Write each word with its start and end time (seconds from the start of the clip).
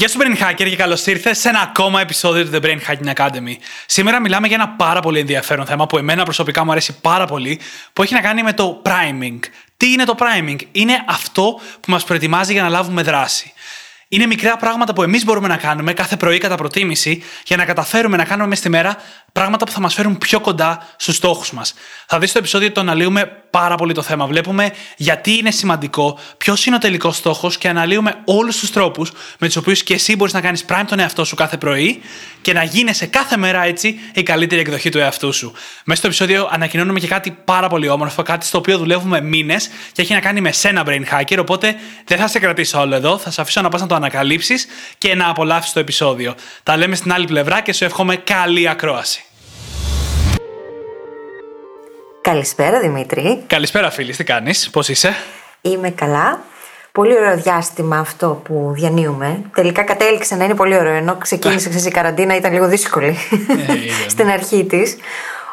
Γεια 0.00 0.08
σου 0.08 0.18
Brain 0.20 0.42
Hacker 0.42 0.54
και 0.68 0.76
καλώς 0.76 1.06
ήρθες 1.06 1.38
σε 1.38 1.48
ένα 1.48 1.60
ακόμα 1.60 2.00
επεισόδιο 2.00 2.44
του 2.44 2.50
The 2.52 2.64
Brain 2.64 2.78
Hacking 2.88 3.14
Academy. 3.14 3.54
Σήμερα 3.86 4.20
μιλάμε 4.20 4.46
για 4.46 4.56
ένα 4.56 4.68
πάρα 4.68 5.00
πολύ 5.00 5.18
ενδιαφέρον 5.18 5.66
θέμα 5.66 5.86
που 5.86 5.98
εμένα 5.98 6.24
προσωπικά 6.24 6.64
μου 6.64 6.70
αρέσει 6.70 7.00
πάρα 7.00 7.26
πολύ, 7.26 7.60
που 7.92 8.02
έχει 8.02 8.14
να 8.14 8.20
κάνει 8.20 8.42
με 8.42 8.52
το 8.52 8.82
priming. 8.84 9.38
Τι 9.76 9.92
είναι 9.92 10.04
το 10.04 10.14
priming? 10.18 10.56
Είναι 10.72 11.04
αυτό 11.08 11.60
που 11.80 11.90
μας 11.90 12.04
προετοιμάζει 12.04 12.52
για 12.52 12.62
να 12.62 12.68
λάβουμε 12.68 13.02
δράση. 13.02 13.52
Είναι 14.08 14.26
μικρά 14.26 14.56
πράγματα 14.56 14.92
που 14.92 15.02
εμείς 15.02 15.24
μπορούμε 15.24 15.48
να 15.48 15.56
κάνουμε 15.56 15.92
κάθε 15.92 16.16
πρωί 16.16 16.38
κατά 16.38 16.54
προτίμηση 16.54 17.22
για 17.44 17.56
να 17.56 17.64
καταφέρουμε 17.64 18.16
να 18.16 18.24
κάνουμε 18.24 18.48
μέσα 18.48 18.60
στη 18.60 18.70
μέρα 18.70 18.96
πράγματα 19.32 19.64
που 19.64 19.72
θα 19.72 19.80
μας 19.80 19.94
φέρουν 19.94 20.18
πιο 20.18 20.40
κοντά 20.40 20.86
στους 20.96 21.16
στόχους 21.16 21.52
μας. 21.52 21.74
Θα 22.06 22.18
δεις 22.18 22.30
στο 22.30 22.38
επεισόδιο 22.38 22.66
ότι 22.66 22.74
το 22.74 22.80
αναλύουμε 22.80 23.24
πάρα 23.50 23.74
πολύ 23.74 23.94
το 23.94 24.02
θέμα. 24.02 24.26
Βλέπουμε 24.26 24.72
γιατί 24.96 25.38
είναι 25.38 25.50
σημαντικό, 25.50 26.18
ποιος 26.36 26.66
είναι 26.66 26.76
ο 26.76 26.78
τελικός 26.78 27.16
στόχος 27.16 27.58
και 27.58 27.68
αναλύουμε 27.68 28.14
όλους 28.24 28.58
τους 28.58 28.70
τρόπους 28.70 29.12
με 29.38 29.46
τους 29.46 29.56
οποίους 29.56 29.82
και 29.82 29.94
εσύ 29.94 30.16
μπορείς 30.16 30.32
να 30.32 30.40
κάνεις 30.40 30.64
prime 30.68 30.84
τον 30.86 30.98
εαυτό 30.98 31.24
σου 31.24 31.34
κάθε 31.34 31.56
πρωί 31.56 32.02
και 32.42 32.52
να 32.52 32.62
γίνεσαι 32.62 33.06
κάθε 33.06 33.36
μέρα 33.36 33.64
έτσι 33.64 34.00
η 34.14 34.22
καλύτερη 34.22 34.60
εκδοχή 34.60 34.88
του 34.88 34.98
εαυτού 34.98 35.32
σου. 35.32 35.52
Μέσα 35.84 35.98
στο 35.98 36.06
επεισόδιο 36.06 36.48
ανακοινώνουμε 36.50 37.00
και 37.00 37.06
κάτι 37.06 37.36
πάρα 37.44 37.68
πολύ 37.68 37.88
όμορφο, 37.88 38.22
κάτι 38.22 38.46
στο 38.46 38.58
οποίο 38.58 38.78
δουλεύουμε 38.78 39.20
μήνες 39.20 39.70
και 39.92 40.02
έχει 40.02 40.12
να 40.12 40.20
κάνει 40.20 40.40
με 40.40 40.52
σένα 40.52 40.82
brain 40.86 41.02
hacker. 41.12 41.38
Οπότε 41.38 41.74
δεν 42.04 42.18
θα 42.18 42.28
σε 42.28 42.38
κρατήσω 42.38 42.80
όλο 42.80 42.94
εδώ, 42.94 43.18
θα 43.18 43.30
σε 43.30 43.40
αφήσω 43.40 43.60
να 43.60 43.68
πας 43.68 43.80
να 43.80 43.86
το 43.86 43.94
ανακαλύψεις 43.94 44.66
και 44.98 45.14
να 45.14 45.28
απολαύσεις 45.28 45.72
το 45.72 45.80
επεισόδιο. 45.80 46.34
Τα 46.62 46.76
λέμε 46.76 46.96
στην 46.96 47.12
άλλη 47.12 47.26
πλευρά 47.26 47.60
και 47.60 47.72
σου 47.72 47.84
εύχομαι 47.84 48.16
καλή 48.16 48.68
ακρόαση. 48.68 49.24
Καλησπέρα 52.30 52.80
Δημήτρη. 52.80 53.42
Καλησπέρα 53.46 53.90
φίλη, 53.90 54.16
τι 54.16 54.24
κάνεις, 54.24 54.70
πώς 54.70 54.88
είσαι; 54.88 55.14
Είμαι 55.60 55.90
καλά. 55.90 56.42
Πολύ 56.92 57.16
ωραίο 57.16 57.36
διάστημα 57.36 57.98
αυτό 57.98 58.40
που 58.44 58.72
διανύουμε. 58.74 59.42
Τελικά 59.54 59.82
κατέληξε 59.82 60.36
να 60.36 60.44
είναι 60.44 60.54
πολύ 60.54 60.76
ωραίο, 60.76 60.94
ενώ 60.94 61.16
ξεκίνησε 61.16 61.68
ξέρεις, 61.68 61.86
η 61.86 61.90
καραντίνα, 61.90 62.36
ήταν 62.36 62.52
λίγο 62.52 62.66
δύσκολη 62.68 63.16
στην 64.12 64.28
αρχή 64.28 64.64
της. 64.64 64.96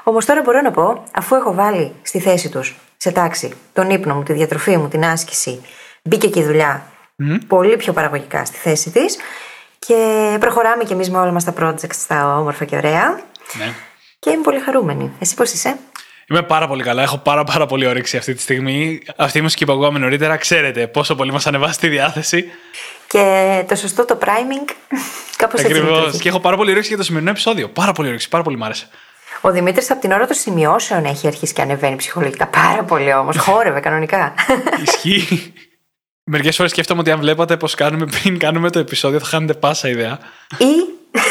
Όμως 0.04 0.26
τώρα 0.26 0.42
μπορώ 0.42 0.62
να 0.62 0.72
πω, 0.72 1.04
αφού 1.12 1.36
έχω 1.36 1.54
βάλει 1.54 1.92
στη 2.02 2.20
θέση 2.20 2.50
τους, 2.50 2.76
σε 2.98 3.12
τάξη, 3.12 3.54
τον 3.74 3.90
ύπνο 3.90 4.16
μου, 4.16 4.24
τη 4.24 4.34
διατροφή 4.34 4.78
μου, 4.78 4.88
την 4.88 5.06
άσκηση, 5.06 5.62
μπήκε 6.04 6.28
και 6.28 6.40
η 6.40 6.44
δουλειά 6.44 6.84
πολύ 7.48 7.78
πιο 7.78 7.94
παραγωγικά 7.94 8.46
στη 8.46 8.58
θέση 8.58 8.90
της. 8.90 9.18
Και 9.80 9.96
προχωράμε 10.40 10.84
κι 10.84 10.94
εμείς 10.94 11.10
με 11.10 11.18
όλα 11.18 11.32
μας 11.32 11.44
τα 11.44 11.54
projects 11.60 12.06
τα 12.08 12.38
όμορφα 12.38 12.66
και 12.66 12.76
ωραία. 12.76 13.22
Ναι. 13.58 13.74
Και 14.20 14.30
είμαι 14.30 14.42
πολύ 14.42 14.60
χαρούμενη. 14.60 15.12
Εσύ 15.20 15.36
πώς 15.36 15.52
είσαι; 15.52 15.78
Είμαι 16.30 16.42
πάρα 16.42 16.68
πολύ 16.68 16.84
καλά. 16.84 17.02
Έχω 17.02 17.18
πάρα, 17.18 17.44
πάρα 17.44 17.66
πολύ 17.66 17.88
όρεξη 17.88 18.18
αυτή 18.18 18.34
τη 18.34 18.42
στιγμή. 18.42 19.02
Αυτή 19.16 19.38
η 19.38 19.42
μουσική 19.42 19.66
που 19.66 19.72
ακούγαμε 19.72 20.00
νωρίτερα, 20.00 20.38
ξέρετε 20.38 20.88
πόσο 20.88 21.16
πολύ 21.16 21.32
μας 21.32 21.48
ανεβάσει 21.48 21.80
τη 21.80 21.88
διάθεση. 21.88 22.46
Και 23.08 23.64
το 23.68 23.76
σωστό 23.76 24.06
το 24.06 24.18
priming, 24.22 24.72
κάπως 25.38 25.62
έτσι. 25.62 25.74
Ακριβώς. 25.74 26.18
Και 26.20 26.30
έχω 26.30 26.40
πάρα 26.40 26.56
πολύ 26.56 26.72
όρεξη 26.72 26.88
για 26.88 26.98
το 26.98 27.04
σημερινό 27.04 27.30
επεισόδιο. 27.30 27.70
Πάρα 27.70 27.92
πολύ 27.92 28.08
όρεξη, 28.08 28.30
πάρα 28.30 28.44
πολύ 28.44 28.58
μ' 28.58 28.64
άρεσε. 28.64 28.88
Ο 29.42 29.52
Δημήτρης 29.52 29.92
από 29.92 30.02
την 30.02 30.12
ώρα 30.12 30.26
των 30.26 30.36
σημειώσεων 30.36 31.06
έχει 31.06 31.28
αρχίσει 31.28 31.54
και 31.54 31.62
ανεβαίνει 31.62 31.96
ψυχολογικά. 31.96 32.48
Πάρα 32.48 32.84
πολύ 32.84 33.14
όμως. 33.14 33.38
Χόρευε 33.38 33.80
κανονικά. 33.80 34.34
Ισχύει. 34.86 35.54
Μερικές 36.24 36.56
φορές 36.56 36.72
σκέφτομαι 36.72 37.00
ότι 37.00 37.12
αν 37.12 37.20
βλέπατε 37.20 37.58
πώς 37.58 37.76
κάνουμε 37.76 38.06
πριν 38.06 38.40
κάνουμε 38.40 38.70
το 38.70 38.80
επεισόδιο, 38.80 39.20
θα 39.20 39.26
χάνετε 39.26 39.54
πάσα 39.54 39.90
ιδέα. 39.90 40.20
Ή 40.58 40.74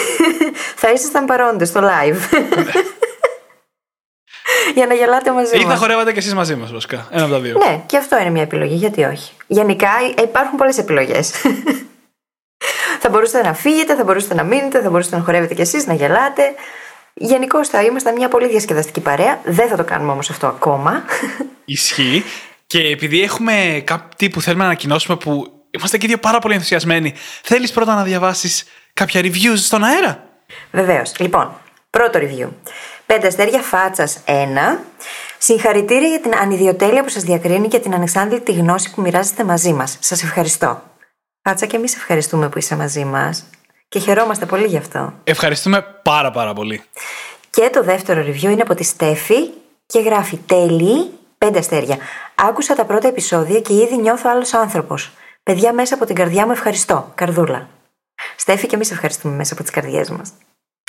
θα 0.81 0.91
ήσασταν 0.91 1.25
παρόντες 1.25 1.69
στο 1.69 1.81
live. 1.83 2.39
Για 4.75 4.87
να 4.87 4.94
γελάτε 4.94 5.32
μαζί 5.32 5.56
Ή 5.56 5.65
μας. 5.65 5.72
θα 5.72 5.77
χορεύατε 5.78 6.12
κι 6.12 6.19
εσείς 6.19 6.34
μαζί 6.34 6.54
μας, 6.54 6.72
βασικά. 6.72 7.09
Ένα 7.10 7.22
από 7.22 7.32
τα 7.32 7.41
δύο. 7.41 7.59
Ναι, 7.59 7.82
και 7.87 7.97
αυτό 7.97 8.19
είναι 8.19 8.31
μια 8.31 8.43
επιλογή. 8.43 8.75
Γιατί 8.75 9.04
όχι. 9.04 9.32
Γενικά 9.47 9.88
ε, 10.16 10.22
υπάρχουν 10.22 10.59
πολλές 10.59 10.78
επιλογές. 10.78 11.31
θα 13.03 13.09
μπορούσατε 13.10 13.49
να 13.49 13.54
φύγετε, 13.54 13.94
θα 13.94 14.04
μπορούσατε 14.04 14.34
να 14.34 14.43
μείνετε, 14.43 14.81
θα 14.81 14.91
μπορούσατε 14.91 15.16
να 15.16 15.22
χορεύετε 15.22 15.54
κι 15.54 15.60
εσείς, 15.60 15.87
να 15.87 15.94
γελάτε. 15.94 16.43
Γενικώ 17.15 17.65
θα 17.65 17.82
ήμασταν 17.82 18.15
μια 18.15 18.28
πολύ 18.28 18.49
διασκεδαστική 18.49 19.00
παρέα. 19.00 19.41
Δεν 19.44 19.69
θα 19.69 19.77
το 19.77 19.84
κάνουμε 19.84 20.12
όμως 20.12 20.31
αυτό 20.31 20.47
ακόμα. 20.47 21.04
Ισχύει. 21.65 22.25
Και 22.66 22.81
επειδή 22.81 23.22
έχουμε 23.22 23.83
κάτι 23.84 24.28
που 24.28 24.41
θέλουμε 24.41 24.62
να 24.62 24.69
ανακοινώσουμε 24.69 25.16
που 25.16 25.47
είμαστε 25.71 25.98
και 25.98 26.06
οι 26.06 26.09
δύο 26.09 26.19
πάρα 26.19 26.38
πολύ 26.38 26.54
ενθουσιασμένοι, 26.54 27.15
θέλεις 27.43 27.72
πρώτα 27.72 27.94
να 27.94 28.03
διαβάσεις 28.03 28.65
κάποια 28.93 29.21
reviews 29.21 29.56
στον 29.56 29.84
αέρα; 29.84 30.25
Βεβαίως. 30.71 31.12
Λοιπόν, 31.19 31.60
πρώτο 31.91 32.19
review. 32.19 32.48
Πέντε 33.06 33.27
αστέρια 33.27 33.61
φάτσας 33.61 34.19
1. 34.27 34.31
Συγχαρητήρια 35.39 36.09
για 36.09 36.21
την 36.21 36.34
ανιδιοτέλεια 36.34 37.03
που 37.03 37.09
σας 37.09 37.22
διακρίνει 37.22 37.69
και 37.69 37.78
την 37.78 37.94
ανεξάντλητη 37.94 38.53
γνώση 38.53 38.94
που 38.94 39.00
μοιράζεστε 39.00 39.44
μαζί 39.44 39.72
μας. 39.72 39.97
Σας 40.00 40.22
ευχαριστώ. 40.22 40.83
Φάτσα 41.43 41.66
και 41.66 41.77
εμείς 41.77 41.95
ευχαριστούμε 41.95 42.49
που 42.49 42.59
είσαι 42.59 42.77
μαζί 42.77 43.05
μας. 43.05 43.45
Και 43.89 43.99
χαιρόμαστε 43.99 44.47
πολύ 44.47 44.66
γι' 44.66 44.77
αυτό. 44.77 45.12
Ευχαριστούμε 45.25 45.83
πάρα 46.03 46.31
πάρα 46.31 46.53
πολύ. 46.53 46.83
Και 47.50 47.71
το 47.72 47.83
δεύτερο 47.83 48.22
review 48.22 48.43
είναι 48.43 48.62
από 48.62 48.75
τη 48.75 48.84
Στέφη 48.84 49.50
και 49.87 50.00
γράφει 50.00 50.37
τέλει 50.37 51.11
πέντε 51.39 51.59
αστέρια. 51.59 51.99
Άκουσα 52.34 52.75
τα 52.75 52.84
πρώτα 52.84 53.09
επεισόδια 53.09 53.61
και 53.61 53.72
ήδη 53.72 53.97
νιώθω 53.97 54.31
άλλος 54.31 54.55
άνθρωπος. 54.55 55.12
Παιδιά, 55.43 55.72
μέσα 55.72 55.95
από 55.95 56.06
την 56.06 56.15
καρδιά 56.15 56.47
μου 56.47 56.53
ευχαριστώ. 56.53 57.12
Καρδούλα. 57.15 57.69
Στέφη 58.37 58.66
και 58.66 58.75
εμείς 58.75 58.91
ευχαριστούμε 58.91 59.34
μέσα 59.34 59.53
από 59.53 59.62
τις 59.62 59.72
καρδιές 59.72 60.11
μας. 60.11 60.33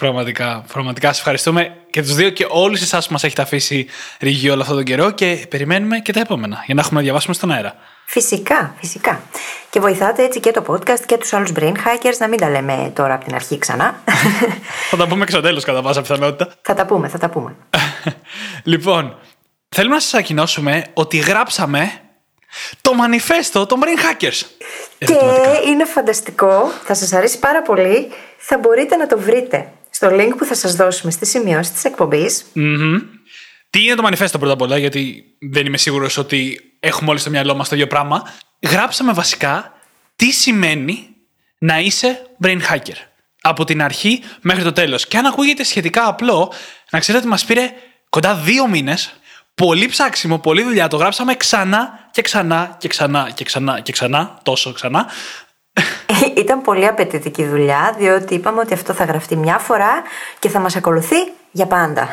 Πραγματικά, 0.01 0.63
πραγματικά 0.73 1.07
σας 1.07 1.17
ευχαριστούμε 1.17 1.75
και 1.89 2.01
τους 2.01 2.15
δύο 2.15 2.29
και 2.29 2.45
όλους 2.49 2.81
εσάς 2.81 3.07
που 3.07 3.11
μας 3.11 3.23
έχετε 3.23 3.41
αφήσει 3.41 3.87
ρίγη 4.19 4.49
όλο 4.49 4.61
αυτόν 4.61 4.75
τον 4.75 4.85
καιρό 4.85 5.11
και 5.11 5.45
περιμένουμε 5.49 5.99
και 5.99 6.13
τα 6.13 6.19
επόμενα 6.19 6.63
για 6.65 6.75
να 6.75 6.81
έχουμε 6.81 6.99
να 6.99 7.05
διαβάσουμε 7.05 7.33
στον 7.33 7.51
αέρα. 7.51 7.75
Φυσικά, 8.05 8.75
φυσικά. 8.79 9.21
Και 9.69 9.79
βοηθάτε 9.79 10.23
έτσι 10.23 10.39
και 10.39 10.51
το 10.51 10.63
podcast 10.67 10.99
και 11.05 11.17
τους 11.17 11.33
άλλους 11.33 11.51
brain 11.55 11.71
hackers 11.71 12.17
να 12.19 12.27
μην 12.27 12.39
τα 12.39 12.49
λέμε 12.49 12.91
τώρα 12.95 13.13
από 13.13 13.25
την 13.25 13.35
αρχή 13.35 13.57
ξανά. 13.57 14.03
θα 14.89 14.97
τα 14.97 15.07
πούμε 15.07 15.25
και 15.25 15.31
στο 15.31 15.41
τέλος 15.41 15.63
κατά 15.63 15.81
πάσα 15.81 16.01
πιθανότητα. 16.01 16.53
θα 16.61 16.73
τα 16.73 16.85
πούμε, 16.85 17.07
θα 17.07 17.17
τα 17.17 17.29
πούμε. 17.29 17.55
λοιπόν, 18.71 19.17
θέλουμε 19.69 19.95
να 19.95 20.01
σας 20.01 20.13
ανακοινώσουμε 20.13 20.85
ότι 20.93 21.17
γράψαμε 21.17 21.91
το 22.81 22.93
μανιφέστο 22.93 23.65
των 23.65 23.79
brain 23.83 24.23
hackers. 24.23 24.41
Και 24.97 25.15
είναι 25.67 25.85
φανταστικό, 25.85 26.71
θα 26.83 26.93
σας 26.93 27.13
αρέσει 27.13 27.39
πάρα 27.39 27.61
πολύ, 27.61 28.11
θα 28.37 28.57
μπορείτε 28.57 28.95
να 28.95 29.07
το 29.07 29.19
βρείτε 29.19 29.71
στο 29.89 30.07
link 30.11 30.31
που 30.37 30.45
θα 30.45 30.55
σας 30.55 30.75
δώσουμε 30.75 31.11
στη 31.11 31.25
σημειώση 31.25 31.71
της 31.71 31.83
εκπομπής. 31.83 32.45
Mm-hmm. 32.55 33.01
Τι 33.69 33.83
είναι 33.83 33.95
το 33.95 34.01
μανιφέστο 34.01 34.37
πρώτα 34.37 34.53
απ' 34.53 34.61
όλα, 34.61 34.77
γιατί 34.77 35.23
δεν 35.39 35.65
είμαι 35.65 35.77
σίγουρος 35.77 36.17
ότι 36.17 36.61
έχουμε 36.79 37.09
όλοι 37.09 37.19
στο 37.19 37.29
μυαλό 37.29 37.55
μας 37.55 37.69
το 37.69 37.75
ίδιο 37.75 37.87
πράγμα. 37.87 38.33
Γράψαμε 38.69 39.13
βασικά 39.13 39.73
τι 40.15 40.31
σημαίνει 40.31 41.07
να 41.57 41.79
είσαι 41.79 42.21
brain 42.43 42.59
hacker. 42.71 42.95
Από 43.41 43.63
την 43.63 43.81
αρχή 43.81 44.21
μέχρι 44.41 44.63
το 44.63 44.71
τέλος. 44.71 45.07
Και 45.07 45.17
αν 45.17 45.25
ακούγεται 45.25 45.63
σχετικά 45.63 46.07
απλό, 46.07 46.53
να 46.89 46.99
ξέρετε 46.99 47.23
ότι 47.23 47.31
μας 47.31 47.45
πήρε 47.45 47.71
κοντά 48.09 48.35
δύο 48.35 48.67
μήνες 48.67 49.13
πολύ 49.55 49.87
ψάξιμο, 49.87 50.39
πολλή 50.39 50.63
δουλειά. 50.63 50.87
Το 50.87 50.97
γράψαμε 50.97 51.35
ξανά 51.35 52.09
και 52.11 52.21
ξανά 52.21 52.75
και 52.79 52.87
ξανά 52.87 53.31
και 53.35 53.43
ξανά 53.43 53.79
και 53.79 53.91
ξανά, 53.91 54.39
τόσο 54.43 54.71
ξανά. 54.71 55.07
Ήταν 56.43 56.61
πολύ 56.61 56.87
απαιτητική 56.87 57.45
δουλειά, 57.45 57.95
διότι 57.97 58.33
είπαμε 58.33 58.59
ότι 58.59 58.73
αυτό 58.73 58.93
θα 58.93 59.03
γραφτεί 59.03 59.35
μια 59.35 59.57
φορά 59.57 60.01
και 60.39 60.49
θα 60.49 60.59
μας 60.59 60.75
ακολουθεί 60.75 61.15
για 61.51 61.65
πάντα. 61.65 62.07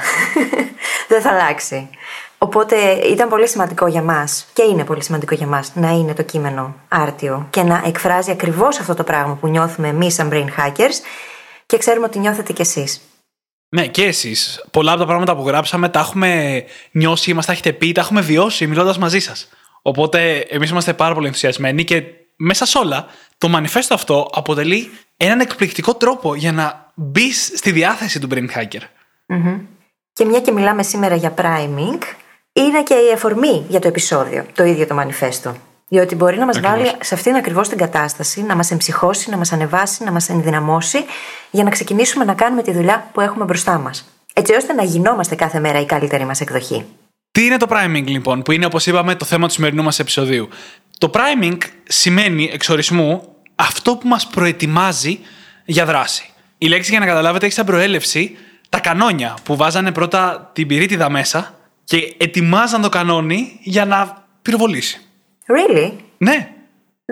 Δεν 1.09 1.21
θα 1.21 1.31
αλλάξει. 1.31 1.91
Οπότε 2.39 2.77
ήταν 2.93 3.29
πολύ 3.29 3.49
σημαντικό 3.49 3.87
για 3.87 4.03
μας 4.03 4.47
και 4.53 4.63
είναι 4.63 4.85
πολύ 4.85 5.03
σημαντικό 5.03 5.35
για 5.35 5.47
μας 5.47 5.75
να 5.75 5.91
είναι 5.91 6.15
το 6.15 6.23
κείμενο 6.23 6.75
άρτιο 6.89 7.47
και 7.51 7.63
να 7.63 7.83
εκφράζει 7.87 8.31
ακριβώς 8.31 8.79
αυτό 8.81 8.95
το 8.95 9.05
πράγμα 9.05 9.35
που 9.35 9.49
νιώθουμε 9.49 9.89
εμείς 9.89 10.15
σαν 10.15 10.31
brain 10.33 10.47
hackers 10.61 10.95
και 11.67 11.79
ξέρουμε 11.79 12.07
ότι 12.07 12.19
νιώθετε 12.19 12.53
κι 12.53 12.61
εσείς. 12.61 13.01
Ναι, 13.69 13.87
και 13.87 14.05
εσείς. 14.05 14.65
Πολλά 14.71 14.91
από 14.91 15.01
τα 15.01 15.07
πράγματα 15.07 15.37
που 15.37 15.47
γράψαμε 15.47 15.89
τα 15.89 16.01
έχουμε 16.01 16.65
νιώσει, 16.91 17.35
μας 17.35 17.47
τα 17.47 17.53
έχετε 17.53 17.73
πει, 17.73 17.93
τα 17.93 18.01
έχουμε 18.01 18.21
βιώσει 18.21 18.67
μιλώντας 18.67 18.99
μαζί 18.99 19.19
σας. 19.19 19.49
Οπότε 19.83 20.39
εμείς 20.39 20.71
είμαστε 20.71 20.93
πάρα 20.93 21.15
πολύ 21.15 21.27
ενθουσιασμένοι 21.27 21.85
και 21.85 22.03
μέσα 22.37 22.67
σε 22.67 22.79
όλα 22.79 23.07
το 23.39 23.49
μανιφέστο 23.49 23.95
αυτό 23.95 24.31
αποτελεί 24.33 24.91
έναν 25.17 25.41
εκπληκτικό 25.41 25.95
τρόπο 25.95 26.35
για 26.35 26.53
να 26.53 26.93
μπεις 26.95 27.53
στη 27.55 27.71
διάθεση 27.71 28.21
του 28.21 28.29
brain 28.31 28.47
hacker. 28.57 28.83
Mm-hmm. 29.29 29.61
Και 30.13 30.25
μια 30.25 30.41
και 30.41 30.53
μιλάμε 30.53 30.83
σήμερα 30.83 31.15
για 31.15 31.35
priming, 31.37 31.99
είναι 32.53 32.83
και 32.83 32.95
η 32.95 33.13
αφορμή 33.15 33.65
για 33.69 33.81
το 33.81 33.89
επεισόδιο, 33.89 34.47
το 34.55 34.65
ίδιο 34.65 34.87
το 34.87 34.95
μανιφέστο. 34.95 35.57
Διότι 35.89 36.15
μπορεί 36.15 36.39
να 36.39 36.47
μας 36.47 36.61
βάλει 36.61 36.93
σε 37.01 37.15
αυτήν 37.15 37.35
ακριβώς 37.35 37.69
την 37.69 37.79
κατάσταση, 37.79 38.43
να 38.43 38.57
μας 38.57 38.71
εμψυχώσει, 38.71 39.31
να 39.31 39.37
μας 39.37 39.53
ανεβάσει, 39.53 40.05
να 40.05 40.13
μας 40.13 40.29
ενδυναμώσει, 40.29 41.05
για 41.51 41.65
να 41.65 41.71
ξεκινήσουμε 41.71 42.25
να 42.25 42.35
κάνουμε 42.35 42.63
τη 42.63 42.73
δουλειά 42.73 43.11
που 43.13 43.21
έχουμε 43.21 43.45
μπροστά 43.45 43.79
μας. 43.79 44.09
Έτσι 44.35 44.55
ώστε 44.55 44.73
να 44.73 44.83
γινόμαστε 44.83 45.35
κάθε 45.35 45.61
μέρα 45.61 45.81
η 45.81 45.87
καλύτερη 45.87 46.25
μας 46.25 46.41
εκδοχή. 46.41 46.87
Τι 47.35 47.45
είναι 47.45 47.57
το 47.57 47.67
priming 47.71 48.05
λοιπόν, 48.07 48.43
που 48.43 48.53
είναι 48.53 48.67
όπως 48.67 48.87
είπαμε 48.87 49.15
το 49.15 49.25
θέμα 49.25 49.47
του 49.47 49.53
σημερινού 49.53 49.83
μας 49.83 49.99
επεισοδίου; 49.99 50.49
Το 50.99 51.11
priming 51.15 51.59
σημαίνει 51.85 52.51
εξορισμού 52.53 53.35
αυτό 53.55 53.97
που 53.97 54.09
μας 54.09 54.27
προετοιμάζει 54.27 55.19
για 55.65 55.85
δράση. 55.85 56.31
Η 56.59 56.69
λέξη 56.69 56.91
για 56.91 56.99
να 56.99 57.07
καταλάβετε 57.07 57.45
έχει 57.45 57.55
σαν 57.55 57.67
προέλευση 57.67 58.37
τα 58.69 58.81
κανόνια 58.81 59.37
που 59.43 59.57
βάζανε 59.57 59.93
πρώτα 59.93 60.51
την 60.53 60.67
πυρίτιδα 60.67 61.11
μέσα 61.11 61.55
και 61.85 62.15
ετοιμάζαν 62.19 62.83
το 62.83 62.89
κανόνι 62.89 63.59
για 63.63 63.85
να 63.85 64.25
πυροβολήσει. 64.43 65.01
Really? 65.47 65.93
Ναι. 66.19 66.49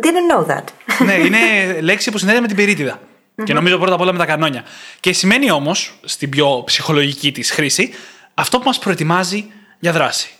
Didn't 0.02 0.34
know 0.34 0.56
that. 0.56 0.64
ναι, 1.06 1.12
είναι 1.12 1.38
λέξη 1.80 2.10
που 2.10 2.18
συνδέεται 2.18 2.40
με 2.40 2.46
την 2.46 2.56
πυρίτιδα. 2.56 3.00
Και 3.44 3.52
νομίζω 3.52 3.78
πρώτα 3.78 3.94
απ' 3.94 4.00
όλα 4.00 4.12
με 4.12 4.18
τα 4.18 4.26
κανόνια. 4.26 4.64
Και 5.00 5.12
σημαίνει 5.12 5.50
όμως, 5.50 5.94
στην 6.04 6.30
πιο 6.30 6.62
ψυχολογική 6.66 7.32
της 7.32 7.50
χρήση, 7.50 7.90
αυτό 8.34 8.58
που 8.58 8.64
μας 8.64 8.78
προετοιμάζει 8.78 9.50
για 9.82 9.92
δράση. 9.92 10.30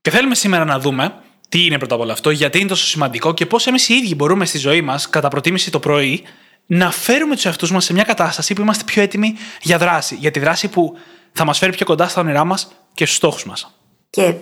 Και 0.00 0.10
θέλουμε 0.10 0.34
σήμερα 0.34 0.64
να 0.64 0.78
δούμε 0.78 1.14
τι 1.48 1.64
είναι 1.64 1.78
πρώτα 1.78 1.94
απ' 1.94 2.00
όλα 2.00 2.12
αυτό, 2.12 2.30
γιατί 2.30 2.58
είναι 2.58 2.68
τόσο 2.68 2.86
σημαντικό 2.86 3.34
και 3.34 3.46
πώς 3.46 3.66
εμείς 3.66 3.88
οι 3.88 3.94
ίδιοι 3.94 4.14
μπορούμε 4.14 4.44
στη 4.44 4.58
ζωή 4.58 4.80
μας, 4.80 5.08
κατά 5.10 5.28
προτίμηση 5.28 5.70
το 5.70 5.78
πρωί, 5.78 6.22
να 6.66 6.90
φέρουμε 6.90 7.34
τους 7.34 7.44
εαυτούς 7.44 7.70
μας 7.70 7.84
σε 7.84 7.92
μια 7.92 8.02
κατάσταση 8.02 8.54
που 8.54 8.60
είμαστε 8.60 8.84
πιο 8.84 9.02
έτοιμοι 9.02 9.34
για 9.62 9.78
δράση. 9.78 10.14
Για 10.14 10.30
τη 10.30 10.40
δράση 10.40 10.68
που 10.68 10.98
θα 11.32 11.44
μας 11.44 11.58
φέρει 11.58 11.72
πιο 11.72 11.86
κοντά 11.86 12.08
στα 12.08 12.20
όνειρά 12.20 12.44
μας 12.44 12.72
και 12.94 13.04
στους 13.04 13.16
στόχους 13.16 13.44
μας. 13.44 13.74
Και 14.10 14.34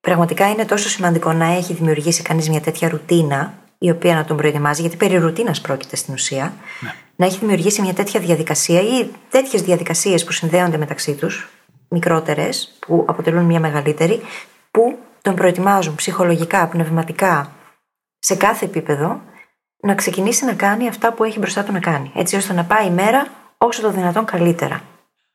πραγματικά 0.00 0.50
είναι 0.50 0.64
τόσο 0.64 0.88
σημαντικό 0.88 1.32
να 1.32 1.44
έχει 1.44 1.72
δημιουργήσει 1.72 2.22
κανείς 2.22 2.48
μια 2.48 2.60
τέτοια 2.60 2.88
ρουτίνα, 2.88 3.54
η 3.78 3.90
οποία 3.90 4.14
να 4.14 4.24
τον 4.24 4.36
προετοιμάζει, 4.36 4.80
γιατί 4.80 4.96
περί 4.96 5.16
ρουτίνας 5.16 5.60
πρόκειται 5.60 5.96
στην 5.96 6.14
ουσία, 6.14 6.54
Ναι. 6.80 6.94
να 7.16 7.26
έχει 7.26 7.38
δημιουργήσει 7.38 7.82
μια 7.82 7.94
τέτοια 7.94 8.20
διαδικασία 8.20 8.80
ή 8.80 9.06
τέτοιες 9.30 9.62
διαδικασίες 9.62 10.24
που 10.24 10.32
συνδέονται 10.32 10.76
μεταξύ 10.76 11.12
τους, 11.14 11.48
μικρότερες, 11.90 12.76
που 12.86 13.04
αποτελούν 13.08 13.44
μια 13.44 13.60
μεγαλύτερη, 13.60 14.20
που 14.70 14.98
τον 15.22 15.34
προετοιμάζουν 15.34 15.94
ψυχολογικά, 15.94 16.66
πνευματικά, 16.68 17.52
σε 18.18 18.34
κάθε 18.34 18.64
επίπεδο, 18.64 19.20
να 19.80 19.94
ξεκινήσει 19.94 20.44
να 20.44 20.54
κάνει 20.54 20.88
αυτά 20.88 21.12
που 21.12 21.24
έχει 21.24 21.38
μπροστά 21.38 21.62
του 21.62 21.72
να 21.72 21.80
κάνει. 21.80 22.12
Έτσι 22.14 22.36
ώστε 22.36 22.52
να 22.52 22.64
πάει 22.64 22.86
η 22.86 22.90
μέρα 22.90 23.26
όσο 23.58 23.80
το 23.80 23.90
δυνατόν 23.90 24.24
καλύτερα. 24.24 24.82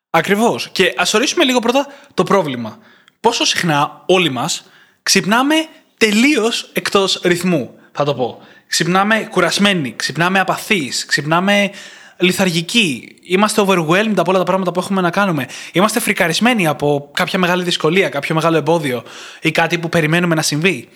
Ακριβώς. 0.10 0.70
Και 0.70 0.94
ας 0.98 1.14
ορίσουμε 1.14 1.44
λίγο 1.44 1.60
πρώτα 1.60 1.88
το 2.14 2.24
πρόβλημα. 2.24 2.78
Πόσο 3.20 3.46
συχνά 3.46 4.04
όλοι 4.06 4.30
μας 4.30 4.70
ξυπνάμε 5.04 5.56
τελείως 5.98 6.70
εκτός 6.74 7.22
ρυθμού, 7.24 7.80
θα 7.92 8.04
το 8.04 8.16
πω. 8.16 8.42
Ξυπνάμε 8.68 9.28
κουρασμένοι, 9.32 9.94
ξυπνάμε 9.96 10.40
απαθείς, 10.40 11.06
ξυπνάμε 11.06 11.72
λιθαργικοί. 12.18 13.16
Είμαστε 13.22 13.64
overwhelmed 13.68 14.14
από 14.18 14.30
όλα 14.30 14.38
τα 14.38 14.44
πράγματα 14.44 14.72
που 14.72 14.80
έχουμε 14.80 15.02
να 15.02 15.10
κάνουμε. 15.10 15.48
Είμαστε 15.72 16.00
φρικαρισμένοι 16.00 16.68
από 16.68 17.10
κάποια 17.14 17.40
μεγάλη 17.40 17.64
δυσκολία, 17.64 18.10
κάποιο 18.10 18.36
μεγάλο 18.36 18.58
εμπόδιο 18.58 19.04
ή 19.42 19.52
κάτι 19.52 19.78
που 19.80 19.90
περιμένουμε 19.90 20.36
να 20.36 20.42
συμβεί. 20.42 20.90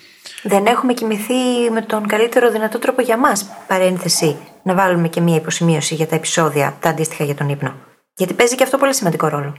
Δεν 0.43 0.65
έχουμε 0.65 0.93
κοιμηθεί 0.93 1.69
με 1.71 1.81
τον 1.81 2.07
καλύτερο 2.07 2.51
δυνατό 2.51 2.79
τρόπο 2.79 3.01
για 3.01 3.17
μας. 3.17 3.45
Παρένθεση, 3.67 4.37
να 4.63 4.73
βάλουμε 4.73 5.07
και 5.07 5.21
μία 5.21 5.35
υποσημείωση 5.35 5.95
για 5.95 6.07
τα 6.07 6.15
επεισόδια, 6.15 6.77
τα 6.79 6.89
αντίστοιχα 6.89 7.23
για 7.23 7.35
τον 7.35 7.49
ύπνο. 7.49 7.75
Γιατί 8.15 8.33
παίζει 8.33 8.55
και 8.55 8.63
αυτό 8.63 8.77
πολύ 8.77 8.93
σημαντικό 8.93 9.27
ρόλο. 9.27 9.55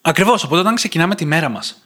Ακριβώς. 0.00 0.44
Οπότε 0.44 0.60
όταν 0.60 0.74
ξεκινάμε 0.74 1.14
τη 1.14 1.24
μέρα 1.24 1.48
μας 1.48 1.82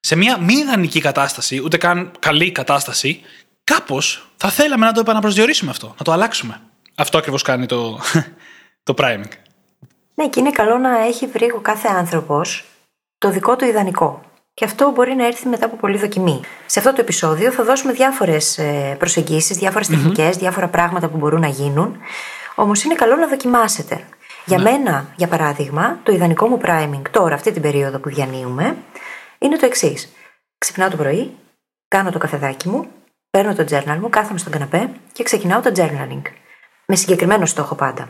σε 0.00 0.16
μια 0.16 0.38
μη 0.38 0.54
ιδανική 0.54 1.00
κατάσταση, 1.00 1.60
ούτε 1.64 1.76
καν 1.76 2.10
καλή 2.18 2.52
κατάσταση, 2.52 3.20
κάπως 3.64 4.28
θα 4.36 4.48
θέλαμε 4.48 4.86
να 4.86 4.92
το 4.92 5.00
επαναπροσδιορίσουμε 5.00 5.70
αυτό, 5.70 5.94
να 5.98 6.04
το 6.04 6.12
αλλάξουμε. 6.12 6.60
Αυτό 6.98 7.18
ακριβώς 7.18 7.42
κάνει 7.42 7.66
το, 7.66 7.98
το 8.86 8.94
priming. 8.98 9.30
Ναι, 10.14 10.28
και 10.28 10.40
είναι 10.40 10.50
καλό 10.50 10.78
να 10.78 10.98
έχει 10.98 11.26
βρει 11.26 11.52
ο 11.56 11.60
κάθε 11.60 11.88
άνθρωπος 11.88 12.64
το 13.18 13.30
δικό 13.30 13.56
του 13.56 13.64
ιδανικό. 13.64 14.22
Και 14.54 14.64
αυτό 14.64 14.90
μπορεί 14.90 15.14
να 15.14 15.26
έρθει 15.26 15.48
μετά 15.48 15.66
από 15.66 15.76
πολλή 15.76 15.98
δοκιμή. 15.98 16.40
Σε 16.66 16.78
αυτό 16.78 16.92
το 16.92 17.00
επεισόδιο 17.00 17.50
θα 17.50 17.64
δώσουμε 17.64 17.92
διάφορες 17.92 18.60
προσεγγίσεις, 18.98 19.56
διάφορες 19.56 19.88
τεχνικές, 19.88 20.36
διάφορα 20.36 20.68
πράγματα 20.68 21.08
που 21.08 21.16
μπορούν 21.16 21.40
να 21.40 21.48
γίνουν. 21.48 21.96
Όμως 22.54 22.82
είναι 22.82 22.94
καλό 22.94 23.16
να 23.16 23.28
δοκιμάσετε. 23.28 24.04
Για 24.44 24.58
μένα, 24.58 25.12
για 25.16 25.28
παράδειγμα, 25.28 25.98
το 26.02 26.12
ιδανικό 26.12 26.46
μου 26.46 26.60
priming 26.64 27.02
τώρα, 27.10 27.34
αυτή 27.34 27.52
την 27.52 27.62
περίοδο 27.62 27.98
που 27.98 28.08
διανύουμε, 28.08 28.76
είναι 29.38 29.56
το 29.56 29.66
εξής. 29.66 30.12
Ξυπνάω 30.58 30.90
το 30.90 30.96
πρωί, 30.96 31.32
κάνω 31.88 32.10
το 32.10 32.18
καφεδάκι 32.18 32.68
μου, 32.68 32.86
παίρνω 33.30 33.54
το 33.54 33.64
journal 33.70 33.98
μου, 34.00 34.08
κάθομαι 34.08 34.38
στον 34.38 34.52
καναπέ 34.52 34.90
και 35.12 35.22
ξεκινάω 35.22 35.60
το 35.60 35.72
journaling. 35.76 36.22
Με 36.90 36.96
συγκεκριμένο 36.96 37.46
στόχο 37.46 37.74
πάντα. 37.74 38.08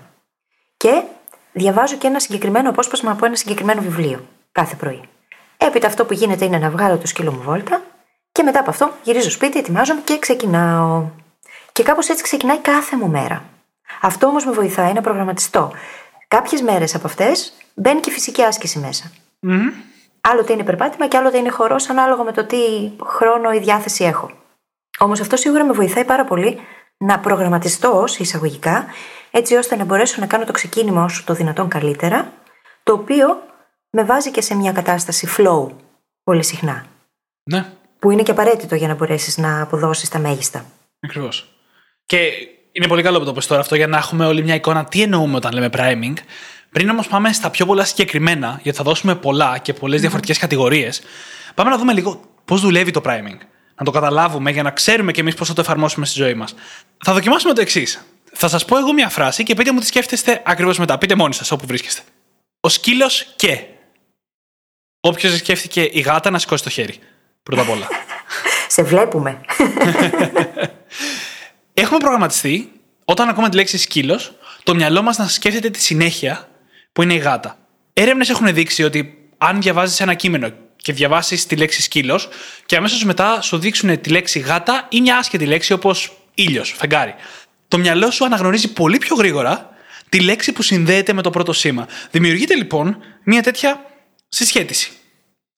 Και 0.76 1.02
διαβάζω 1.52 1.96
και 1.96 2.06
ένα 2.06 2.20
συγκεκριμένο 2.20 2.68
απόσπασμα 2.68 3.10
από 3.10 3.26
ένα 3.26 3.36
συγκεκριμένο 3.36 3.80
βιβλίο 3.80 4.24
κάθε 4.52 4.74
πρωί. 4.74 5.00
Έπειτα 5.56 5.86
αυτό 5.86 6.04
που 6.04 6.12
γίνεται 6.12 6.44
είναι 6.44 6.58
να 6.58 6.70
βγάλω 6.70 6.96
το 6.96 7.06
σκύλο 7.06 7.32
μου 7.32 7.42
βόλτα 7.42 7.82
και 8.32 8.42
μετά 8.42 8.60
από 8.60 8.70
αυτό 8.70 8.92
γυρίζω 9.02 9.30
σπίτι, 9.30 9.58
ετοιμάζομαι 9.58 10.00
και 10.04 10.18
ξεκινάω. 10.18 11.04
Και 11.72 11.82
κάπως 11.82 12.08
έτσι 12.08 12.22
ξεκινάει 12.22 12.58
κάθε 12.58 12.96
μου 12.96 13.08
μέρα. 13.08 13.44
Αυτό 14.00 14.26
όμως 14.26 14.44
με 14.44 14.52
βοηθάει 14.52 14.92
να 14.92 15.00
προγραμματιστώ. 15.00 15.72
Κάποιες 16.28 16.60
μέρες 16.60 16.94
από 16.94 17.06
αυτές 17.06 17.52
μπαίνει 17.74 18.00
και 18.00 18.10
φυσική 18.10 18.42
άσκηση 18.42 18.78
μέσα. 18.78 19.10
Άλλοτε 20.20 20.52
είναι 20.52 20.64
περπάτημα 20.64 21.08
και 21.08 21.16
άλλοτε 21.16 21.38
είναι 21.38 21.50
χορός, 21.50 21.88
ανάλογα 21.88 22.22
με 22.22 22.32
το 22.32 22.44
τι 22.44 22.56
χρόνο 23.04 23.52
ή 23.52 23.58
διάθεση 23.58 24.04
έχω. 24.04 24.30
Όμως 24.98 25.20
αυτό 25.20 25.36
σίγουρα 25.36 25.64
με 25.64 25.72
βοηθάει 25.72 26.04
πάρα 26.04 26.24
πολύ 26.24 26.60
να 26.98 27.18
προγραμματιστώ 27.18 28.04
σε 28.06 28.22
εισαγωγικά, 28.22 28.86
έτσι 29.30 29.54
ώστε 29.54 29.76
να 29.76 29.84
μπορέσω 29.84 30.20
να 30.20 30.26
κάνω 30.26 30.44
το 30.44 30.52
ξεκίνημα 30.52 31.04
όσο 31.04 31.22
το 31.24 31.34
δυνατόν 31.34 31.68
καλύτερα, 31.68 32.32
το 32.82 32.92
οποίο 32.92 33.26
με 33.90 34.04
βάζει 34.04 34.30
και 34.30 34.40
σε 34.40 34.54
μια 34.54 34.72
κατάσταση 34.72 35.28
flow 35.36 35.68
πολύ 36.22 36.44
συχνά. 36.44 36.86
Ναι, 37.50 37.66
Που 37.98 38.10
είναι 38.10 38.22
και 38.22 38.30
απαραίτητο 38.30 38.74
για 38.74 38.88
να 38.88 38.94
μπορέσεις 38.94 39.38
να 39.38 39.62
αποδώσεις 39.62 40.08
τα 40.08 40.18
μέγιστα. 40.18 40.64
ακριβώς. 41.00 41.52
Και 42.06 42.30
είναι 42.72 42.86
πολύ 42.86 43.02
καλό 43.02 43.18
που 43.18 43.24
το 43.24 43.32
πες 43.32 43.46
τώρα 43.46 43.60
αυτό 43.60 43.74
για 43.74 43.86
να 43.86 43.96
έχουμε 43.96 44.26
όλη 44.26 44.42
μια 44.42 44.54
εικόνα 44.54 44.84
τι 44.84 45.02
εννοούμε 45.02 45.36
όταν 45.36 45.52
λέμε 45.52 45.68
priming. 45.72 46.14
Πριν 46.70 46.88
όμως 46.88 47.08
πάμε 47.08 47.32
στα 47.32 47.50
πιο 47.50 47.66
πολλά 47.66 47.84
συγκεκριμένα, 47.84 48.60
γιατί 48.62 48.78
θα 48.78 48.84
δώσουμε 48.84 49.14
πολλά 49.14 49.58
και 49.58 49.72
πολλές 49.72 50.00
διαφορετικές 50.00 50.38
κατηγορίες, 50.38 51.02
πάμε 51.54 51.70
να 51.70 51.78
δούμε 51.78 51.92
λίγο 51.92 52.20
πώς 52.44 52.60
δουλεύει 52.60 52.90
το 52.90 53.00
priming. 53.04 53.38
Να 53.78 53.84
το 53.84 53.90
καταλάβουμε 53.90 54.50
για 54.50 54.62
να 54.62 54.70
ξέρουμε 54.70 55.12
κι 55.12 55.20
εμείς 55.20 55.34
πώς 55.34 55.48
θα 55.48 55.54
το 55.54 55.60
εφαρμόσουμε 55.60 56.06
στη 56.06 56.18
ζωή 56.18 56.34
μας. 56.34 56.54
Θα 57.04 57.12
δοκιμάσουμε 57.12 57.54
το 57.54 57.60
εξής. 57.60 58.04
Θα 58.32 58.48
σας 58.48 58.64
πω 58.64 58.78
εγώ 58.78 58.92
μια 58.92 59.08
φράση 59.08 59.42
και 59.42 59.54
πείτε 59.54 59.72
μου 59.72 59.80
τι 59.80 59.86
σκέφτεστε 59.86 60.42
ακριβώς 60.44 60.78
μετά. 60.78 60.98
Πείτε 60.98 61.14
μόνοι 61.14 61.34
σας 61.34 61.50
όπου 61.50 61.66
βρίσκεστε. 61.66 62.02
Ο 62.60 62.68
σκύλος 62.68 63.32
και. 63.36 63.64
Όποιος 65.00 65.36
σκέφτηκε 65.36 65.88
η 65.92 66.00
γάτα 66.00 66.30
να 66.30 66.38
σηκώσει 66.38 66.62
το 66.62 66.70
χέρι. 66.70 66.98
Πρώτα 67.42 67.62
απ' 67.62 67.70
όλα. 67.70 67.88
Σε 68.68 68.82
βλέπουμε. 68.82 69.40
Έχουμε 71.74 71.98
προγραμματιστεί 71.98 72.72
όταν 73.04 73.28
ακούμε 73.28 73.48
τη 73.48 73.56
λέξη 73.56 73.78
σκύλος, 73.78 74.32
το 74.62 74.74
μυαλό 74.74 75.02
μας 75.02 75.18
να 75.18 75.28
σκέφτεται 75.28 75.70
τη 75.70 75.80
συνέχεια 75.80 76.48
που 76.92 77.02
είναι 77.02 77.14
η 77.14 77.18
γάτα. 77.18 77.58
Έρευνες 77.92 78.28
έχουν 78.28 78.54
δείξει 78.54 78.82
ότι 78.82 79.30
αν 79.38 79.60
διαβάζεις 79.60 80.00
ένα 80.00 80.14
κείμενο 80.14 80.52
και 80.88 80.94
διαβάσεις 80.94 81.46
τη 81.46 81.56
λέξη 81.56 81.82
σκύλος 81.82 82.28
και 82.66 82.76
αμέσως 82.76 83.04
μετά 83.04 83.40
σου 83.40 83.58
δείξουν 83.58 84.00
τη 84.00 84.10
λέξη 84.10 84.38
γάτα 84.38 84.86
ή 84.90 85.00
μια 85.00 85.16
άσχετη 85.16 85.46
λέξη 85.46 85.72
όπως 85.72 86.12
ήλιος, 86.34 86.74
φεγγάρι. 86.76 87.14
Το 87.68 87.78
μυαλό 87.78 88.10
σου 88.10 88.24
αναγνωρίζει 88.24 88.72
πολύ 88.72 88.98
πιο 88.98 89.16
γρήγορα 89.16 89.70
τη 90.08 90.20
λέξη 90.20 90.52
που 90.52 90.62
συνδέεται 90.62 91.12
με 91.12 91.22
το 91.22 91.30
πρώτο 91.30 91.52
σήμα. 91.52 91.88
Δημιουργείται 92.10 92.54
λοιπόν 92.54 92.96
μια 93.24 93.42
τέτοια 93.42 93.84
συσχέτιση 94.28 94.90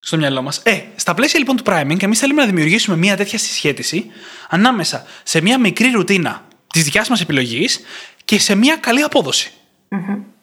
στο 0.00 0.16
μυαλό 0.16 0.42
μας. 0.42 0.60
Ε, 0.64 0.82
στα 0.96 1.14
πλαίσια 1.14 1.38
λοιπόν 1.38 1.56
του 1.56 1.62
priming, 1.66 2.02
εμείς 2.02 2.18
θέλουμε 2.18 2.40
να 2.40 2.46
δημιουργήσουμε 2.46 2.96
μια 2.96 3.16
τέτοια 3.16 3.38
συσχέτιση 3.38 4.06
ανάμεσα 4.48 5.06
σε 5.22 5.40
μια 5.40 5.58
μικρή 5.58 5.90
ρουτίνα 5.90 6.46
της 6.72 6.84
δικιάς 6.84 7.08
μας 7.08 7.20
επιλογής 7.20 7.80
και 8.24 8.38
σε 8.38 8.54
μια 8.54 8.76
καλή 8.76 9.02
απόδοση. 9.02 9.50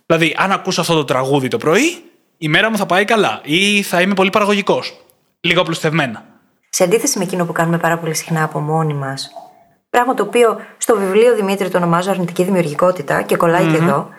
Δηλαδή, 0.05 0.35
αν 0.37 0.51
ακούσω 0.51 0.81
αυτό 0.81 0.93
το 0.93 1.03
τραγούδι 1.03 1.47
το 1.47 1.57
πρωί, 1.57 2.03
η 2.37 2.47
μέρα 2.47 2.69
μου 2.69 2.77
θα 2.77 2.85
πάει 2.85 3.05
καλά 3.05 3.41
ή 3.43 3.81
θα 3.81 4.01
είμαι 4.01 4.13
πολύ 4.13 4.29
παραγωγικός. 4.29 5.01
Λίγο 5.39 5.61
απλουστευμένα. 5.61 6.25
Σε 6.69 6.83
αντίθεση 6.83 7.17
με 7.17 7.23
εκείνο 7.23 7.45
που 7.45 7.51
κάνουμε 7.51 7.77
πάρα 7.77 7.97
πολύ 7.97 8.15
συχνά 8.15 8.43
από 8.43 8.59
μόνοι 8.59 8.93
μας, 8.93 9.29
πράγμα 9.89 10.13
το 10.13 10.23
οποίο 10.23 10.59
στο 10.77 10.97
βιβλίο 10.97 11.35
Δημήτρη 11.35 11.69
το 11.69 11.77
ονομάζω 11.77 12.11
αρνητική 12.11 12.43
δημιουργικότητα 12.43 13.21
και 13.21 13.35
κολλάει 13.35 13.65
και 13.65 13.75
εδώ, 13.75 14.09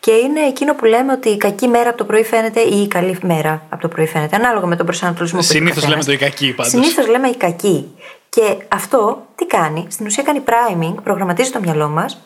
και 0.00 0.10
είναι 0.10 0.40
εκείνο 0.40 0.74
που 0.74 0.84
λέμε 0.84 1.12
ότι 1.12 1.28
η 1.28 1.36
κακή 1.36 1.68
μέρα 1.68 1.88
από 1.88 1.98
το 1.98 2.04
πρωί 2.04 2.24
φαίνεται 2.24 2.60
ή 2.60 2.82
η 2.82 2.88
καλή 2.88 3.18
μέρα 3.22 3.66
από 3.68 3.82
το 3.82 3.88
πρωί 3.88 4.06
φαίνεται, 4.06 4.36
ανάλογα 4.36 4.66
με 4.66 4.76
τον 4.76 4.86
προσανατολισμό 4.86 5.38
που 5.38 5.44
έχει 5.44 5.56
ο 5.56 5.58
Συνήθω 5.58 5.80
λέμε 5.80 5.94
καθένας. 5.94 6.06
το 6.06 6.12
η 6.12 6.30
κακή 6.30 6.54
πάντως. 6.54 6.72
Συνήθως 6.72 7.06
λέμε 7.08 7.28
η 7.28 7.36
κακή. 7.36 7.94
Και 8.28 8.56
αυτό 8.68 9.26
τι 9.34 9.46
κάνει, 9.46 9.86
στην 9.88 10.06
ουσία 10.06 10.22
κάνει 10.22 10.42
priming, 10.46 10.94
προγραμματίζει 11.02 11.50
το 11.50 11.60
μυαλό 11.60 11.88
μας 11.88 12.18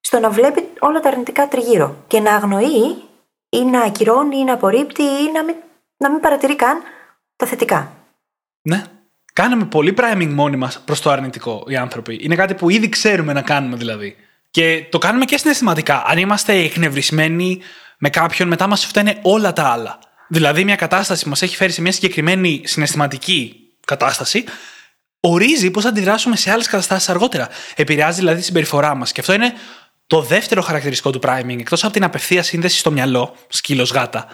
στο 0.00 0.18
να 0.18 0.30
βλέπει 0.30 0.68
όλα 0.78 1.00
τα 1.00 1.08
αρνητικά 1.08 1.48
τριγύρω 1.48 1.94
και 2.06 2.20
να 2.20 2.34
αγνοεί 2.34 2.96
ή 3.56 3.64
να 3.64 3.82
ακυρώνει 3.82 4.36
ή 4.36 4.44
να 4.44 4.52
απορρίπτει 4.52 5.02
ή 5.02 5.30
να 5.34 5.44
μην, 5.44 5.54
να 5.96 6.10
μην 6.10 6.20
παρατηρεί 6.20 6.56
καν 6.56 6.82
τα 7.36 7.46
θετικά. 7.46 7.92
Ναι. 8.62 8.84
Κάναμε 9.32 9.64
πολύ 9.64 9.94
priming 9.98 10.30
μόνοι 10.32 10.56
μας 10.56 10.80
προς 10.84 11.00
το 11.00 11.10
αρνητικό 11.10 11.64
οι 11.66 11.76
άνθρωποι. 11.76 12.18
Είναι 12.22 12.34
κάτι 12.34 12.54
που 12.54 12.70
ήδη 12.70 12.88
ξέρουμε 12.88 13.32
να 13.32 13.42
κάνουμε 13.42 13.76
δηλαδή. 13.76 14.16
Και 14.50 14.86
το 14.90 14.98
κάνουμε 14.98 15.24
και 15.24 15.38
συναισθηματικά. 15.38 16.02
Αν 16.06 16.18
είμαστε 16.18 16.52
εκνευρισμένοι 16.52 17.60
με 17.98 18.10
κάποιον, 18.10 18.48
μετά 18.48 18.66
μας 18.66 18.86
φταίνε 18.86 19.18
όλα 19.22 19.52
τα 19.52 19.62
άλλα. 19.62 19.98
Δηλαδή, 20.28 20.64
μια 20.64 20.76
κατάσταση 20.76 21.22
που 21.22 21.28
μας 21.28 21.42
έχει 21.42 21.56
φέρει 21.56 21.72
σε 21.72 21.80
μια 21.80 21.92
συγκεκριμένη 21.92 22.62
συναισθηματική 22.64 23.70
κατάσταση, 23.84 24.44
ορίζει 25.20 25.70
πώς 25.70 25.82
θα 25.82 25.88
αντιδράσουμε 25.88 26.36
σε 26.36 26.50
άλλες 26.50 26.66
καταστάσεις 26.66 27.08
αργότερα. 27.08 27.48
Επηρεάζει 27.74 28.18
δηλαδή 28.18 28.38
τη 28.38 28.44
συμπεριφορά 28.44 28.94
μας. 28.94 29.12
Και 29.12 29.20
αυτό 29.20 29.32
είναι 29.32 29.52
το 30.06 30.22
δεύτερο 30.22 30.62
χαρακτηριστικό 30.62 31.10
του 31.10 31.20
priming. 31.22 31.58
Εκτός 31.58 31.84
από 31.84 31.92
την 31.92 32.04
απευθεία 32.04 32.42
σύνδεση 32.42 32.78
στο 32.78 32.90
μυαλό, 32.90 33.36
σκύλος 33.48 33.92
γάτα, 33.92 34.26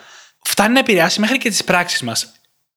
φτάνει 0.42 0.72
να 0.72 0.78
επηρεάσει 0.78 1.20
μέχρι 1.20 1.38
και 1.38 1.48
τις 1.48 1.64
πράξεις 1.64 2.02
μας. 2.02 2.32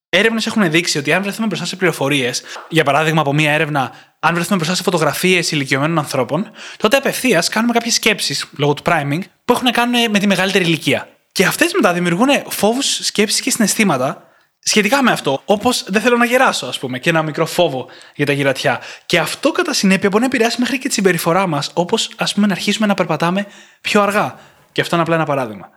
Έρευνες 0.09 0.45
έχουν 0.45 0.71
δείξει 0.71 0.97
ότι 0.97 1.13
αν 1.13 1.21
βρεθούμε 1.21 1.47
μπροστά 1.47 1.65
σε 1.65 1.75
πληροφορίες, 1.75 2.43
για 2.69 2.83
παράδειγμα 2.83 3.21
από 3.21 3.33
μία 3.33 3.51
έρευνα, 3.51 3.91
αν 4.19 4.33
βρεθούμε 4.33 4.55
μπροστά 4.55 4.75
σε 4.75 4.83
φωτογραφίες 4.83 5.51
ηλικιωμένων 5.51 5.97
ανθρώπων, 5.97 6.51
τότε 6.77 6.97
απευθείας 6.97 7.49
κάνουμε 7.49 7.73
κάποιες 7.73 7.93
σκέψεις 7.93 8.45
λόγω 8.57 8.73
του 8.73 8.83
priming 8.85 9.19
που 9.45 9.53
έχουν 9.53 9.65
να 9.65 9.71
κάνουν 9.71 10.11
με 10.11 10.19
τη 10.19 10.27
μεγαλύτερη 10.27 10.63
ηλικία. 10.63 11.07
Και 11.31 11.45
αυτές 11.45 11.73
μετά 11.73 11.93
δημιουργούν 11.93 12.29
φόβους, 12.49 12.99
σκέψεις 13.01 13.41
και 13.41 13.51
συναισθήματα 13.51 14.23
σχετικά 14.65 15.03
με 15.03 15.11
αυτό. 15.11 15.41
Όπως 15.45 15.85
δεν 15.87 16.01
θέλω 16.01 16.17
να 16.17 16.25
γεράσω, 16.25 16.65
ας 16.65 16.79
πούμε, 16.79 16.99
και 16.99 17.09
ένα 17.09 17.23
μικρό 17.23 17.45
φόβο 17.45 17.87
για 18.15 18.25
τα 18.25 18.31
γυρατιά. 18.31 18.81
Και 19.05 19.19
αυτό 19.19 19.51
κατά 19.51 19.73
συνέπεια 19.73 20.09
μπορεί 20.09 20.21
να 20.21 20.27
επηρεάσει 20.27 20.59
μέχρι 20.59 20.77
και 20.77 20.87
τη 20.87 20.93
συμπεριφορά 20.93 21.47
μας, 21.47 21.71
όπως 21.73 22.11
ας 22.17 22.33
πούμε 22.33 22.47
να 22.47 22.53
αρχίσουμε 22.53 22.87
να 22.87 22.93
περπατάμε 22.93 23.45
πιο 23.81 24.01
αργά. 24.01 24.39
Και 24.71 24.81
αυτό 24.81 24.95
είναι 24.95 25.03
απλά 25.03 25.15
ένα 25.15 25.25
παράδειγμα. 25.25 25.69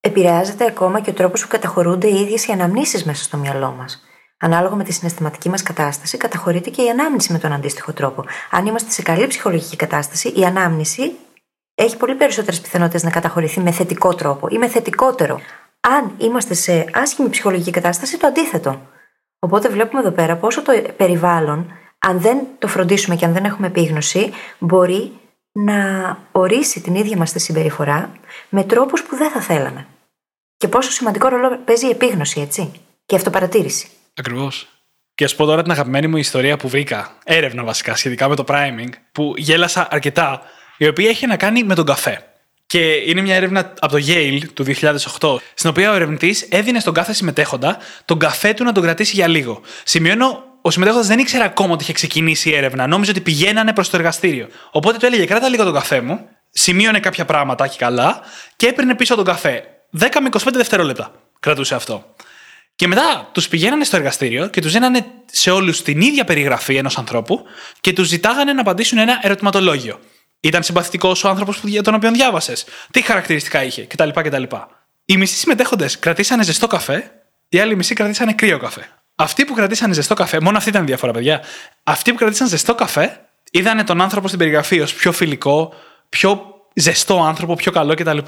Επηρεάζεται 0.00 0.64
ακόμα 0.64 1.00
και 1.00 1.10
ο 1.10 1.12
τρόπος 1.12 1.42
που 1.42 1.48
καταχωρούνται 1.48 2.06
οι 2.06 2.20
ίδιες 2.20 2.46
οι 2.46 2.52
αναμνήσεις 2.52 3.04
μέσα 3.04 3.22
στο 3.22 3.36
μυαλό 3.36 3.74
μας. 3.78 4.02
Ανάλογα 4.38 4.74
με 4.74 4.84
τη 4.84 4.92
συναισθηματική 4.92 5.48
μας 5.48 5.62
κατάσταση, 5.62 6.16
καταχωρείται 6.16 6.70
και 6.70 6.82
η 6.82 6.88
ανάμνηση 6.88 7.32
με 7.32 7.38
τον 7.38 7.52
αντίστοιχο 7.52 7.92
τρόπο. 7.92 8.24
Αν 8.50 8.66
είμαστε 8.66 8.90
σε 8.90 9.02
καλή 9.02 9.26
ψυχολογική 9.26 9.76
κατάσταση, 9.76 10.28
η 10.28 10.44
ανάμνηση 10.44 11.12
έχει 11.74 11.96
πολύ 11.96 12.14
περισσότερες 12.14 12.60
πιθανότητες 12.60 13.02
να 13.02 13.10
καταχωρηθεί 13.10 13.60
με 13.60 13.70
θετικό 13.70 14.14
τρόπο 14.14 14.48
ή 14.50 14.58
με 14.58 14.68
θετικότερο. 14.68 15.40
Αν 15.88 16.14
είμαστε 16.18 16.54
σε 16.54 16.84
άσχημη 16.92 17.28
ψυχολογική 17.28 17.70
κατάσταση, 17.70 18.18
το 18.18 18.26
αντίθετο. 18.26 18.80
Οπότε 19.38 19.68
βλέπουμε 19.68 20.00
εδώ 20.00 20.10
πέρα 20.10 20.36
πόσο 20.36 20.62
το 20.62 20.72
περιβάλλον, 20.96 21.72
αν 21.98 22.20
δεν 22.20 22.38
το 22.58 22.68
φροντίσουμε 22.68 23.16
και 23.16 23.24
αν 23.24 23.32
δεν 23.32 23.44
έχουμε 23.44 23.66
επίγνωση, 23.66 24.32
μπορεί 24.58 25.12
να 25.52 26.18
ορίσει 26.32 26.80
την 26.80 26.94
ίδια 26.94 27.16
μας 27.16 27.32
τη 27.32 27.38
συμπεριφορά 27.38 28.12
με 28.48 28.64
τρόπους 28.64 29.02
που 29.02 29.16
δεν 29.16 29.30
θα 29.30 29.40
θέλαμε. 29.40 29.86
Και 30.56 30.68
πόσο 30.68 30.90
σημαντικό 30.90 31.28
ρόλο 31.28 31.58
παίζει 31.64 31.86
η 31.86 31.90
επίγνωση, 31.90 32.40
έτσι. 32.40 32.72
Και 33.06 33.14
η 33.14 33.18
αυτοπαρατήρηση. 33.18 33.88
Ακριβώς. 34.14 34.68
Και 35.14 35.24
ας 35.24 35.34
πω 35.34 35.44
τώρα 35.44 35.62
την 35.62 35.70
αγαπημένη 35.70 36.06
μου 36.06 36.16
ιστορία 36.16 36.56
που 36.56 36.68
βρήκα, 36.68 37.18
έρευνα 37.24 37.64
βασικά 37.64 37.96
σχετικά 37.96 38.28
με 38.28 38.34
το 38.34 38.44
priming, 38.48 38.90
που 39.12 39.34
γέλασα 39.36 39.88
αρκετά, 39.90 40.42
η 40.76 40.88
οποία 40.88 41.08
έχει 41.08 41.26
να 41.26 41.36
κάνει 41.36 41.64
με 41.64 41.74
τον 41.74 41.84
καφέ. 41.84 42.35
Και 42.66 42.78
είναι 43.06 43.20
μια 43.20 43.34
έρευνα 43.34 43.72
από 43.80 43.92
το 43.92 44.04
Yale 44.06 44.40
του 44.54 44.64
2008, 44.64 45.36
στην 45.54 45.70
οποία 45.70 45.90
ο 45.90 45.94
ερευνητής 45.94 46.46
έδινε 46.50 46.80
στον 46.80 46.94
κάθε 46.94 47.12
συμμετέχοντα 47.12 47.78
τον 48.04 48.18
καφέ 48.18 48.54
του 48.54 48.64
να 48.64 48.72
τον 48.72 48.82
κρατήσει 48.82 49.14
για 49.14 49.28
λίγο. 49.28 49.60
Σημειώνω, 49.84 50.44
ο 50.62 50.70
συμμετέχοντας 50.70 51.06
δεν 51.06 51.18
ήξερε 51.18 51.44
ακόμα 51.44 51.72
ότι 51.72 51.82
είχε 51.82 51.92
ξεκινήσει 51.92 52.50
η 52.50 52.54
έρευνα. 52.54 52.86
Νόμιζε 52.86 53.10
ότι 53.10 53.20
πηγαίνανε 53.20 53.72
προς 53.72 53.90
το 53.90 53.96
εργαστήριο. 53.96 54.48
Οπότε 54.70 54.98
του 54.98 55.06
έλεγε: 55.06 55.24
Κράτα 55.24 55.48
λίγο 55.48 55.64
τον 55.64 55.72
καφέ 55.72 56.00
μου, 56.00 56.28
σημείωνε 56.50 57.00
κάποια 57.00 57.24
πράγματα 57.24 57.66
και 57.66 57.76
καλά 57.78 58.20
και 58.56 58.66
έπαιρνε 58.66 58.94
πίσω 58.94 59.14
τον 59.14 59.24
καφέ. 59.24 59.64
10 59.98 60.08
με 60.22 60.28
25 60.32 60.38
δευτερόλεπτα 60.52 61.12
κρατούσε 61.40 61.74
αυτό. 61.74 62.14
Και 62.76 62.86
μετά 62.86 63.28
τους 63.32 63.48
πηγαίνανε 63.48 63.84
στο 63.84 63.96
εργαστήριο 63.96 64.46
και 64.46 64.60
τους 64.60 64.72
δίνανε 64.72 65.06
σε 65.26 65.50
όλους 65.50 65.82
την 65.82 66.00
ίδια 66.00 66.24
περιγραφή 66.24 66.76
ενός 66.76 66.98
ανθρώπου 66.98 67.44
και 67.80 67.92
τους 67.92 68.08
ζητάγανε 68.08 68.52
να 68.52 68.60
απαντήσουν 68.60 68.98
ένα 68.98 69.18
ερωτηματολόγιο. 69.22 70.00
Ήταν 70.46 70.62
συμπαθητικός 70.62 71.24
ο 71.24 71.28
άνθρωπος 71.28 71.60
για 71.64 71.82
τον 71.82 71.94
οποίο 71.94 72.10
διάβασες. 72.10 72.64
Τι 72.90 73.02
χαρακτηριστικά 73.02 73.64
είχε 73.64 73.86
κτλ. 73.86 74.08
κτλ. 74.08 74.42
Οι 75.04 75.16
μισοί 75.16 75.36
συμμετέχοντες 75.36 75.98
κρατήσανε 75.98 76.42
ζεστό 76.42 76.66
καφέ, 76.66 77.10
οι 77.48 77.58
άλλοι 77.58 77.76
μισοί 77.76 77.94
κρατήσανε 77.94 78.32
κρύο 78.32 78.58
καφέ. 78.58 78.88
Αυτοί 79.14 79.44
που 79.44 79.54
κρατήσανε 79.54 79.94
ζεστό 79.94 80.14
καφέ, 80.14 80.40
μόνο 80.40 80.56
αυτή 80.56 80.68
ήταν 80.68 80.82
η 80.82 80.86
διαφορά, 80.86 81.12
παιδιά. 81.12 81.40
Αυτοί 81.82 82.10
που 82.12 82.18
κρατήσαν 82.18 82.46
ζεστό 82.46 82.74
καφέ 82.74 83.20
είδανε 83.50 83.84
τον 83.84 84.00
άνθρωπο 84.00 84.26
στην 84.26 84.38
περιγραφή 84.38 84.80
ως 84.80 84.94
πιο 84.94 85.12
φιλικό, 85.12 85.72
πιο 86.08 86.44
ζεστό 86.74 87.22
άνθρωπο, 87.22 87.54
πιο 87.54 87.72
καλό 87.72 87.94
κτλ. 87.94 88.18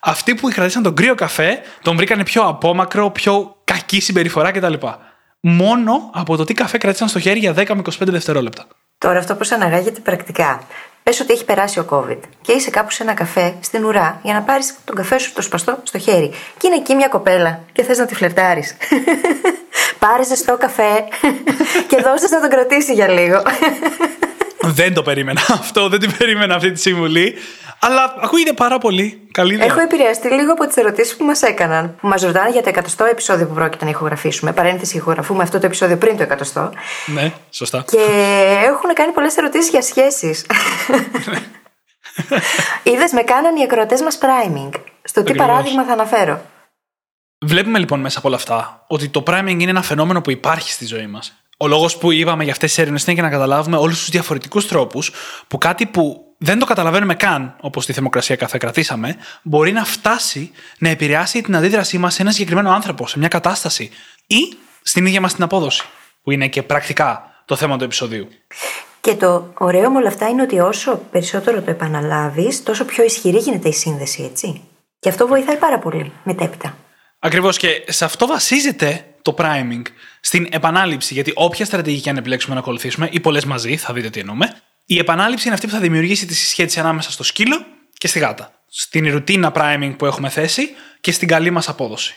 Αυτοί 0.00 0.34
που 0.34 0.48
κρατήσαν 0.48 0.82
τον 0.82 0.94
κρύο 0.94 1.14
καφέ 1.14 1.60
τον 1.82 1.96
βρήκανε 1.96 2.24
πιο 2.24 2.42
απόμακρο, 2.42 3.10
πιο 3.10 3.56
κακή 3.64 4.00
συμπεριφορά 4.00 4.50
κτλ. 4.50 4.74
Μόνο 5.40 6.10
από 6.14 6.36
το 6.36 6.44
τι 6.44 6.54
καφέ 6.54 6.78
κρατήσαν 6.78 7.08
στο 7.08 7.20
χέρι 7.20 7.38
για 7.38 7.52
10 7.52 7.74
με 7.74 7.82
25 7.84 8.06
δευτερόλεπτα. 8.06 8.66
Τώρα 8.98 9.18
αυτό 9.18 9.34
πώ 9.34 9.54
αναγάγεται 9.54 10.00
πρακτικά. 10.00 10.66
Πες 11.08 11.20
ότι 11.20 11.32
έχει 11.32 11.44
περάσει 11.44 11.78
ο 11.78 11.86
COVID 11.90 12.18
και 12.40 12.52
είσαι 12.52 12.70
κάπου 12.70 12.90
σε 12.90 13.02
ένα 13.02 13.14
καφέ 13.14 13.54
στην 13.60 13.84
ουρά 13.84 14.20
για 14.22 14.34
να 14.34 14.42
πάρεις 14.42 14.74
τον 14.84 14.96
καφέ 14.96 15.18
σου 15.18 15.32
το 15.32 15.42
σπαστό 15.42 15.78
στο 15.82 15.98
χέρι. 15.98 16.30
Και 16.58 16.66
είναι 16.66 16.76
εκεί 16.76 16.94
μια 16.94 17.08
κοπέλα 17.08 17.60
και 17.72 17.82
θες 17.82 17.98
να 17.98 18.06
τη 18.06 18.14
φλερτάρεις. 18.14 18.76
Πάρες 19.98 20.26
ζεστό 20.26 20.56
καφέ 20.56 21.04
και 21.88 21.96
δώσε 21.96 22.26
να 22.30 22.40
τον 22.40 22.50
κρατήσει 22.50 22.92
για 22.92 23.08
λίγο. 23.08 23.42
δεν 24.78 24.94
το 24.94 25.02
περίμενα 25.02 25.40
αυτό, 25.48 25.88
δεν 25.88 26.00
την 26.00 26.16
περίμενα 26.18 26.54
αυτή 26.54 26.72
τη 26.72 26.80
συμβουλή. 26.80 27.34
Αλλά 27.80 28.14
ακούγεται 28.20 28.52
πάρα 28.52 28.78
πολύ 28.78 29.28
καλή 29.32 29.54
ιδέα. 29.54 29.66
Έχω 29.66 29.80
επηρεαστεί 29.80 30.28
λίγο 30.28 30.52
από 30.52 30.66
τις 30.66 30.76
ερωτήσεις 30.76 31.16
που 31.16 31.24
μας 31.24 31.42
έκαναν. 31.42 31.96
Που 32.00 32.08
μας 32.08 32.22
ρωτάνε 32.22 32.50
για 32.50 32.62
το 32.62 32.68
εκατοστό 32.68 33.04
επεισόδιο 33.04 33.46
που 33.46 33.54
πρόκειται 33.54 33.84
να 33.84 33.90
ηχογραφήσουμε. 33.90 34.52
Παρένθεση, 34.52 34.96
ηχογραφούμε 34.96 35.42
αυτό 35.42 35.58
το 35.58 35.66
επεισόδιο 35.66 35.96
πριν 35.96 36.16
το 36.16 36.22
εκατοστό. 36.22 36.72
Ναι, 37.06 37.32
σωστά. 37.50 37.84
Και 37.90 38.02
έχουν 38.64 38.94
κάνει 38.94 39.12
πολλές 39.12 39.36
ερωτήσεις 39.36 39.70
για 39.70 39.82
σχέσεις. 39.82 40.46
Είδες, 42.82 43.12
με 43.12 43.22
κάναν 43.22 43.56
οι 43.56 43.62
ακροατές 43.62 44.00
μας 44.00 44.18
priming. 44.20 44.80
Στο 45.02 45.22
τι 45.22 45.34
παράδειγμα 45.34 45.84
θα 45.84 45.92
αναφέρω. 45.92 46.40
Βλέπουμε 47.40 47.78
λοιπόν 47.78 48.00
μέσα 48.00 48.18
από 48.18 48.28
όλα 48.28 48.36
αυτά 48.36 48.84
ότι 48.86 49.08
το 49.08 49.22
priming 49.26 49.56
είναι 49.58 49.70
ένα 49.70 49.82
φαινόμενο 49.82 50.20
που 50.20 50.30
υπάρχει 50.30 50.72
στη 50.72 50.86
ζωή 50.86 51.06
μας. 51.06 51.42
Ο 51.60 51.66
λόγος 51.66 51.96
που 51.96 52.12
είπαμε 52.12 52.42
για 52.42 52.52
αυτές 52.52 52.68
τις 52.68 52.78
έρευνες 52.78 53.02
είναι 53.02 53.12
για 53.12 53.22
να 53.22 53.30
καταλάβουμε 53.30 53.76
όλους 53.76 53.98
τους 53.98 54.08
διαφορετικούς 54.08 54.66
τρόπους 54.66 55.12
που 55.48 55.58
κάτι 55.58 55.86
που 55.86 56.24
δεν 56.38 56.58
το 56.58 56.66
καταλαβαίνουμε 56.66 57.14
καν, 57.14 57.56
όπως 57.60 57.86
τη 57.86 57.92
θερμοκρασία 57.92 58.36
κάθε 58.36 58.58
κρατήσαμε, 58.58 59.16
μπορεί 59.42 59.72
να 59.72 59.84
φτάσει 59.84 60.50
να 60.78 60.88
επηρεάσει 60.88 61.42
την 61.42 61.56
αντίδρασή 61.56 61.98
μας 61.98 62.14
σε 62.14 62.22
ένα 62.22 62.30
συγκεκριμένο 62.30 62.70
άνθρωπο, 62.70 63.06
σε 63.06 63.18
μια 63.18 63.28
κατάσταση 63.28 63.90
ή 64.26 64.56
στην 64.82 65.06
ίδια 65.06 65.20
μας 65.20 65.34
την 65.34 65.42
απόδοση, 65.42 65.82
που 66.22 66.30
είναι 66.30 66.48
και 66.48 66.62
πρακτικά 66.62 67.42
το 67.44 67.56
θέμα 67.56 67.78
του 67.78 67.84
επεισοδίου. 67.84 68.28
Και 69.00 69.14
το 69.14 69.52
ωραίο 69.58 69.90
με 69.90 69.98
όλα 69.98 70.08
αυτά 70.08 70.28
είναι 70.28 70.42
ότι 70.42 70.60
όσο 70.60 71.02
περισσότερο 71.10 71.62
το 71.62 71.70
επαναλάβεις, 71.70 72.62
τόσο 72.62 72.84
πιο 72.84 73.04
ισχυρή 73.04 73.38
γίνεται 73.38 73.68
η 73.68 73.72
σύνδεση, 73.72 74.22
έτσι. 74.30 74.62
Και 74.98 75.08
αυτό 75.08 75.26
βοηθάει 75.26 75.56
πάρα 75.56 75.78
πολύ 75.78 76.12
μετέπειτα. 76.22 76.76
Ακριβώς 77.18 77.56
και 77.56 77.84
σε 77.86 78.04
αυτό 78.04 78.26
βασίζεται 78.26 79.04
το 79.32 79.44
priming, 79.44 79.82
στην 80.20 80.46
επανάληψη. 80.50 81.14
Γιατί 81.14 81.32
όποια 81.34 81.64
στρατηγική 81.64 82.08
αν 82.08 82.16
επιλέξουμε 82.16 82.54
να 82.54 82.60
ακολουθήσουμε, 82.60 83.08
ή 83.12 83.20
πολλές 83.20 83.44
μαζί, 83.44 83.76
θα 83.76 83.92
δείτε 83.92 84.10
τι 84.10 84.20
εννοούμε, 84.20 84.56
η 84.86 84.98
επανάληψη 84.98 85.44
είναι 85.44 85.54
αυτή 85.54 85.66
που 85.66 85.72
θα 85.72 85.80
δημιουργήσει 85.80 86.26
τη 86.26 86.34
συσχέτιση 86.34 86.80
ανάμεσα 86.80 87.10
στο 87.10 87.22
σκύλο 87.22 87.66
και 87.92 88.08
στη 88.08 88.18
γάτα. 88.18 88.52
Στην 88.68 89.10
ρουτίνα 89.12 89.52
priming 89.54 89.94
που 89.98 90.06
έχουμε 90.06 90.28
θέσει 90.28 90.68
και 91.00 91.12
στην 91.12 91.28
καλή 91.28 91.50
μας 91.50 91.68
απόδοση. 91.68 92.16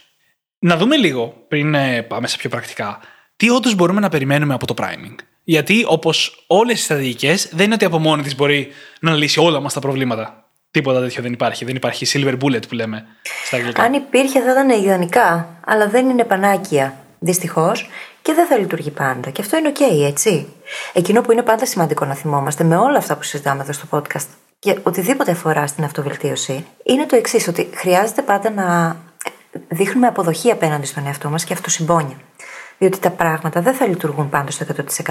Να 0.60 0.77
δούμε 0.77 0.96
λίγο, 0.96 1.46
πριν 1.48 1.74
ε, 1.74 2.01
πάμε 2.01 2.27
σε 2.27 2.38
πιο 2.38 2.50
πρακτικά, 2.50 3.00
τι 3.36 3.50
όντως 3.50 3.75
μπορούμε 3.75 4.00
να 4.00 4.10
περιμένουμε 4.10 4.53
από 4.53 4.65
το 4.65 4.74
priming. 4.77 5.15
Γιατί, 5.44 5.84
όπως 5.88 6.44
όλες 6.48 6.80
οι 6.80 6.84
στρατηγικές, 6.84 7.50
δεν 7.51 7.65
είναι 7.65 7.74
ότι 7.74 7.86
από 7.86 8.00
μόνη 8.00 8.24
της 8.24 8.36
μπορεί 8.36 8.72
να 9.00 9.15
λύσει 9.15 9.39
όλα 9.39 9.60
μας 9.60 9.74
τα 9.74 9.80
προβλήματα. 9.80 10.46
Τίποτα 10.72 11.00
τέτοιο 11.00 11.22
δεν 11.22 11.34
υπάρχει. 11.34 11.65
Δεν 11.65 11.75
υπάρχει 11.75 12.06
silver 12.13 12.38
bullet 12.44 12.68
που 12.68 12.74
λέμε 12.74 13.06
στα 13.46 13.58
αγγλικά. 13.58 13.84
Αν 13.84 13.94
υπήρχε 13.94 14.41
θα 14.41 14.51
ήταν 14.51 14.70
ιδανικά, 14.70 15.60
αλλά 15.65 15.88
δεν 15.89 16.10
είναι 16.10 16.24
πανάκια. 16.24 17.00
Δυστυχώς 17.24 17.90
και 18.22 18.34
δεν 18.34 18.48
θα 18.48 18.58
λειτουργεί 18.58 18.92
πάντα. 18.92 19.30
Και 19.30 19.42
αυτό 19.42 19.58
είναι 19.58 19.72
OK, 19.75 20.06
έτσι. 20.06 20.48
Εκείνο 20.94 21.22
που 21.22 21.32
είναι 21.32 21.42
πάντα 21.42 21.66
σημαντικό 21.66 22.06
να 22.06 22.13
θυμόμαστε 22.13 22.63
με 22.63 22.78
όλα 22.78 22.98
αυτά 22.98 23.16
που 23.16 23.24
συζητάμε 23.24 23.62
εδώ 23.62 23.72
στο 23.72 23.86
podcast 23.92 24.25
και 24.60 24.78
οτιδήποτε 24.84 25.32
αφορά 25.32 25.68
στην 25.68 25.84
αυτοβελτίωση 25.84 26.66
είναι 26.84 27.06
το 27.06 27.16
εξής, 27.16 27.48
ότι 27.48 27.70
χρειάζεται 27.74 28.22
πάντα 28.22 28.50
να 28.50 28.96
δείχνουμε 29.68 30.08
αποδοχή 30.08 30.51
απέναντι 30.51 30.86
στον 30.86 31.06
εαυτό 31.06 31.30
μας 31.30 31.44
και 31.44 31.54
αυτοσυμπόνια. 31.54 32.18
Διότι 32.78 33.00
τα 33.00 33.10
πράγματα 33.10 33.62
δεν 33.62 33.74
θα 33.74 33.88
λειτουργούν 33.88 34.30
πάντα 34.30 34.51
στο 34.51 34.66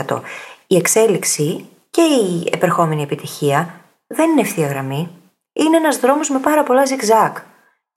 100%. 0.09 0.21
Η 0.67 0.77
εξέλιξη 0.77 1.69
και 1.91 2.03
η 2.03 2.49
επερχόμενη 2.53 3.03
επιτυχία 3.03 3.75
δεν 4.07 4.31
είναι 4.31 4.41
ευθεία 4.41 4.67
γραμμή. 4.67 5.09
Είναι 5.53 5.77
ένας 5.77 5.99
δρόμος 5.99 6.31
με 6.31 6.39
πάρα 6.39 6.63
πολλά 6.63 6.83
zigzag. 6.83 7.33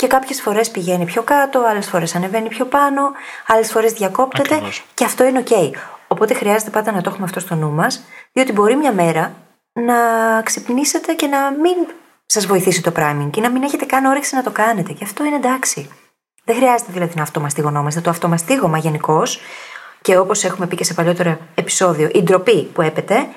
Και 0.03 0.09
κάποιες 0.09 0.41
φορές 0.41 0.71
πηγαίνει 0.71 1.05
πιο 1.05 1.23
κάτω, 1.23 1.59
άλλες 1.59 1.87
φορές 1.87 2.15
ανεβαίνει 2.15 2.47
πιο 2.47 2.65
πάνω, 2.65 3.01
άλλες 3.47 3.71
φορές 3.71 3.93
διακόπτεται. 3.93 4.61
Και 4.93 5.05
αυτό 5.05 5.23
είναι 5.23 5.43
OK. 5.47 5.71
Οπότε 6.07 6.33
χρειάζεται 6.33 6.69
πάντα 6.69 6.91
να 6.91 7.01
το 7.01 7.09
έχουμε 7.09 7.25
αυτό 7.25 7.39
στο 7.39 7.55
νου 7.55 7.71
μας, 7.71 8.03
διότι 8.33 8.51
μπορεί 8.51 8.75
μια 8.75 8.93
μέρα 8.93 9.33
να 9.73 9.95
ξυπνήσετε 10.41 11.13
και 11.13 11.27
να 11.27 11.51
μην 11.51 11.75
σας 12.25 12.45
βοηθήσει 12.45 12.81
το 12.81 12.91
priming 12.95 13.27
και 13.31 13.41
να 13.41 13.49
μην 13.49 13.63
έχετε 13.63 13.85
καν 13.85 14.05
όρεξη 14.05 14.35
να 14.35 14.43
το 14.43 14.51
κάνετε. 14.51 14.93
Και 14.93 15.03
αυτό 15.03 15.23
είναι 15.23 15.35
εντάξει. 15.35 15.89
Δεν 16.43 16.55
χρειάζεται 16.55 16.91
δηλαδή 16.91 17.13
να 17.15 17.21
αυτομαστιγωνόμαστε. 17.21 18.01
Το 18.01 18.09
αυτομαστίγωμα 18.09 18.77
γενικώς, 18.77 19.39
και 20.01 20.17
όπως 20.17 20.43
έχουμε 20.43 20.67
πει 20.67 20.75
και 20.75 20.83
σε 20.83 20.93
παλιότερο 20.93 21.37
επεισόδιο, 21.55 22.09
η 22.13 22.23
ντροπή 22.23 22.63
που 22.63 22.81
έπεται, 22.81 23.27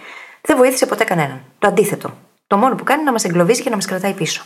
δεν 0.40 0.56
βοήθησε 0.56 0.87
ποτέ 0.87 1.04
κανέναν. 1.04 1.42
Το 1.58 1.68
αντίθετο. 1.68 2.14
Το 2.46 2.56
μόνο 2.56 2.75
που 2.75 2.85
κάνει 2.85 3.00
είναι 3.00 3.06
να 3.06 3.12
μας 3.12 3.25
εγκλωβίζει 3.25 3.62
και 3.62 3.70
να 3.70 3.76
μας 3.76 3.87
κρατάει 3.87 4.12
πίσω. 4.12 4.42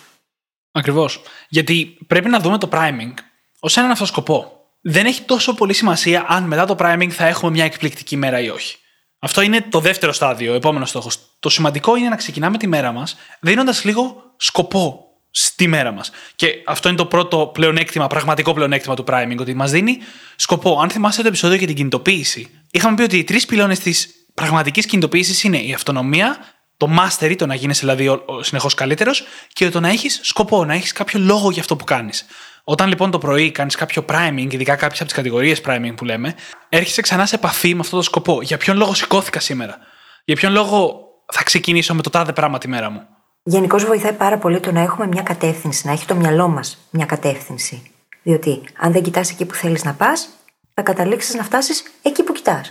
Ακριβώς. 0.72 1.20
Γιατί 1.48 1.98
πρέπει 2.06 2.28
να 2.28 2.38
δούμε 2.40 2.58
το 2.58 2.68
priming 2.72 3.14
ως 3.60 3.76
έναν 3.76 3.90
αυτοσκοπό. 3.90 4.54
δεν 4.82 5.06
έχει 5.06 5.22
τόσο 5.22 5.54
πολύ 5.54 5.72
σημασία 5.72 6.24
αν 6.28 6.44
μετά 6.44 6.64
το 6.64 6.76
priming 6.78 7.08
θα 7.10 7.26
έχουμε 7.26 7.50
μια 7.50 7.64
εκπληκτική 7.64 8.16
μέρα 8.16 8.40
ή 8.40 8.48
όχι. 8.48 8.76
Αυτό 9.18 9.40
είναι 9.40 9.60
το 9.60 9.80
δεύτερο 9.80 10.12
στάδιο, 10.12 10.52
ο 10.52 10.54
επόμενος 10.54 10.88
στόχος. 10.88 11.18
Το 11.40 11.48
σημαντικό 11.48 11.96
είναι 11.96 12.08
να 12.08 12.16
ξεκινάμε 12.16 12.58
τη 12.58 12.66
μέρα 12.66 12.92
μας 12.92 13.16
δίνοντας 13.40 13.84
λίγο 13.84 14.22
σκοπό 14.36 15.04
στη 15.30 15.66
μέρα 15.66 15.92
μας. 15.92 16.10
Και 16.36 16.62
αυτό 16.66 16.88
είναι 16.88 16.96
το 16.96 17.06
πρώτο 17.06 17.50
πλεονέκτημα, 17.54 18.06
πραγματικό 18.06 18.52
πλεονέκτημα 18.52 18.94
του 18.94 19.04
priming, 19.08 19.36
ότι 19.38 19.54
μας 19.54 19.70
δίνει 19.70 19.98
σκοπό. 20.36 20.80
Αν 20.80 20.90
θυμάστε 20.90 21.22
το 21.22 21.28
επεισόδιο 21.28 21.56
για 21.56 21.66
την 21.66 21.76
κινητοποίηση, 21.76 22.50
είχαμε 22.70 22.96
πει 22.96 23.02
ότι 23.02 23.18
οι 23.18 23.24
τρεις 23.24 23.46
πυλώνες 23.46 23.78
της 23.78 24.08
πραγματικής 24.34 24.86
κινητοποίησης 24.86 25.42
είναι 25.44 25.58
η 25.58 25.72
αυτονομία, 25.72 26.38
το 26.80 26.88
mastery, 26.98 27.34
το 27.36 27.46
να 27.46 27.54
γίνει 27.54 27.72
δηλαδή 27.72 28.22
συνεχώς 28.40 28.74
καλύτερος, 28.74 29.24
και 29.52 29.70
το 29.70 29.80
να 29.80 29.88
έχεις 29.88 30.20
σκοπό, 30.22 30.64
να 30.64 30.74
έχεις 30.74 30.92
κάποιο 30.92 31.20
λόγο 31.20 31.50
για 31.50 31.60
αυτό 31.60 31.76
που 31.76 31.84
κάνεις. 31.84 32.26
Όταν 32.64 32.88
λοιπόν 32.88 33.10
το 33.10 33.18
πρωί 33.18 33.50
κάνεις 33.50 33.74
κάποιο 33.74 34.04
priming, 34.08 34.46
ειδικά 34.52 34.76
κάποιες 34.76 35.00
από 35.00 35.04
τις 35.04 35.14
κατηγορίες 35.14 35.60
priming 35.66 35.92
που 35.96 36.04
λέμε, 36.04 36.34
έρχεσαι 36.68 37.00
ξανά 37.00 37.26
σε 37.26 37.34
επαφή 37.34 37.74
με 37.74 37.80
αυτό 37.80 37.96
το 37.96 38.02
σκοπό. 38.02 38.42
Για 38.42 38.56
ποιον 38.56 38.76
λόγο 38.76 38.94
σηκώθηκα 38.94 39.40
σήμερα, 39.40 39.78
Για 40.24 40.36
ποιον 40.36 40.52
λόγο 40.52 41.00
θα 41.32 41.42
ξεκινήσω 41.42 41.94
με 41.94 42.02
το 42.02 42.10
τάδε 42.10 42.32
πράγμα 42.32 42.58
τη 42.58 42.68
μέρα 42.68 42.90
μου; 42.90 43.06
Γενικώς 43.42 43.84
βοηθάει 43.84 44.12
πάρα 44.12 44.38
πολύ 44.38 44.60
το 44.60 44.72
να 44.72 44.80
έχουμε 44.80 45.06
μια 45.06 45.22
κατεύθυνση, 45.22 45.86
να 45.86 45.92
έχει 45.92 46.06
το 46.06 46.14
μυαλό 46.14 46.48
μας 46.48 46.78
μια 46.90 47.06
κατεύθυνση. 47.06 47.90
Διότι 48.22 48.62
αν 48.78 48.92
δεν 48.92 49.02
κοιτάς 49.02 49.30
εκεί 49.30 49.44
που 49.44 49.54
θέλεις 49.54 49.84
να 49.84 49.94
πας, 49.94 50.28
θα 50.74 50.82
καταλήξεις 50.82 51.34
να 51.34 51.42
φτάσεις 51.42 51.82
εκεί 52.02 52.22
που 52.22 52.32
κοιτάς. 52.32 52.70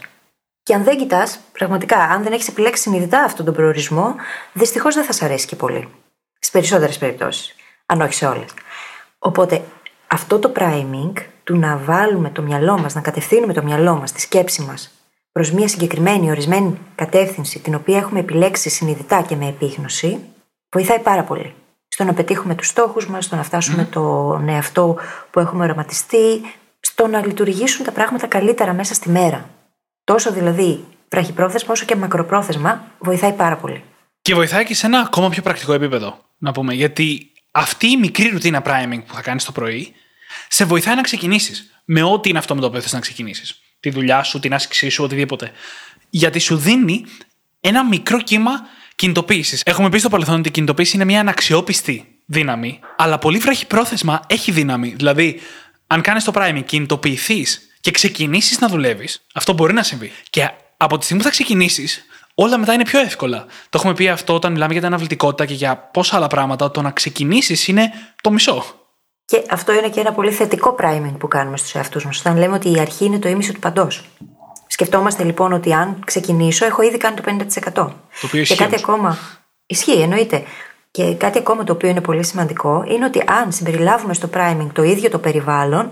Και 0.69 0.75
αν 0.75 0.83
δεν 0.83 0.97
κοιτάς, 0.97 1.39
πραγματικά, 1.51 1.97
αν 1.97 2.23
δεν 2.23 2.33
έχεις 2.33 2.47
επιλέξει 2.47 2.81
συνειδητά 2.81 3.23
αυτόν 3.23 3.45
τον 3.45 3.53
προορισμό, 3.53 4.15
δυστυχώς 4.53 4.95
δεν 4.95 5.03
θα 5.03 5.11
σα 5.11 5.25
αρέσει 5.25 5.47
και 5.47 5.55
πολύ. 5.55 5.87
Στις 6.33 6.51
περισσότερες 6.51 6.97
περιπτώσεις. 6.97 7.55
Αν 7.85 8.01
όχι 8.01 8.13
σε 8.13 8.25
όλες. 8.25 8.49
Οπότε, 9.19 9.61
αυτό 10.07 10.39
το 10.39 10.51
priming 10.55 11.11
του 11.43 11.57
να 11.57 11.77
βάλουμε 11.77 12.29
το 12.29 12.41
μυαλό 12.41 12.79
μας, 12.79 12.93
να 12.93 13.01
κατευθύνουμε 13.01 13.53
το 13.53 13.63
μυαλό 13.63 13.95
μας, 13.95 14.11
τη 14.11 14.21
σκέψη 14.21 14.61
μας 14.61 14.91
προς 15.31 15.51
μια 15.51 15.67
συγκεκριμένη 15.67 16.31
ορισμένη 16.31 16.77
κατεύθυνση, 16.95 17.59
την 17.59 17.75
οποία 17.75 17.97
έχουμε 17.97 18.19
επιλέξει 18.19 18.69
συνειδητά 18.69 19.21
και 19.21 19.35
με 19.35 19.47
επίγνωση, 19.47 20.19
βοηθάει 20.71 20.99
πάρα 20.99 21.23
πολύ. 21.23 21.53
Στο 21.87 22.03
να 22.03 22.13
πετύχουμε 22.13 22.55
τους 22.55 22.67
στόχους 22.67 23.07
μας, 23.07 23.25
στο 23.25 23.35
να 23.35 23.43
φτάσουμε 23.43 23.83
mm. 23.83 23.91
τον 23.91 24.49
εαυτό 24.49 24.97
που 25.31 25.39
έχουμε 25.39 25.63
οραματιστεί, 25.63 26.41
στο 26.79 27.07
να 27.07 27.25
λειτουργήσουν 27.25 27.85
τα 27.85 27.91
πράγματα 27.91 28.27
καλύτερα 28.27 28.73
μέσα 28.73 28.93
στη 28.93 29.09
μέρα. 29.09 29.49
Τόσο 30.09 30.31
δηλαδή 30.31 30.85
βραχυπρόθεσμα 31.09 31.71
όσο 31.71 31.85
και 31.85 31.95
μακροπρόθεσμα 31.95 32.91
βοηθάει 32.99 33.31
πάρα 33.31 33.57
πολύ. 33.57 33.83
Και 34.21 34.33
βοηθάει 34.33 34.65
και 34.65 34.73
σε 34.73 34.85
ένα 34.85 34.99
ακόμα 34.99 35.29
πιο 35.29 35.41
πρακτικό 35.41 35.73
επίπεδο, 35.73 36.25
να 36.37 36.51
πούμε. 36.51 36.73
Γιατί 36.73 37.31
αυτή 37.51 37.87
η 37.87 37.97
μικρή 37.97 38.29
ρουτίνα 38.29 38.61
priming 38.65 39.01
που 39.07 39.13
θα 39.13 39.21
κάνεις 39.21 39.45
το 39.45 39.51
πρωί 39.51 39.93
σε 40.47 40.65
βοηθάει 40.65 40.95
να 40.95 41.01
ξεκινήσεις 41.01 41.81
με 41.85 42.03
ό,τι 42.03 42.29
είναι 42.29 42.37
αυτό 42.37 42.55
με 42.55 42.61
το 42.61 42.67
οποίο 42.67 42.81
θες 42.81 42.93
να 42.93 42.99
ξεκινήσεις. 42.99 43.61
Τη 43.79 43.89
δουλειά 43.89 44.23
σου, 44.23 44.39
την 44.39 44.53
άσκησή 44.53 44.89
σου, 44.89 45.03
οτιδήποτε. 45.03 45.51
Γιατί 46.09 46.39
σου 46.39 46.57
δίνει 46.57 47.05
ένα 47.59 47.85
μικρό 47.85 48.21
κύμα 48.21 48.51
κινητοποίησης. 48.95 49.61
Έχουμε 49.65 49.89
πει 49.89 49.97
στο 49.97 50.09
παρελθόν 50.09 50.39
ότι 50.39 50.47
η 50.47 50.51
κινητοποίηση 50.51 50.95
είναι 50.95 51.05
μια 51.05 51.19
αναξιόπιστη 51.19 52.05
δύναμη, 52.25 52.79
αλλά 52.97 53.17
πολύ 53.17 53.37
βραχυπρόθεσμα 53.37 54.19
έχει 54.27 54.51
δύναμη. 54.51 54.93
Δηλαδή, 54.97 55.39
αν 55.87 56.01
κάνεις 56.01 56.23
το 56.23 56.31
priming, 56.35 56.63
κινητοποιηθείς 56.65 57.68
και 57.81 57.91
ξεκινήσεις 57.91 58.59
να 58.59 58.67
δουλεύεις, 58.67 59.25
αυτό 59.33 59.53
μπορεί 59.53 59.73
να 59.73 59.83
συμβεί. 59.83 60.11
Και 60.29 60.49
από 60.77 60.97
τη 60.97 61.03
στιγμή 61.03 61.21
που 61.21 61.27
θα 61.27 61.33
ξεκινήσεις, 61.33 62.05
όλα 62.33 62.57
μετά 62.57 62.73
είναι 62.73 62.83
πιο 62.83 62.99
εύκολα. 62.99 63.45
Το 63.45 63.77
έχουμε 63.77 63.93
πει 63.93 64.09
αυτό 64.09 64.33
όταν 64.33 64.51
μιλάμε 64.51 64.71
για 64.71 64.81
την 64.81 64.89
αναβλητικότητα 64.89 65.45
και 65.45 65.53
για 65.53 65.77
πόσα 65.77 66.15
άλλα 66.15 66.27
πράγματα. 66.27 66.71
Το 66.71 66.81
να 66.81 66.91
ξεκινήσεις 66.91 67.67
είναι 67.67 67.91
το 68.21 68.31
μισό. 68.31 68.63
Και 69.25 69.43
αυτό 69.49 69.73
είναι 69.73 69.89
και 69.89 69.99
ένα 69.99 70.11
πολύ 70.11 70.31
θετικό 70.31 70.75
priming 70.79 71.15
που 71.19 71.27
κάνουμε 71.27 71.57
στους 71.57 71.75
εαυτούς 71.75 72.05
μας. 72.05 72.19
Όταν 72.19 72.37
λέμε 72.37 72.55
ότι 72.55 72.71
η 72.71 72.79
αρχή 72.79 73.05
είναι 73.05 73.19
το 73.19 73.29
ίμιση 73.29 73.53
του 73.53 73.59
παντός. 73.59 74.03
Σκεφτόμαστε 74.67 75.23
λοιπόν 75.23 75.53
ότι 75.53 75.73
αν 75.73 76.01
ξεκινήσω, 76.05 76.65
έχω 76.65 76.81
ήδη 76.81 76.97
κάνει 76.97 77.15
το 77.15 77.23
50%. 77.25 77.71
Το 77.73 77.93
οποίο 78.23 78.39
ισχύει. 78.39 78.55
Και 78.55 78.63
κάτι 78.63 78.75
ακόμα. 78.75 79.17
Ισχύει, 79.65 80.01
εννοείται. 80.01 80.43
Και 80.91 81.13
κάτι 81.13 81.37
ακόμα 81.37 81.63
το 81.63 81.73
οποίο 81.73 81.89
είναι 81.89 82.01
πολύ 82.01 82.25
σημαντικό 82.25 82.83
είναι 82.87 83.05
ότι 83.05 83.23
αν 83.27 83.51
συμπεριλάβουμε 83.51 84.13
στο 84.13 84.29
priming 84.33 84.67
το 84.73 84.83
ίδιο 84.83 85.09
το 85.09 85.19
περιβάλλον, 85.19 85.91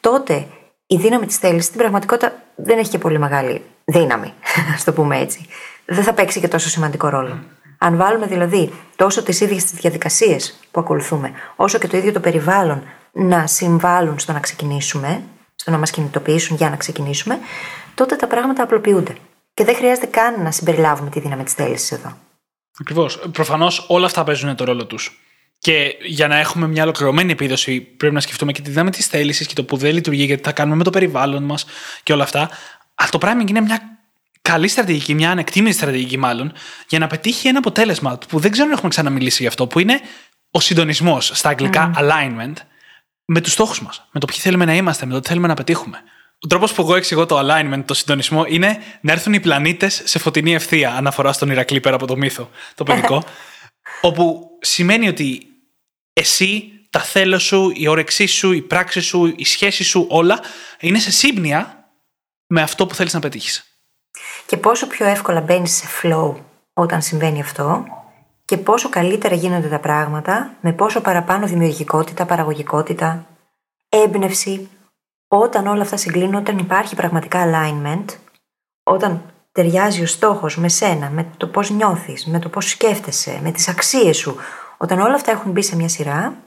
τότε 0.00 0.46
η 0.90 0.96
δύναμη 0.96 1.26
της 1.26 1.36
θέλησης 1.36 1.64
στην 1.64 1.78
πραγματικότητα 1.78 2.42
δεν 2.54 2.78
έχει 2.78 2.90
και 2.90 2.98
πολύ 2.98 3.18
μεγάλη 3.18 3.62
δύναμη, 3.84 4.32
ας 4.74 4.84
το 4.84 4.92
πούμε 4.92 5.18
έτσι. 5.18 5.46
Δεν 5.84 6.04
θα 6.04 6.12
παίξει 6.12 6.40
και 6.40 6.48
τόσο 6.48 6.68
σημαντικό 6.68 7.08
ρόλο. 7.08 7.38
Αν 7.78 7.96
βάλουμε 7.96 8.26
δηλαδή 8.26 8.72
τόσο 8.96 9.22
τις 9.22 9.40
ίδιες 9.40 9.64
τις 9.64 9.72
διαδικασίες 9.72 10.58
που 10.70 10.80
ακολουθούμε, 10.80 11.32
όσο 11.56 11.78
και 11.78 11.86
το 11.88 11.96
ίδιο 11.96 12.12
το 12.12 12.20
περιβάλλον 12.20 12.82
να 13.12 13.46
συμβάλλουν 13.46 14.18
στο 14.18 14.32
να 14.32 14.40
ξεκινήσουμε, 14.40 15.22
στο 15.54 15.70
να 15.70 15.78
μας 15.78 15.90
κινητοποιήσουν 15.90 16.56
για 16.56 16.70
να 16.70 16.76
ξεκινήσουμε, 16.76 17.38
τότε 17.94 18.16
τα 18.16 18.26
πράγματα 18.26 18.62
απλοποιούνται. 18.62 19.16
Και 19.54 19.64
δεν 19.64 19.74
χρειάζεται 19.74 20.06
καν 20.06 20.42
να 20.42 20.50
συμπεριλάβουμε 20.50 21.10
τη 21.10 21.20
δύναμη 21.20 21.44
της 21.44 21.52
θέλησης 21.52 21.92
εδώ. 21.92 22.16
Ακριβώς. 22.80 23.28
Προφανώς 23.32 23.86
όλα 23.88 24.06
αυτά 24.06 24.24
παίζουν 24.24 24.56
το 24.56 24.64
ρόλο 24.64 24.86
τους. 24.86 25.20
Και 25.58 25.96
για 26.02 26.28
να 26.28 26.38
έχουμε 26.38 26.68
μια 26.68 26.82
ολοκληρωμένη 26.82 27.32
επίδοση, 27.32 27.80
πρέπει 27.80 28.14
να 28.14 28.20
σκεφτούμε 28.20 28.52
και 28.52 28.62
τη 28.62 28.70
δύναμη 28.70 28.90
της 28.90 29.06
θέλησης 29.06 29.46
και 29.46 29.54
το 29.54 29.64
που 29.64 29.76
δεν 29.76 29.94
λειτουργεί, 29.94 30.24
γιατί 30.24 30.42
θα 30.42 30.52
κάνουμε 30.52 30.76
με 30.76 30.84
το 30.84 30.90
περιβάλλον 30.90 31.42
μας 31.42 31.64
και 32.02 32.12
όλα 32.12 32.22
αυτά. 32.22 32.50
Αλλά 32.94 33.08
το 33.10 33.18
priming 33.22 33.48
είναι 33.48 33.60
μια 33.60 33.98
καλή 34.42 34.68
στρατηγική, 34.68 35.14
μια 35.14 35.30
ανεκτήμητη 35.30 35.76
στρατηγική 35.76 36.16
μάλλον, 36.16 36.52
για 36.88 36.98
να 36.98 37.06
πετύχει 37.06 37.48
ένα 37.48 37.58
αποτέλεσμα 37.58 38.18
που 38.28 38.38
δεν 38.38 38.50
ξέρω 38.50 38.66
αν 38.66 38.72
έχουμε 38.72 38.88
ξαναμιλήσει 38.88 39.42
γι' 39.42 39.48
αυτό, 39.48 39.66
που 39.66 39.78
είναι 39.78 40.00
ο 40.50 40.60
συντονισμός, 40.60 41.30
στα 41.34 41.48
αγγλικά 41.48 41.90
alignment, 41.96 42.54
με 43.24 43.40
τους 43.40 43.52
στόχους 43.52 43.82
μας, 43.82 44.08
με 44.12 44.20
το 44.20 44.26
ποιοι 44.26 44.38
θέλουμε 44.38 44.64
να 44.64 44.74
είμαστε, 44.74 45.06
με 45.06 45.12
το 45.12 45.20
τι 45.20 45.28
θέλουμε 45.28 45.46
να 45.46 45.54
πετύχουμε. 45.54 46.02
Ο 46.40 46.46
τρόπος 46.46 46.72
που 46.72 46.82
εγώ 46.82 46.94
εξηγώ 46.94 47.26
το 47.26 47.38
alignment, 47.38 47.82
το 47.84 47.94
συντονισμό, 47.94 48.44
είναι 48.48 48.78
να 49.00 49.12
έρθουν 49.12 49.32
οι 49.32 49.40
πλανήτες 49.40 50.02
σε 50.04 50.18
φωτεινή 50.18 50.54
ευθεία, 50.54 50.94
αναφορά 50.94 51.32
στον 51.32 51.50
Ηρακλή 51.50 51.80
πέρα 51.80 51.94
από 51.94 52.06
το 52.06 52.16
μύθο, 52.16 52.50
το 52.74 52.84
παιδικό. 52.84 53.24
όπου 54.00 54.48
σημαίνει 54.60 55.08
ότι 55.08 55.47
εσύ, 56.18 56.72
τα 56.90 57.00
θέλω 57.00 57.38
σου, 57.38 57.72
η 57.74 57.88
όρεξή 57.88 58.26
σου, 58.26 58.52
η 58.52 58.62
πράξη 58.62 59.00
σου, 59.00 59.34
η 59.36 59.44
σχέση 59.44 59.84
σου, 59.84 60.06
όλα 60.10 60.40
είναι 60.80 60.98
σε 60.98 61.10
σύμπνοια 61.10 61.90
με 62.46 62.62
αυτό 62.62 62.86
που 62.86 62.94
θέλεις 62.94 63.14
να 63.14 63.20
πετύχεις. 63.20 63.62
Και 64.46 64.56
πόσο 64.56 64.86
πιο 64.86 65.06
εύκολα 65.06 65.40
μπαίνεις 65.40 65.72
σε 65.72 65.86
flow 66.02 66.34
όταν 66.72 67.02
συμβαίνει 67.02 67.40
αυτό 67.40 67.84
και 68.44 68.56
πόσο 68.56 68.88
καλύτερα 68.88 69.34
γίνονται 69.34 69.68
τα 69.68 69.78
πράγματα, 69.78 70.56
με 70.60 70.72
πόσο 70.72 71.00
παραπάνω 71.00 71.46
δημιουργικότητα, 71.46 72.26
παραγωγικότητα, 72.26 73.26
έμπνευση, 73.88 74.68
όταν 75.28 75.66
όλα 75.66 75.82
αυτά 75.82 75.96
συγκλίνουν, 75.96 76.34
όταν 76.34 76.58
υπάρχει 76.58 76.94
πραγματικά 76.94 77.44
alignment, 77.46 78.04
όταν 78.82 79.32
ταιριάζει 79.52 80.02
ο 80.02 80.06
στόχος 80.06 80.56
με 80.56 80.68
σένα, 80.68 81.10
με 81.10 81.26
το 81.36 81.46
πώς 81.46 81.70
νιώθεις, 81.70 82.26
με 82.26 82.38
το 82.38 82.48
πώς 82.48 82.68
σκέφτεσαι, 82.68 83.40
με 83.42 83.50
τις 83.50 83.68
αξίες 83.68 84.16
σου, 84.16 84.36
όταν 84.78 85.00
όλα 85.00 85.14
αυτά 85.14 85.30
έχουν 85.30 85.52
μπει 85.52 85.62
σε 85.62 85.76
μια 85.76 85.88
σειρά 85.88 86.42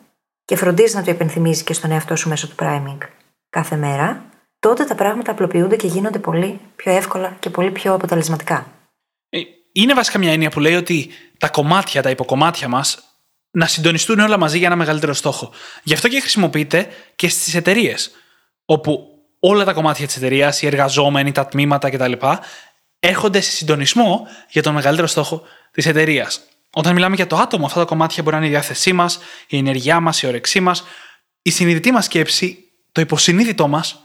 και 0.46 0.56
φροντίζεις 0.56 0.94
να 0.94 1.04
το 1.04 1.12
υπενθυμίζεις 1.12 1.63
και 1.63 1.74
στον 1.74 1.91
εαυτό 1.91 2.15
σου 2.15 2.30
μέσω 2.30 2.48
του 2.48 2.56
priming 2.60 2.98
κάθε 3.50 3.76
μέρα, 3.76 4.26
τότε 4.60 4.84
τα 4.84 4.96
πράγματα 4.96 5.32
απλοποιούνται 5.32 5.76
και 5.76 5.88
γίνονται 5.88 6.20
πολύ 6.20 6.60
πιο 6.76 6.91
εύκολα 6.91 7.38
και 7.39 7.50
πολύ 7.50 7.72
πιο 7.72 7.94
αποτελεσματικά. 7.94 8.72
Ε, 9.30 9.39
είναι 9.72 9.94
βασικά 9.94 10.17
μια 10.20 10.32
έννοια 10.32 10.50
που 10.50 10.60
λέει 10.60 10.76
ότι 10.76 11.10
τα 11.38 11.50
κομμάτια, 11.50 12.02
τα 12.02 12.10
υποκομμάτια 12.10 12.67
μας 12.67 13.04
να 13.52 13.65
συντονιστούν 13.65 14.20
όλα 14.20 14.38
μαζί 14.38 14.58
για 14.58 14.67
ένα 14.67 14.76
μεγαλύτερο 14.76 15.13
στόχο. 15.13 15.52
Γι' 15.84 15.94
αυτό 15.94 16.08
και 16.08 16.20
χρησιμοποιείται 16.20 16.88
και 17.15 17.30
στις 17.30 17.56
εταιρείες, 17.56 18.12
όπου 18.65 19.08
όλα 19.39 19.63
τα 19.63 19.74
κομμάτια 19.74 20.06
της 20.06 20.15
εταιρείας, 20.15 20.62
οι 20.62 20.65
εργαζόμενοι, 20.67 21.32
τα 21.32 21.46
τμήματα 21.46 21.89
κτλ. 21.89 22.12
έρχονται 23.00 23.39
σε 23.39 23.52
συντονισμό 23.52 24.28
για 24.50 24.62
τον 24.62 24.74
μεγαλύτερο 24.74 25.08
στόχο 25.08 25.41
της 25.72 25.86
εταιρείας. 25.86 26.41
Όταν 26.73 26.93
μιλάμε 26.93 27.15
για 27.15 27.27
το 27.27 27.36
άτομο, 27.36 27.65
αυτά 27.65 27.79
τα 27.79 27.86
κομμάτια 27.86 28.23
μπορεί 28.23 28.36
να 28.36 28.41
είναι 28.41 28.51
η 28.51 28.55
διάθεσή 28.57 28.93
μας, 28.93 29.19
η 29.47 29.57
ενεργειά 29.57 29.99
μας, 29.99 30.21
η 30.21 30.27
όρεξή 30.27 30.60
μας, 30.60 30.84
η 31.41 31.49
συνειδητή 31.49 31.91
μας 31.91 32.05
σκέψη, 32.05 32.57
το 32.91 33.01
υποσυνείδητό 33.01 33.67
μας 33.67 33.99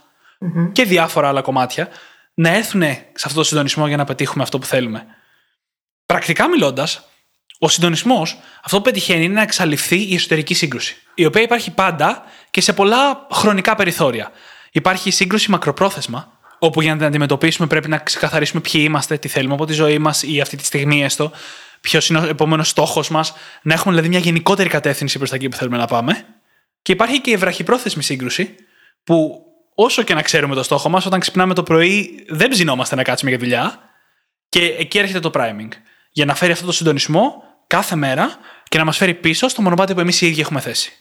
και 0.71 0.83
διάφορα 0.83 1.27
άλλα 1.27 1.41
κομμάτια 1.41 1.89
να 2.33 2.49
έρθουν 2.49 2.81
σε 2.81 3.23
αυτό 3.23 3.39
το 3.39 3.43
συντονισμό 3.43 3.87
για 3.87 3.97
να 3.97 4.03
πετύχουμε 4.03 4.43
αυτό 4.43 4.59
που 4.59 4.65
θέλουμε. 4.65 5.05
Πρακτικά 6.05 6.47
μιλώντας, 6.47 7.03
ο 7.59 7.69
συντονισμός 7.69 8.39
αυτό 8.63 8.77
που 8.77 8.83
πετυχαίνει 8.83 9.23
είναι 9.23 9.33
να 9.33 9.41
εξαλειφθεί 9.41 10.01
η 10.01 10.15
εσωτερική 10.15 10.53
σύγκρουση, 10.53 10.95
η 11.13 11.25
οποία 11.25 11.41
υπάρχει 11.41 11.71
πάντα 11.71 12.23
και 12.51 12.61
σε 12.61 12.73
πολλά 12.73 13.27
χρονικά 13.31 13.75
περιθώρια. 13.75 14.31
Υπάρχει 14.71 15.11
σύγκρουση 15.11 15.51
μακροπρόθεσμα, 15.51 16.39
όπου 16.59 16.81
για 16.81 16.91
να 16.91 16.97
την 16.97 17.07
αντιμετωπίσουμε 17.07 17.67
πρέπει 17.67 17.87
να 17.87 17.97
ξεκαθαρίσουμε 17.97 18.61
ποιοι 18.61 18.81
είμαστε, 18.85 19.17
τι 19.17 19.27
θέλουμε 19.27 19.53
από 19.53 19.65
τη 19.65 19.73
ζωή 19.73 19.97
μας 19.97 20.23
ή 20.23 20.41
αυτή 20.41 20.57
τη 20.57 20.65
στιγμή 20.65 21.03
έστω, 21.03 21.31
ποιος 21.81 22.09
είναι 22.09 22.19
ο 22.19 22.27
επόμενος 22.27 22.69
στόχος 22.69 23.09
μας, 23.09 23.33
να 23.61 23.73
έχουμε 23.73 23.91
δηλαδή 23.91 24.09
μια 24.09 24.19
γενικότερη 24.19 24.69
κατεύθυνση 24.69 25.17
προς 25.17 25.29
τα 25.29 25.35
εκεί 25.35 25.49
που 25.49 25.55
θέλουμε 25.55 25.77
να 25.77 25.85
πάμε. 25.85 26.25
Και 26.81 26.91
υπάρχει 26.91 27.21
και 27.21 27.31
η 27.31 27.35
βραχυπρόθεσμη 27.35 28.03
σύγκρουση, 28.03 28.55
που 29.03 29.41
όσο 29.75 30.03
και 30.03 30.13
να 30.13 30.21
ξέρουμε 30.21 30.55
το 30.55 30.63
στόχο 30.63 30.89
μας, 30.89 31.05
όταν 31.05 31.19
ξυπνάμε 31.19 31.53
το 31.53 31.63
πρωί 31.63 32.25
δεν 32.29 32.49
ψινόμαστε 32.49 32.95
να 32.95 33.03
κάτσουμε 33.03 33.29
για 33.29 33.39
δουλειά. 33.39 33.79
Και 34.49 34.65
εκεί 34.65 34.97
έρχεται 34.97 35.19
το 35.19 35.31
priming. 35.33 35.69
Για 36.11 36.25
να 36.25 36.35
φέρει 36.35 36.51
αυτό 36.51 36.65
το 36.65 36.71
συντονισμό 36.71 37.43
κάθε 37.67 37.95
μέρα 37.95 38.29
και 38.69 38.77
να 38.77 38.85
μας 38.85 38.97
φέρει 38.97 39.13
πίσω 39.13 39.47
στο 39.47 39.61
μονοπάτι 39.61 39.93
που 39.93 39.99
εμείς 39.99 40.21
οι 40.21 40.27
ίδιοι 40.27 40.41
έχουμε 40.41 40.59
θέσει. 40.59 40.91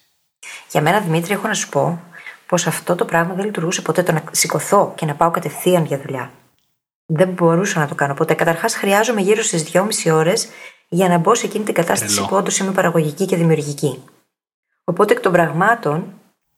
Για 0.70 0.80
μένα, 0.80 1.00
Δημήτρη, 1.00 1.32
έχω 1.32 1.46
να 1.46 1.54
σου 1.54 1.68
πω 1.68 2.02
πως 2.46 2.66
αυτό 2.66 2.94
το 2.94 3.04
πράγμα 3.04 3.34
δεν 3.34 3.44
λειτουργούσε 3.44 3.82
ποτέ. 3.82 4.02
Το 4.02 4.12
να 4.12 4.24
σηκωθώ 4.30 4.92
και 4.96 5.06
να 5.06 5.14
πάω 5.14 5.30
κατευθείαν 5.30 5.84
για 5.84 5.98
δουλειά. 5.98 6.30
Δεν 7.06 7.28
μπορούσα 7.28 7.80
να 7.80 7.88
το 7.88 7.94
κάνω 7.94 8.14
ποτέ. 8.14 8.34
Καταρχάς, 8.34 8.74
χρειάζομαι 8.74 9.20
γύρω 9.20 9.42
στις 9.42 9.62
2,5 9.72 10.10
ώρες 10.12 10.48
για 10.88 11.08
να 11.08 11.18
μπω 11.18 11.34
σε 11.34 11.46
εκείνη 11.46 11.64
την 11.64 11.74
κατάσταση 11.74 12.14
Τρελό. 12.14 12.28
που 12.28 12.36
όντως 12.36 12.58
είμαι 12.58 12.72
παραγωγική 12.72 13.24
και 13.26 13.36
δημιουργική. 13.36 14.04
Οπότε 14.84 15.12
εκ 15.12 15.20
των 15.20 15.32
πραγμάτων, 15.32 16.12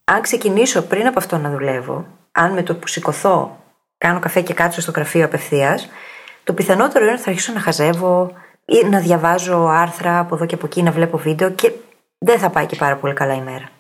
αν 0.04 0.20
ξεκινήσω 0.20 0.82
πριν 0.82 1.06
από 1.06 1.18
αυτό 1.18 1.38
να 1.38 1.50
δουλεύω, 1.50 2.06
αν 2.32 2.52
με 2.52 2.62
το 2.62 2.74
που 2.74 2.87
σηκωθώ 2.87 3.56
κάνω 3.98 4.18
καφέ 4.18 4.40
και 4.40 4.54
κάτσω 4.54 4.80
στο 4.80 4.90
γραφείο 4.90 5.24
απευθείας, 5.24 5.88
το 6.44 6.52
πιθανότερο 6.52 7.04
είναι 7.04 7.12
ότι 7.12 7.22
θα 7.22 7.30
αρχίσω 7.30 7.52
να 7.52 7.61
χαζεύω 7.61 8.32
ή 8.64 8.87
να 8.87 8.98
διαβάζω 9.00 9.66
άρθρα 9.66 10.18
από 10.18 10.34
εδώ 10.34 10.46
και 10.46 10.54
από 10.54 10.66
εκεί, 10.66 10.82
να 10.82 10.90
βλέπω 10.90 11.18
βίντεο 11.18 11.50
και 11.50 11.72
δεν 12.18 12.38
θα 12.38 12.50
πάει 12.50 12.66
και 12.66 12.76
πάρα 12.76 12.96
πολύ 12.96 13.14
καλά 13.14 13.34
η 13.34 13.40
μέρα. 13.40 13.70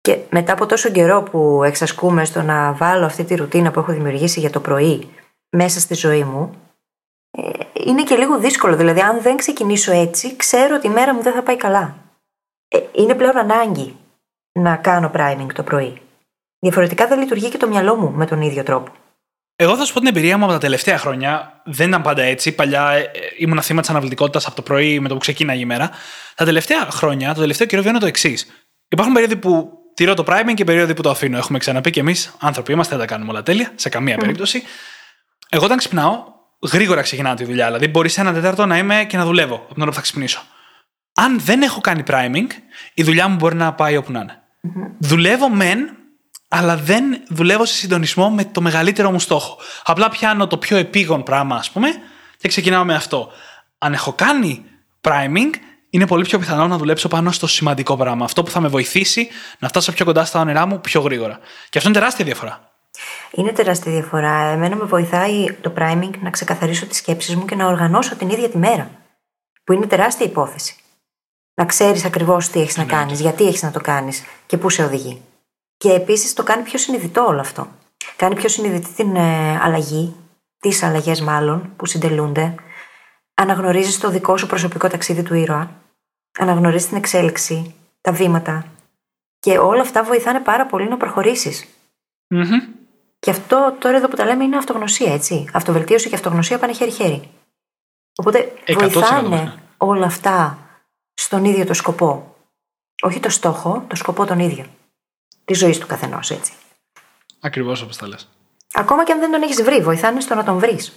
Και 0.00 0.18
μετά 0.30 0.52
από 0.52 0.66
τόσο 0.66 0.90
καιρό 0.90 1.22
που 1.22 1.62
εξασκούμε 1.64 2.24
στο 2.24 2.42
να 2.42 2.72
βάλω 2.72 3.04
αυτή 3.04 3.24
τη 3.24 3.34
ρουτίνα 3.34 3.70
που 3.70 3.78
έχω 3.78 3.92
δημιουργήσει 3.92 4.40
για 4.40 4.50
το 4.50 4.60
πρωί 4.60 5.08
μέσα 5.50 5.80
στη 5.80 5.94
ζωή 5.94 6.24
μου, 6.24 6.54
ε, 7.30 7.50
είναι 7.84 8.02
και 8.02 8.16
λίγο 8.16 8.38
δύσκολο. 8.38 8.76
Δηλαδή, 8.76 9.00
αν 9.00 9.20
δεν 9.22 9.36
ξεκινήσω 9.36 9.92
έτσι, 9.92 10.36
ξέρω 10.36 10.74
ότι 10.74 10.86
η 10.86 10.90
μέρα 10.90 11.14
μου 11.14 11.22
δεν 11.22 11.32
θα 11.32 11.42
πάει 11.42 11.56
καλά. 11.56 11.96
Ε, 12.68 12.78
είναι 12.92 13.14
πλέον 13.14 13.36
ανάγκη 13.36 13.96
να 14.52 14.76
κάνω 14.76 15.10
priming 15.14 15.52
το 15.54 15.62
πρωί. 15.62 16.00
Διαφορετικά 16.58 17.06
δεν 17.06 17.18
λειτουργεί 17.18 17.48
και 17.48 17.56
το 17.56 17.68
μυαλό 17.68 17.96
μου 17.96 18.10
με 18.10 18.26
τον 18.26 18.42
ίδιο 18.42 18.62
τρόπο. 18.62 18.92
Εγώ 19.56 19.76
θα 19.76 19.84
σου 19.84 19.92
πω 19.92 19.98
την 19.98 20.08
εμπειρία 20.08 20.38
μου 20.38 20.44
από 20.44 20.52
τα 20.52 20.58
τελευταία 20.58 20.98
χρόνια. 20.98 21.62
Δεν 21.64 21.88
ήταν 21.88 22.02
πάντα 22.02 22.22
έτσι. 22.22 22.52
Παλιά 22.52 22.90
ε, 22.92 23.10
ήμουν 23.38 23.62
θύμα 23.62 23.80
της 23.80 23.90
αναβλητικότητας 23.90 24.46
από 24.46 24.56
το 24.56 24.62
πρωί 24.62 25.00
με 25.00 25.08
το 25.08 25.14
που 25.14 25.20
ξεκίναγε 25.20 25.60
η 25.60 25.64
μέρα. 25.64 25.90
Τα 26.34 26.44
τελευταία 26.44 26.90
χρόνια, 26.90 27.34
το 27.34 27.40
τελευταίο 27.40 27.66
καιρό 27.66 27.82
βιώνω 27.82 27.98
το 27.98 28.06
εξής. 28.06 28.46
Υπάρχουν 28.88 29.14
περίοδοι 29.14 29.36
που 29.36 29.70
τηρώ 29.94 30.14
το 30.14 30.24
priming 30.26 30.54
και 30.54 30.64
περίοδοι 30.64 30.94
που 30.94 31.02
το 31.02 31.10
αφήνω. 31.10 31.36
Έχουμε 31.36 31.58
ξαναπεί 31.58 31.90
και 31.90 32.00
εμείς, 32.00 32.36
άνθρωποι 32.40 32.72
είμαστε, 32.72 32.96
δεν 32.96 33.06
τα 33.06 33.12
κάνουμε 33.12 33.30
όλα 33.30 33.42
τέλεια, 33.42 33.72
σε 33.74 33.88
καμία 33.88 34.16
περίπτωση. 34.16 34.62
Εγώ 35.48 35.64
όταν 35.64 35.78
ξυπνάω, 35.78 36.24
γρήγορα 36.72 37.02
ξεκινάω 37.02 37.34
τη 37.34 37.44
δουλειά. 37.44 37.66
Δηλαδή, 37.66 37.88
μπορεί 37.88 38.08
σε 38.08 38.20
ένα 38.20 38.32
τέταρτο 38.32 38.66
να 38.66 38.78
είμαι 38.78 39.04
και 39.08 39.16
να 39.16 39.24
δουλεύω 39.24 39.54
από 39.54 39.72
την 39.72 39.82
ώρα 39.82 39.90
που 39.90 39.96
θα 39.96 40.02
ξυπνήσω. 40.02 40.42
Αν 41.14 41.40
δεν 41.40 41.62
έχω 41.62 41.80
κάνει 41.80 42.02
priming, 42.06 42.46
η 42.94 43.02
δουλειά 43.02 43.28
μου 43.28 43.36
μπορεί 43.36 43.54
να 43.54 43.72
πάει 43.72 43.96
όπου 43.96 44.12
να 44.12 44.20
ειναι 44.20 44.42
Δουλεύω 44.98 45.48
μεν, 45.48 45.96
αλλά 46.48 46.76
δεν 46.76 47.04
δουλεύω 47.28 47.64
σε 47.64 47.74
συντονισμό 47.74 48.30
με 48.30 48.44
το 48.44 48.60
μεγαλύτερο 48.60 49.10
μου 49.10 49.20
στόχο. 49.20 49.58
Απλά 49.84 50.08
πιάνω 50.08 50.46
το 50.46 50.58
πιο 50.58 50.76
επίγον 50.76 51.22
πράγμα, 51.22 51.56
ας 51.56 51.70
πούμε, 51.70 51.88
και 52.38 52.48
ξεκινάω 52.48 52.84
με 52.84 52.94
αυτό. 52.94 53.28
Αν 53.78 53.92
έχω 53.92 54.12
κάνει 54.12 54.64
priming, 55.00 55.50
είναι 55.90 56.06
πολύ 56.06 56.24
πιο 56.24 56.38
πιθανό 56.38 56.66
να 56.66 56.76
δουλέψω 56.76 57.08
πάνω 57.08 57.30
στο 57.30 57.46
σημαντικό 57.46 57.96
πράγμα. 57.96 58.24
Αυτό 58.24 58.42
που 58.42 58.50
θα 58.50 58.60
με 58.60 58.68
βοηθήσει 58.68 59.28
να 59.58 59.68
φτάσω 59.68 59.92
πιο 59.92 60.04
κοντά 60.04 60.24
στα 60.24 60.40
όνειρά 60.40 60.66
μου 60.66 60.80
πιο 60.80 61.00
γρήγορα. 61.00 61.38
Και 61.68 61.78
αυτό 61.78 61.90
είναι 61.90 61.98
τεράστια 61.98 62.24
διαφορά. 62.24 62.75
Είναι 63.30 63.52
τεράστια 63.52 63.92
διαφορά. 63.92 64.42
Εμένα 64.42 64.76
με 64.76 64.84
βοηθάει 64.84 65.52
το 65.52 65.72
priming 65.78 66.18
να 66.20 66.30
ξεκαθαρίσω 66.30 66.86
τις 66.86 66.96
σκέψεις 66.96 67.36
μου 67.36 67.44
και 67.44 67.54
να 67.54 67.66
οργανώσω 67.66 68.16
την 68.16 68.28
ίδια 68.28 68.48
τη 68.48 68.58
μέρα. 68.58 68.90
Που 69.64 69.72
είναι 69.72 69.86
τεράστια 69.86 70.26
υπόθεση. 70.26 70.76
Να 71.54 71.66
ξέρεις 71.66 72.04
ακριβώς 72.04 72.48
τι 72.48 72.60
έχεις 72.60 72.76
να 72.76 72.84
κάνεις, 72.84 73.20
γιατί 73.20 73.46
έχεις 73.46 73.62
να 73.62 73.70
το 73.70 73.80
κάνεις 73.80 74.24
και 74.46 74.56
πού 74.56 74.70
σε 74.70 74.84
οδηγεί. 74.84 75.22
Και 75.76 75.92
επίσης 75.92 76.32
το 76.32 76.42
κάνει 76.42 76.62
πιο 76.62 76.78
συνειδητό 76.78 77.24
όλο 77.24 77.40
αυτό. 77.40 77.68
Κάνει 78.16 78.34
πιο 78.34 78.48
συνειδητή 78.48 78.92
την 78.92 79.16
ε, 79.16 79.58
αλλαγή, 79.62 80.16
τις 80.58 80.82
αλλαγές 80.82 81.20
μάλλον 81.20 81.72
που 81.76 81.86
συντελούνται. 81.86 82.54
Αναγνωρίζεις 83.34 83.98
το 83.98 84.10
δικό 84.10 84.36
σου 84.36 84.46
προσωπικό 84.46 84.88
ταξίδι 84.88 85.22
του 85.22 85.34
ήρωα. 85.34 85.70
Αναγνωρίζεις 86.38 86.88
την 86.88 86.96
εξέλιξη, 86.96 87.74
τα 88.00 88.12
βήματα. 88.12 88.66
Και 89.38 89.58
όλα 89.58 89.80
αυτά 89.80 90.02
βοηθάνε 90.02 90.40
πάρα 90.40 90.66
πολύ 90.66 90.88
να 90.88 90.96
προχωρήσεις. 90.96 91.68
Και 93.26 93.32
αυτό 93.32 93.76
τώρα 93.78 93.96
εδώ 93.96 94.08
που 94.08 94.16
τα 94.16 94.24
λέμε 94.24 94.44
είναι 94.44 94.56
αυτογνωσία, 94.56 95.12
έτσι. 95.12 95.48
Αυτοβελτίωση 95.52 96.08
και 96.08 96.14
αυτογνωσία 96.14 96.58
πάνε 96.58 96.72
χέρι-χέρι. 96.72 97.30
Οπότε 98.16 98.52
100% 98.66 98.76
βοηθάνε 98.78 99.36
ναι. 99.36 99.54
όλα 99.76 100.06
αυτά 100.06 100.58
στον 101.14 101.44
ίδιο 101.44 101.64
το 101.64 101.74
σκοπό. 101.74 102.36
Όχι 103.02 103.20
το 103.20 103.28
στόχο, 103.28 103.84
το 103.88 103.96
σκοπό 103.96 104.24
τον 104.26 104.38
ίδιο. 104.38 104.66
Τη 105.44 105.54
ζωής 105.54 105.78
του 105.78 105.86
καθενός, 105.86 106.30
έτσι. 106.30 106.52
Ακριβώς 107.40 107.82
όπως 107.82 107.96
τα 107.96 108.08
λες. 108.08 108.28
Ακόμα 108.72 109.04
και 109.04 109.12
αν 109.12 109.18
δεν 109.18 109.30
τον 109.30 109.42
έχεις 109.42 109.62
βρει, 109.62 109.80
βοηθάνε 109.80 110.20
στο 110.20 110.34
να 110.34 110.44
τον 110.44 110.58
βρεις. 110.58 110.92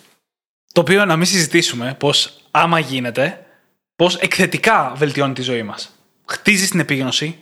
Το 0.73 0.81
οποίο 0.81 1.05
να 1.05 1.15
μην 1.15 1.25
συζητήσουμε 1.25 1.95
πώ 1.99 2.09
άμα 2.51 2.79
γίνεται, 2.79 3.45
πώ 3.95 4.09
εκθετικά 4.19 4.93
βελτιώνει 4.95 5.33
τη 5.33 5.41
ζωή 5.41 5.63
μας. 5.63 5.95
Χτίζεις 6.25 6.69
την 6.69 6.79
επίγνωση, 6.79 7.39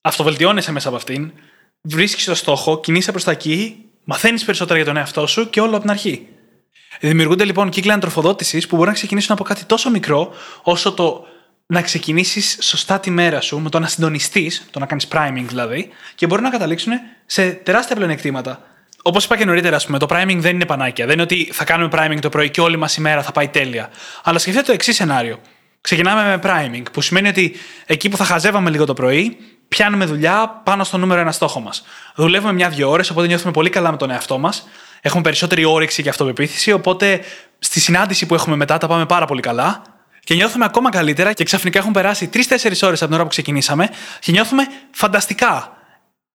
αυτοβελτιώνεσαι 0.00 0.72
μέσα 0.72 0.88
από 0.88 0.96
αυτήν, 0.96 1.32
βρίσκεις 1.80 2.24
το 2.24 2.34
στόχο, 2.34 2.80
κινείσαι 2.80 3.10
προς 3.10 3.24
τα 3.24 3.30
εκεί, 3.30 3.88
μαθαίνεις 4.04 4.44
περισσότερα 4.44 4.76
για 4.76 4.86
τον 4.86 4.96
εαυτό 4.96 5.26
σου 5.26 5.50
και 5.50 5.60
όλο 5.60 5.70
από 5.70 5.80
την 5.80 5.90
αρχή. 5.90 6.28
Δημιουργούνται 7.00 7.44
λοιπόν 7.44 7.68
κύκλοι 7.70 7.92
αντροφοδότησης 7.92 8.66
που 8.66 8.76
μπορεί 8.76 8.88
να 8.88 8.94
ξεκινήσουν 8.94 9.32
από 9.32 9.44
κάτι 9.44 9.64
τόσο 9.64 9.90
μικρό 9.90 10.32
όσο 10.62 10.92
το 10.92 11.26
να 11.66 11.82
ξεκινήσεις 11.82 12.58
σωστά 12.60 13.00
τη 13.00 13.10
μέρα 13.10 13.40
σου, 13.40 13.58
με 13.58 13.70
το 13.70 13.78
να 13.78 13.86
συντονιστείς, 13.86 14.66
το 14.70 14.78
να 14.78 14.86
κάνεις 14.86 15.08
priming 15.12 15.44
δηλαδή, 15.46 15.88
και 16.14 16.26
μπορεί 16.26 16.42
να 16.42 16.50
καταλήξουν 16.50 16.92
σε 17.26 17.50
τεράστια 17.50 17.96
πλεονεκτήματα. 17.96 18.62
Όπως 19.02 19.24
είπα 19.24 19.36
και 19.36 19.44
νωρίτερα, 19.44 19.76
ας 19.76 19.86
πούμε, 19.86 19.98
το 19.98 20.06
priming 20.10 20.36
δεν 20.36 20.54
είναι 20.54 20.66
πανάκια. 20.66 21.04
Δεν 21.04 21.14
είναι 21.14 21.22
ότι 21.22 21.50
θα 21.52 21.64
κάνουμε 21.64 21.90
priming 21.92 22.18
το 22.20 22.28
πρωί 22.28 22.50
και 22.50 22.60
όλη 22.60 22.76
μας 22.76 22.96
η 22.96 23.00
μέρα 23.00 23.22
θα 23.22 23.32
πάει 23.32 23.48
τέλεια. 23.48 23.90
Αλλά 24.22 24.38
σκεφτείτε 24.38 24.66
το 24.66 24.72
εξής 24.72 24.96
σενάριο. 24.96 25.38
Ξεκινάμε 25.80 26.36
με 26.36 26.40
priming, 26.42 26.82
που 26.92 27.00
σημαίνει 27.00 27.28
ότι 27.28 27.56
εκεί 27.86 28.08
που 28.08 28.16
θα 28.16 28.24
χαζεύαμε 28.24 28.70
λίγο 28.70 28.84
το 28.84 28.94
πρωί, 28.94 29.36
πιάνουμε 29.74 30.04
δουλειά 30.04 30.60
πάνω 30.64 30.84
στο 30.84 30.98
νούμερο 30.98 31.20
ένα 31.20 31.32
στόχο 31.32 31.60
μας. 31.60 31.84
Δουλεύουμε 32.14 32.52
μια-δυο 32.52 32.90
ώρες, 32.90 33.10
οπότε 33.10 33.26
νιώθουμε 33.26 33.52
πολύ 33.52 33.70
καλά 33.70 33.90
με 33.90 33.96
τον 33.96 34.10
εαυτό 34.10 34.38
μας. 34.38 34.68
Έχουμε 35.00 35.22
περισσότερη 35.22 35.64
όρεξη 35.64 36.02
και 36.02 36.08
αυτοπεποίθηση, 36.08 36.72
οπότε 36.72 37.20
στη 37.58 37.80
συνάντηση 37.80 38.26
που 38.26 38.34
έχουμε 38.34 38.56
μετά 38.56 38.78
τα 38.78 38.86
πάμε 38.86 39.06
πάρα 39.06 39.26
πολύ 39.26 39.40
καλά. 39.40 39.82
Και 40.24 40.34
νιώθουμε 40.34 40.64
ακόμα 40.64 40.90
καλύτερα 40.90 41.32
και 41.32 41.44
ξαφνικά 41.44 41.78
έχουν 41.78 41.92
περάσει 41.92 42.30
3-4 42.32 42.38
ώρες 42.62 42.82
από 42.82 43.04
την 43.04 43.12
ώρα 43.12 43.22
που 43.22 43.28
ξεκινήσαμε 43.28 43.88
και 44.20 44.32
νιώθουμε 44.32 44.66
φανταστικά. 44.90 45.76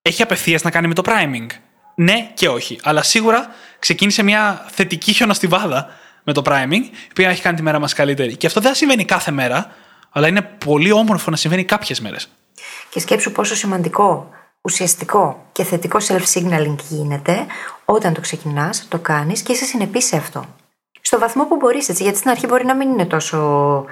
Έχει 0.01 0.21
απευθείας 0.21 0.61
να 0.61 0.71
κάνει 0.71 0.87
με 0.87 0.93
το 0.93 1.01
priming. 1.05 1.47
Ναι 1.95 2.31
και 2.33 2.47
όχι. 2.47 2.79
Αλλά 2.83 3.03
σίγουρα 3.03 3.47
ξεκίνησε 3.79 4.23
μια 4.23 4.65
θετική 4.71 5.13
χιονοστιβάδα 5.13 5.89
με 6.23 6.33
το 6.33 6.41
priming, 6.45 6.83
η 6.83 7.09
οποία 7.09 7.29
έχει 7.29 7.41
κάνει 7.41 7.55
τη 7.55 7.61
μέρα 7.61 7.79
μας 7.79 7.93
καλύτερη. 7.93 8.35
Και 8.35 8.47
αυτό 8.47 8.59
δεν 8.59 8.75
συμβαίνει 8.75 9.05
κάθε 9.05 9.31
μέρα, 9.31 9.71
αλλά 10.11 10.27
είναι 10.27 10.41
πολύ 10.41 10.91
όμορφο 10.91 11.29
να 11.29 11.35
συμβαίνει 11.35 11.63
κάποιες 11.63 11.99
μέρες. 11.99 12.27
Και 12.89 12.99
σκέψου 12.99 13.31
πόσο 13.31 13.55
σημαντικό, 13.55 14.29
ουσιαστικό 14.61 15.45
και 15.51 15.63
θετικό 15.63 15.97
self-signaling 16.07 16.75
γίνεται 16.89 17.45
όταν 17.85 18.13
το 18.13 18.21
ξεκινάς, 18.21 18.87
το 18.87 18.99
κάνεις 18.99 19.41
και 19.41 19.51
είσαι 19.51 19.65
συνεπής 19.65 20.05
σε 20.05 20.15
αυτό. 20.15 20.45
Στο 21.01 21.19
βαθμό 21.19 21.45
που 21.45 21.55
μπορείς, 21.55 21.89
έτσι, 21.89 22.03
γιατί 22.03 22.17
στην 22.17 22.29
αρχή 22.29 22.47
μπορεί 22.47 22.65
να 22.65 22.75
μην 22.75 22.89
είναι 22.89 23.05
τόσο 23.05 23.85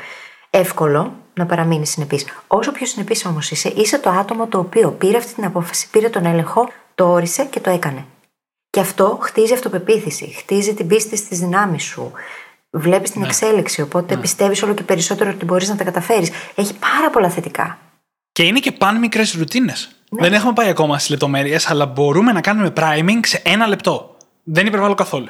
εύκολο 0.49 1.13
να 1.34 1.45
παραμείνεις 1.45 1.89
συνεπής. 1.89 2.25
Όσο 2.47 2.71
πιο 2.71 2.86
συνεπής 2.86 3.25
όμως 3.25 3.51
είσαι, 3.51 3.69
είσαι 3.75 3.99
το 3.99 4.10
άτομο 4.10 4.47
το 4.47 4.60
οποίο 4.60 4.91
πήρε 4.91 5.17
αυτή 5.17 5.34
την 5.34 5.45
απόφαση, 5.45 5.89
πήρε 5.89 6.10
τον 6.10 6.25
έλεγχο, 6.25 6.69
το 6.95 7.12
όρισε 7.12 7.45
και 7.45 7.60
το 7.60 7.69
έκανε. 7.69 8.06
Και 8.69 8.80
αυτό 8.80 9.17
χτίζει 9.21 9.53
αυτοπεποίθηση, 9.53 10.34
χτίζει 10.38 10.73
την 10.73 10.88
πίστη 10.88 11.15
στις 11.15 11.39
δυνάμεις 11.39 11.84
σου. 11.84 12.12
Βλέπεις 12.69 13.12
την 13.12 13.23
εξέλιξη, 13.23 13.82
οπότε 13.82 14.15
ναι. 14.15 14.21
πιστεύεις 14.21 14.63
όλο 14.63 14.73
και 14.73 14.84
περισσότερο 14.84 15.30
ότι 15.30 15.45
μπορείς 15.45 15.69
να 15.69 15.75
τα 15.75 15.84
καταφέρεις. 15.84 16.32
Έχει 16.56 16.73
πάρα 16.73 17.10
πολλά 17.10 17.30
θετικά. 17.30 17.77
Και 18.38 18.43
είναι 18.43 18.60
και 18.60 18.71
παν 18.71 19.00
μικρές 19.00 19.34
ρουτίνες. 19.34 19.89
Δεν 20.10 20.34
έχουμε 20.34 20.54
πάει 20.54 20.69
ακόμα 20.69 20.97
στις 20.97 21.10
λεπτομέρειες, 21.10 21.69
αλλά 21.69 21.86
μπορούμε 21.86 22.32
να 22.32 22.41
κάνουμε 22.41 22.73
priming 22.78 23.19
σε 23.21 23.41
ένα 23.45 23.67
λεπτό. 23.67 24.17
Δεν 24.43 24.65
υπερβάλλω 24.65 24.93
καθόλου. 24.93 25.28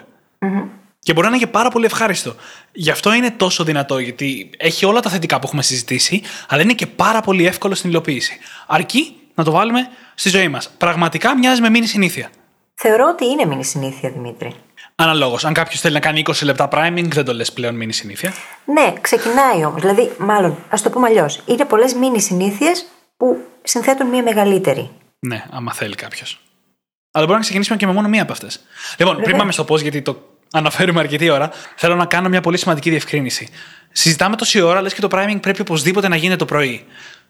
Και 0.99 1.13
μπορεί 1.13 1.27
να 1.27 1.33
είναι 1.33 1.43
και 1.43 1.51
πάρα 1.51 1.69
πολύ 1.69 1.85
ευχάριστο. 1.85 2.35
Γι' 2.71 2.89
αυτό 2.89 3.13
είναι 3.13 3.31
τόσο 3.31 3.63
δυνατό, 3.63 3.99
γιατί 3.99 4.49
έχει 4.57 4.85
όλα 4.85 4.99
τα 4.99 5.09
θετικά 5.09 5.39
που 5.39 5.45
έχουμε 5.45 5.61
συζητήσει, 5.61 6.21
αλλά 6.47 6.61
είναι 6.61 6.73
και 6.73 6.87
πάρα 6.87 7.21
πολύ 7.21 7.45
εύκολο 7.45 7.75
στην 7.75 7.89
υλοποίηση. 7.89 8.37
Αρκεί 8.67 9.15
να 9.35 9.43
το 9.43 9.51
βάλουμε 9.51 9.87
στη 10.15 10.29
ζωή 10.29 10.47
μας. 10.47 10.69
Πραγματικά 10.77 11.37
μοιάζει 11.37 11.61
με 11.61 11.69
μήνυ 11.69 11.85
συνήθεια. 11.85 12.29
Θεωρώ 12.75 13.09
ότι 13.09 13.25
είναι 13.25 13.45
μήνυ 13.45 13.63
συνήθεια, 13.63 14.09
Δημήτρη. 14.09 14.53
Αναλόγως. 14.95 15.45
Αν 15.45 15.53
κάποιος 15.53 15.79
θέλει 15.79 15.93
να 15.93 15.99
κάνει 15.99 16.23
20 16.27 16.43
λεπτά 16.43 16.69
priming, 16.71 17.07
δεν 17.07 17.25
το 17.25 17.33
λες 17.33 17.53
πλέον 17.53 17.75
μήνυ 17.75 17.93
συνήθεια. 17.93 18.33
Ναι, 18.65 18.93
ξεκινάει 19.01 19.65
όμως. 19.65 19.81
Δηλαδή, 19.81 20.11
μάλλον, 20.17 20.57
ας 20.69 20.81
το 20.81 20.89
πούμε 20.89 21.07
αλλιώς. 21.07 21.41
Είναι 21.45 21.65
πολλές 21.65 21.93
μήνυ 21.93 22.21
συνήθειες 22.21 22.85
που 23.17 23.37
συνθέτουν 23.63 24.07
μία 24.07 24.23
μεγαλύτερη. 24.23 24.89
Ναι, 25.19 25.43
άμα 25.51 25.73
θέλει 25.73 25.95
κάποιος. 25.95 26.39
Αλλά 27.11 27.25
μπορούμε 27.25 27.35
να 27.35 27.43
ξεκινήσουμε 27.43 27.77
και 27.77 27.85
με 27.85 27.93
μόνο 27.93 28.07
μία 28.07 28.21
από 28.21 28.31
αυτές. 28.31 28.59
Λοιπόν, 28.97 29.13
Βέβαια. 29.13 29.25
πριν 29.25 29.37
πάμε 29.37 29.51
στο 29.51 29.63
πώς, 29.63 29.81
γιατί 29.81 30.01
το 30.01 30.21
αναφέρουμε 30.51 30.99
αρκετή 30.99 31.29
ώρα, 31.29 31.51
θέλω 31.75 31.95
να 31.95 32.05
κάνω 32.05 32.29
μια 32.29 32.41
πολύ 32.41 32.57
σημαντική 32.57 32.89
διευκρίνηση. 32.89 33.49
Συζητάμε 33.91 34.35
τόση 34.35 34.61
ώρα, 34.61 34.81
λες 34.81 34.93
και 34.93 35.01
το 35.01 35.07
priming 35.11 35.37
πρέπει 35.41 35.61
οπωσδήποτε 35.61 36.07
να 36.07 36.15
γίνεται 36.15 36.37
το 36.37 36.45
πρωί. 36.45 36.85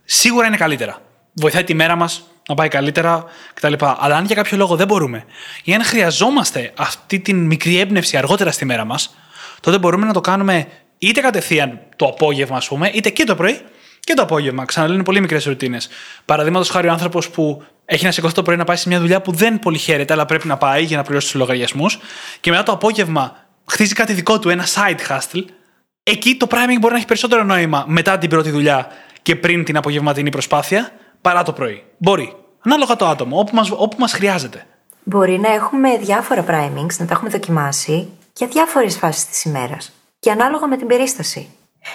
Σίγουρα 0.06 0.48
είναι 0.48 0.58
καλύτερα. 0.58 1.02
Βοηθάει 1.34 1.64
τη 1.64 1.74
μέρα 1.74 1.96
μας 1.96 2.28
να 2.48 2.56
πάει 2.56 2.68
καλύτερα 2.68 3.26
κτλ. 3.54 3.74
Αλλά 3.80 4.16
αν 4.16 4.26
για 4.26 4.36
κάποιο 4.36 4.58
λόγο 4.58 4.76
δεν 4.76 4.88
μπορούμε, 4.88 5.26
ή 5.64 5.74
αν 5.74 5.84
χρειαζόμαστε 5.84 6.72
αυτή 6.78 7.20
την 7.20 7.46
μικρή 7.46 7.80
έμπνευση 7.80 8.18
αργότερα 8.18 8.52
στη 8.52 8.66
μέρα 8.66 8.86
μας, 8.86 9.16
τότε 9.60 9.80
μπορούμε 9.80 10.06
να 10.06 10.14
το 10.14 10.22
κάνουμε 10.22 10.68
είτε 10.98 11.22
κατευθείαν 11.22 11.80
το 11.96 12.06
απόγευμα, 12.06 12.58
ας 12.58 12.68
πούμε, 12.68 12.90
είτε 12.94 13.10
και 13.10 13.24
το 13.24 13.36
πρωί, 13.36 13.62
Και 14.08 14.14
το 14.14 14.22
απόγευμα. 14.22 14.66
Ξαναλέω 14.66 15.04
πολύ 15.04 15.22
μικρές 15.22 15.46
ρουτίνες. 15.46 15.90
Παραδείγματος 16.26 16.70
χάρη 16.70 16.88
ο 16.88 16.92
άνθρωπος 16.92 17.30
που 17.30 17.64
έχει 17.86 18.06
να 18.06 18.12
σηκωθεί 18.12 18.34
το 18.34 18.42
πρωί 18.42 18.56
να 18.56 18.64
πάει 18.64 18.76
σε 18.76 18.88
μια 18.90 19.00
δουλειά 19.00 19.22
που 19.22 19.32
δεν 19.32 19.60
πολύ 19.60 19.78
χαίρεται, 19.78 20.14
αλλά 20.14 20.26
πρέπει 20.26 20.48
να 20.48 20.58
πάει 20.58 20.84
για 20.84 20.98
να 20.98 21.04
πληρώσει 21.04 21.32
τους 21.32 21.36
λογαριασμούς. 21.36 22.00
Και 22.40 22.52
μετά 22.52 22.64
το 22.64 22.72
απόγευμα 22.72 23.36
χτίζει 23.66 23.94
κάτι 23.94 24.14
δικό 24.14 24.40
του, 24.40 24.50
ένα 24.50 24.66
side 24.66 25.12
hustle. 25.12 25.44
Εκεί 26.04 26.36
το 26.36 26.48
priming 26.50 26.78
μπορεί 26.80 26.92
να 26.92 26.98
έχει 26.98 27.06
περισσότερο 27.06 27.44
νόημα 27.44 27.84
μετά 27.88 28.18
την 28.18 28.30
πρώτη 28.30 28.50
δουλειά 28.50 28.88
και 29.22 29.36
πριν 29.36 29.64
την 29.64 29.78
απογευματινή 29.78 30.30
προσπάθεια 30.30 30.92
παρά 31.22 31.44
το 31.44 31.54
πρωί. 31.54 31.84
Μπορεί. 31.98 32.36
Ανάλογα 32.62 32.96
το 32.96 33.08
άτομο, 33.08 33.40
όπου 33.40 33.56
μα 33.56 33.66
όπου 33.72 33.96
μας 34.00 34.14
χρειάζεται. 34.14 34.66
Μπορεί 35.04 35.40
να 35.40 35.54
έχουμε 35.54 35.98
διάφορα 35.98 36.46
primings, 36.50 36.96
να 36.98 37.06
τα 37.06 37.14
έχουμε 37.14 37.30
δοκιμάσει 37.30 38.08
για 38.34 38.48
διάφορες 38.48 38.98
φάσεις 38.98 39.26
της 39.26 39.44
ημέρας. 39.44 39.92
Και 40.20 40.32
ανάλογα 40.32 40.68
με 40.68 40.78
την 40.78 40.88
περίσταση. 40.88 41.50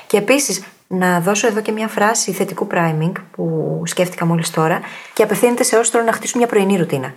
Και 0.07 0.17
επίσης, 0.17 0.63
να 0.95 1.21
δώσω 1.21 1.47
εδώ 1.47 1.61
και 1.61 1.73
μια 1.73 1.89
φράση 1.89 2.33
θετικού 2.33 2.67
priming 2.71 3.13
που 3.31 3.83
σκέφτηκα 3.85 4.25
μόλις 4.27 4.51
τώρα 4.51 4.81
και 5.15 5.23
απευθύνεται 5.23 5.63
σε 5.63 5.75
όσους 5.77 5.89
θέλουν 5.89 6.07
να 6.07 6.13
χτίσουν 6.13 6.39
μια 6.39 6.49
πρωινή 6.49 6.77
ρουτίνα. 6.77 7.15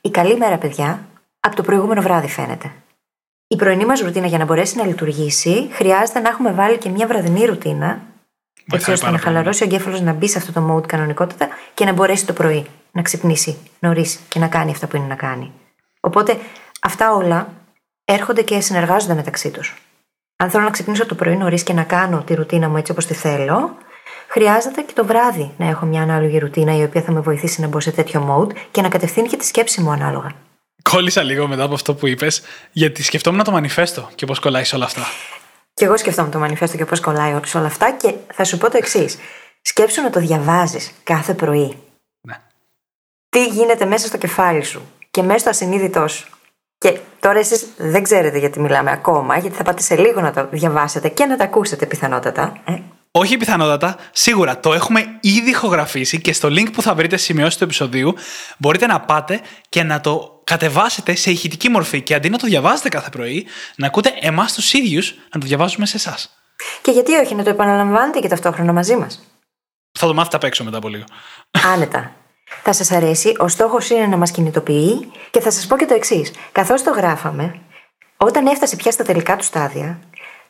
Η 0.00 0.10
καλή 0.10 0.36
μέρα, 0.36 0.58
παιδιά, 0.58 1.06
από 1.40 1.56
το 1.56 1.62
προηγούμενο 1.62 2.02
βράδυ 2.02 2.28
φαίνεται. 2.28 2.72
Η 3.46 3.56
πρωινή 3.56 3.84
μας 3.84 4.00
ρουτίνα 4.00 4.26
για 4.26 4.38
να 4.38 4.44
μπορέσει 4.44 4.76
να 4.76 4.86
λειτουργήσει, 4.86 5.68
χρειάζεται 5.72 6.20
να 6.20 6.28
έχουμε 6.28 6.52
βάλει 6.52 6.78
και 6.78 6.88
μια 6.88 7.06
βραδινή 7.06 7.44
ρουτίνα, 7.44 8.00
έτσι 8.72 8.90
ώστε 8.90 9.10
να 9.10 9.18
χαλαρώσει 9.18 9.62
ο 9.62 9.66
εγκέφαλος 9.66 10.00
να 10.00 10.12
μπει 10.12 10.28
σε 10.28 10.38
αυτό 10.38 10.52
το 10.52 10.74
mode 10.74 10.86
κανονικότητα 10.86 11.48
και 11.74 11.84
να 11.84 11.92
μπορέσει 11.92 12.26
το 12.26 12.32
πρωί 12.32 12.66
να 12.92 13.02
ξυπνήσει 13.02 13.56
νωρίς 13.78 14.20
και 14.28 14.38
να 14.38 14.48
κάνει 14.48 14.70
αυτά 14.70 14.86
που 14.86 14.96
είναι 14.96 15.06
να 15.06 15.14
κάνει. 15.14 15.52
Οπότε 16.00 16.38
αυτά 16.80 17.12
όλα 17.14 17.48
έρχονται 18.04 18.42
και 18.42 18.60
συνεργάζονται 18.60 19.14
μεταξύ 19.14 19.50
τους. 19.50 19.87
Αν 20.40 20.50
θέλω 20.50 20.64
να 20.64 20.70
ξυπνήσω 20.70 21.06
το 21.06 21.14
πρωί 21.14 21.36
νωρίς 21.36 21.62
και 21.62 21.72
να 21.72 21.82
κάνω 21.82 22.22
τη 22.22 22.34
ρουτίνα 22.34 22.68
μου 22.68 22.76
έτσι 22.76 22.92
όπως 22.92 23.06
τη 23.06 23.14
θέλω, 23.14 23.76
χρειάζεται 24.28 24.82
και 24.82 24.92
το 24.92 25.04
βράδυ 25.04 25.54
να 25.56 25.68
έχω 25.68 25.86
μια 25.86 26.02
ανάλογη 26.02 26.38
ρουτίνα 26.38 26.76
η 26.76 26.82
οποία 26.82 27.02
θα 27.02 27.12
με 27.12 27.20
βοηθήσει 27.20 27.60
να 27.60 27.66
μπω 27.66 27.80
σε 27.80 27.90
τέτοιο 27.90 28.26
mode 28.30 28.56
και 28.70 28.82
να 28.82 28.88
κατευθύνει 28.88 29.28
και 29.28 29.36
τη 29.36 29.44
σκέψη 29.44 29.80
μου 29.80 29.90
ανάλογα. 29.90 30.34
Κόλλησα 30.82 31.22
λίγο 31.22 31.46
μετά 31.46 31.62
από 31.62 31.74
αυτό 31.74 31.94
που 31.94 32.06
είπες, 32.06 32.42
γιατί 32.72 33.02
σκεφτόμουν 33.02 33.44
το 33.44 33.50
μανιφέστο 33.50 34.08
και 34.14 34.26
πώς 34.26 34.38
κολλάει 34.38 34.64
σε 34.64 34.74
όλα 34.74 34.84
αυτά. 34.84 35.02
Και 35.74 35.84
εγώ 35.84 35.96
σκεφτόμουν 35.96 36.30
το 36.30 36.38
μανιφέστο 36.38 36.76
και 36.76 36.84
πώς 36.84 37.00
κολλάει 37.00 37.40
σε 37.44 37.58
όλα 37.58 37.66
αυτά 37.66 37.92
και 37.92 38.14
θα 38.32 38.44
σου 38.44 38.58
πω 38.58 38.70
το 38.70 38.76
εξής. 38.76 39.18
Σκέψου 39.62 40.02
να 40.02 40.10
το 40.10 40.20
διαβάζεις 40.20 40.92
κάθε 41.02 41.34
πρωί. 41.34 41.76
Ναι. 42.20 42.34
Τι 43.28 43.46
γίνεται 43.46 43.84
μέσα 43.84 44.06
στο 44.06 44.18
κεφάλι 44.18 44.64
σου 44.64 44.82
και 45.10 45.22
μέσα 45.22 45.38
στο 45.38 45.48
ασυνείδητό 45.48 46.08
σου. 46.08 46.28
Και 46.78 46.98
τώρα 47.20 47.38
εσείς 47.38 47.66
δεν 47.76 48.02
ξέρετε 48.02 48.38
γιατί 48.38 48.60
μιλάμε 48.60 48.90
ακόμα, 48.90 49.38
γιατί 49.38 49.56
θα 49.56 49.62
πάτε 49.62 49.82
σε 49.82 49.96
λίγο 49.96 50.20
να 50.20 50.32
το 50.32 50.48
διαβάσετε 50.50 51.08
και 51.08 51.24
να 51.24 51.36
τα 51.36 51.44
ακούσετε 51.44 51.86
πιθανότατα. 51.86 52.56
Ε. 52.64 52.78
Όχι 53.10 53.36
πιθανότατα, 53.36 53.96
σίγουρα 54.12 54.60
το 54.60 54.72
έχουμε 54.72 55.18
ήδη 55.20 55.50
ηχογραφήσει 55.50 56.20
και 56.20 56.32
στο 56.32 56.48
link 56.48 56.72
που 56.72 56.82
θα 56.82 56.94
βρείτε 56.94 57.16
σημειώσει 57.16 57.58
του 57.58 57.64
επεισοδίου 57.64 58.14
μπορείτε 58.58 58.86
να 58.86 59.00
πάτε 59.00 59.40
και 59.68 59.82
να 59.82 60.00
το 60.00 60.40
κατεβάσετε 60.44 61.14
σε 61.14 61.30
ηχητική 61.30 61.68
μορφή 61.68 62.02
και 62.02 62.14
αντί 62.14 62.28
να 62.28 62.38
το 62.38 62.46
διαβάζετε 62.46 62.88
κάθε 62.88 63.10
πρωί, 63.10 63.46
να 63.76 63.86
ακούτε 63.86 64.12
εμάς 64.20 64.52
τους 64.54 64.72
ίδιους 64.72 65.14
να 65.32 65.40
το 65.40 65.46
διαβάζουμε 65.46 65.86
σε 65.86 65.96
εσάς. 65.96 66.30
Και 66.82 66.90
γιατί 66.90 67.14
όχι, 67.14 67.34
να 67.34 67.42
το 67.42 67.50
επαναλαμβάνετε 67.50 68.18
και 68.18 68.28
ταυτόχρονα 68.28 68.72
μαζί 68.72 68.96
μας. 68.96 69.20
Θα 69.98 70.06
το 70.06 70.14
μάθετε 70.14 70.36
απ' 70.36 70.44
έξω 70.44 70.64
μετά 70.64 70.76
από 70.76 70.88
λίγο. 70.88 71.04
Άνετα. 71.72 72.12
Θα 72.62 72.72
σας 72.72 72.90
αρέσει, 72.90 73.34
ο 73.38 73.48
στόχος 73.48 73.90
είναι 73.90 74.06
να 74.06 74.16
μας 74.16 74.30
κινητοποιεί 74.30 75.10
και 75.30 75.40
θα 75.40 75.50
σας 75.50 75.66
πω 75.66 75.76
και 75.76 75.86
το 75.86 75.94
εξής. 75.94 76.32
Καθώς 76.52 76.82
το 76.82 76.90
γράφαμε, 76.90 77.60
όταν 78.16 78.46
έφτασε 78.46 78.76
πια 78.76 78.90
στα 78.90 79.04
τελικά 79.04 79.36
του 79.36 79.44
στάδια, 79.44 79.98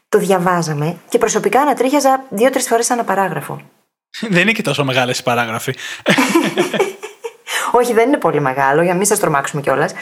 το 0.08 0.18
διαβάζαμε 0.18 0.96
και 1.08 1.18
προσωπικά 1.18 1.60
ανατρίχιαζα 1.60 2.24
δύο-τρεις 2.28 2.66
φορές 2.68 2.90
ένα 2.90 3.04
παράγραφο. 3.04 3.60
Δεν 4.28 4.40
είναι 4.40 4.52
και 4.52 4.62
τόσο 4.62 4.84
μεγάλες 4.84 5.18
οι 5.18 5.22
παράγραφοι. 5.22 5.74
Όχι, 7.72 7.92
δεν 7.92 8.08
είναι 8.08 8.16
πολύ 8.16 8.40
μεγάλο, 8.40 8.82
για 8.82 8.90
να 8.92 8.96
μην 8.96 9.06
σας 9.06 9.18
τρομάξουμε 9.18 9.62
κιόλας. 9.62 9.92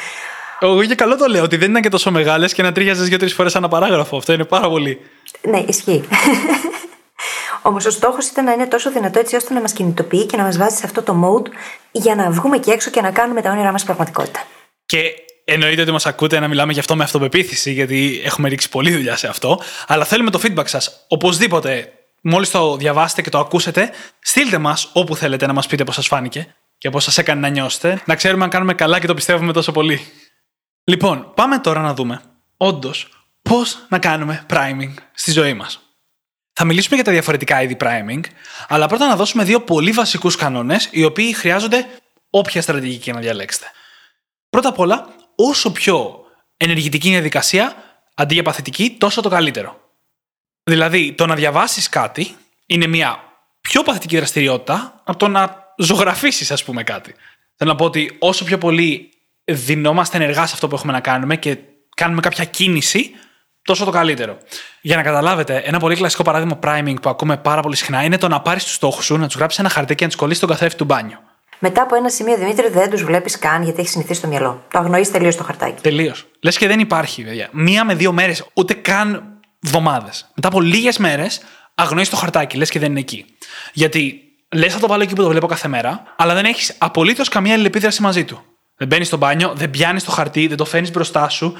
Εγώ 0.60 0.82
για 0.82 0.94
καλό 0.94 1.16
το 1.16 1.26
λέω 1.26 1.42
ότι 1.42 1.56
δεν 1.56 1.70
ήταν 1.70 1.82
και 1.82 1.88
τόσο 1.88 2.10
μεγάλες 2.10 2.52
και 2.52 2.62
να 2.62 2.72
τρίχιαζε 2.72 3.04
δύο-τρεις 3.04 3.34
φορές 3.34 3.54
ένα 3.54 3.68
παράγραφο. 3.68 4.16
Αυτό 4.16 4.32
είναι 4.32 4.44
πάρα 4.44 4.68
πολύ. 4.68 5.00
Ναι, 5.42 5.58
ισχύει. 5.58 6.04
Όμως 7.66 7.84
ο 7.84 7.90
στόχος 7.90 8.26
ήταν 8.26 8.44
να 8.44 8.52
είναι 8.52 8.66
τόσο 8.66 8.90
δυνατό 8.90 9.18
έτσι 9.18 9.36
ώστε 9.36 9.54
να 9.54 9.60
μας 9.60 9.72
κινητοποιεί 9.72 10.26
και 10.26 10.36
να 10.36 10.42
μας 10.42 10.56
βάζει 10.56 10.76
σε 10.76 10.86
αυτό 10.86 11.02
το 11.02 11.14
mode 11.24 11.50
για 11.90 12.14
να 12.14 12.30
βγούμε 12.30 12.58
και 12.58 12.70
έξω 12.70 12.90
και 12.90 13.00
να 13.00 13.10
κάνουμε 13.10 13.42
τα 13.42 13.50
όνειρά 13.50 13.72
μας 13.72 13.84
πραγματικότητα. 13.84 14.42
Και 14.86 15.12
εννοείται 15.44 15.82
ότι 15.82 15.90
μας 15.90 16.06
ακούτε 16.06 16.38
να 16.38 16.48
μιλάμε 16.48 16.72
γι' 16.72 16.78
αυτό 16.78 16.96
με 16.96 17.04
αυτοπεποίθηση, 17.04 17.72
γιατί 17.72 18.20
έχουμε 18.24 18.48
ρίξει 18.48 18.68
πολλή 18.68 18.92
δουλειά 18.92 19.16
σε 19.16 19.26
αυτό. 19.26 19.60
Αλλά 19.86 20.04
θέλουμε 20.04 20.30
το 20.30 20.40
feedback 20.42 20.66
σας. 20.68 21.04
Οπωσδήποτε, 21.08 21.92
μόλις 22.20 22.50
το 22.50 22.76
διαβάσετε 22.76 23.22
και 23.22 23.30
το 23.30 23.38
ακούσετε, 23.38 23.90
στείλτε 24.20 24.58
μας 24.58 24.90
όπου 24.92 25.16
θέλετε 25.16 25.46
να 25.46 25.52
μας 25.52 25.66
πείτε 25.66 25.84
πώς 25.84 25.94
σας 25.94 26.06
φάνηκε 26.06 26.54
και 26.78 26.90
πώς 26.90 27.04
σας 27.04 27.18
έκανε 27.18 27.40
να 27.40 27.48
νιώσετε, 27.48 28.02
να 28.04 28.14
ξέρουμε 28.14 28.44
αν 28.44 28.50
κάνουμε 28.50 28.74
καλά 28.74 29.00
και 29.00 29.06
το 29.06 29.14
πιστεύουμε 29.14 29.52
τόσο 29.52 29.72
πολύ. 29.72 30.00
Λοιπόν, 30.84 31.32
πάμε 31.34 31.58
τώρα 31.58 31.80
να 31.80 31.94
δούμε, 31.94 32.20
όντως, 32.56 33.08
πώς 33.42 33.86
να 33.88 33.98
κάνουμε 33.98 34.46
priming 34.50 34.94
στη 35.12 35.30
ζωή 35.32 35.54
μας. 35.54 35.80
Θα 36.58 36.64
μιλήσουμε 36.64 36.94
για 36.94 37.04
τα 37.04 37.10
διαφορετικά 37.10 37.62
είδη 37.62 37.76
priming, 37.80 38.20
αλλά 38.68 38.86
πρώτα 38.86 39.06
να 39.06 39.16
δώσουμε 39.16 39.44
δύο 39.44 39.60
πολύ 39.60 39.90
βασικούς 39.90 40.36
κανόνες, 40.36 40.88
οι 40.90 41.04
οποίοι 41.04 41.32
χρειάζονται 41.32 41.86
όποια 42.30 42.62
στρατηγική 42.62 43.12
να 43.12 43.20
διαλέξετε. 43.20 43.66
Πρώτα 44.50 44.68
απ' 44.68 44.78
όλα, 44.78 45.08
όσο 45.34 45.72
πιο 45.72 46.24
ενεργητική 46.56 47.06
είναι 47.06 47.16
η 47.16 47.20
διαδικασία, 47.20 47.76
αντί 48.14 48.34
για 48.34 48.42
παθητική, 48.42 48.96
τόσο 48.98 49.20
το 49.20 49.28
καλύτερο. 49.28 49.80
Δηλαδή, 50.62 51.12
το 51.12 51.26
να 51.26 51.34
διαβάσεις 51.34 51.88
κάτι 51.88 52.36
είναι 52.66 52.86
μια 52.86 53.18
πιο 53.60 53.82
παθητική 53.82 54.16
δραστηριότητα 54.16 55.02
από 55.04 55.18
το 55.18 55.28
να 55.28 55.74
ζωγραφίσεις, 55.76 56.50
ας 56.50 56.64
πούμε, 56.64 56.82
κάτι. 56.82 57.14
Θέλω 57.56 57.70
να 57.70 57.76
πω 57.76 57.84
ότι 57.84 58.16
όσο 58.18 58.44
πιο 58.44 58.58
πολύ 58.58 59.10
δινόμαστε 59.44 60.16
ενεργά 60.16 60.46
σε 60.46 60.52
αυτό 60.54 60.68
που 60.68 60.74
έχουμε 60.74 60.92
να 60.92 61.00
κάνουμε 61.00 61.36
και 61.36 61.58
κάνουμε 61.96 62.20
κάποια 62.20 62.44
κίνηση, 62.44 63.10
τόσο 63.66 63.84
το 63.84 63.90
καλύτερο. 63.90 64.38
Για 64.80 64.96
να 64.96 65.02
καταλάβετε, 65.02 65.62
ένα 65.64 65.78
πολύ 65.78 65.96
κλασικό 65.96 66.22
παράδειγμα 66.22 66.58
priming 66.62 66.94
που 67.02 67.08
ακούμε 67.08 67.36
πάρα 67.36 67.60
πολύ 67.60 67.76
συχνά 67.76 68.02
είναι 68.02 68.18
το 68.18 68.28
να 68.28 68.40
πάρεις 68.40 68.64
τους 68.64 68.74
στόχους 68.74 69.04
σου, 69.04 69.16
να 69.16 69.26
τους 69.26 69.36
γράψεις 69.36 69.58
ένα 69.58 69.68
χαρτί 69.68 69.94
και 69.94 70.02
να 70.04 70.10
τους 70.10 70.18
κολλήσεις 70.18 70.38
στον 70.38 70.50
καθρέφτη 70.50 70.76
του 70.76 70.84
μπάνιου. 70.84 71.18
Μετά 71.58 71.82
από 71.82 71.94
ένα 71.94 72.08
σημείο, 72.08 72.36
Δημήτρη, 72.36 72.68
δεν 72.68 72.90
τους 72.90 73.04
βλέπεις 73.04 73.38
καν 73.38 73.62
γιατί 73.62 73.80
έχεις 73.80 73.90
συνηθίσει 73.90 74.20
το 74.20 74.28
μυαλό. 74.28 74.64
Το 74.70 74.78
αγνοείς 74.78 75.10
τελείως 75.10 75.36
το 75.36 75.44
χαρτάκι. 75.44 75.80
Τελείως. 75.80 76.26
Λες 76.40 76.58
και 76.58 76.66
δεν 76.66 76.80
υπάρχει, 76.80 77.22
παιδιά. 77.22 77.48
Μία 77.52 77.84
με 77.84 77.94
δύο 77.94 78.12
μέρες, 78.12 78.44
ούτε 78.52 78.74
καν 78.74 79.22
εβδομάδε. 79.64 80.10
Μετά 80.34 80.48
από 80.48 80.60
λίγες 80.60 80.98
μέρες, 80.98 81.40
αγνοείς 81.74 82.08
το 82.08 82.16
χαρτάκι, 82.16 82.56
λες 82.56 82.70
και 82.70 82.78
δεν 82.78 82.90
είναι 82.90 83.00
εκεί. 83.00 83.24
Γιατί 83.72 84.20
λες 84.54 84.72
θα 84.72 84.80
το 84.80 84.86
βάλω 84.86 85.02
εκεί 85.02 85.14
που 85.14 85.22
το 85.22 85.28
βλέπω 85.28 85.46
κάθε 85.46 85.68
μέρα, 85.68 86.02
αλλά 86.16 86.34
δεν 86.34 86.44
έχεις 86.44 86.74
απολύτως 86.78 87.28
καμία 87.28 87.52
αλληλεπίδραση 87.52 88.02
μαζί 88.02 88.24
του. 88.24 88.44
Δεν 88.78 88.88
μπαίνεις 88.88 89.06
στο 89.06 89.16
μπάνιο, 89.16 89.52
δεν 89.54 89.70
πιάνεις 89.70 90.04
το 90.04 90.10
χαρτί, 90.10 90.46
δεν 90.46 90.56
το 90.56 90.64
φέρνεις 90.64 90.90
μπροστά 90.90 91.28
σου, 91.28 91.54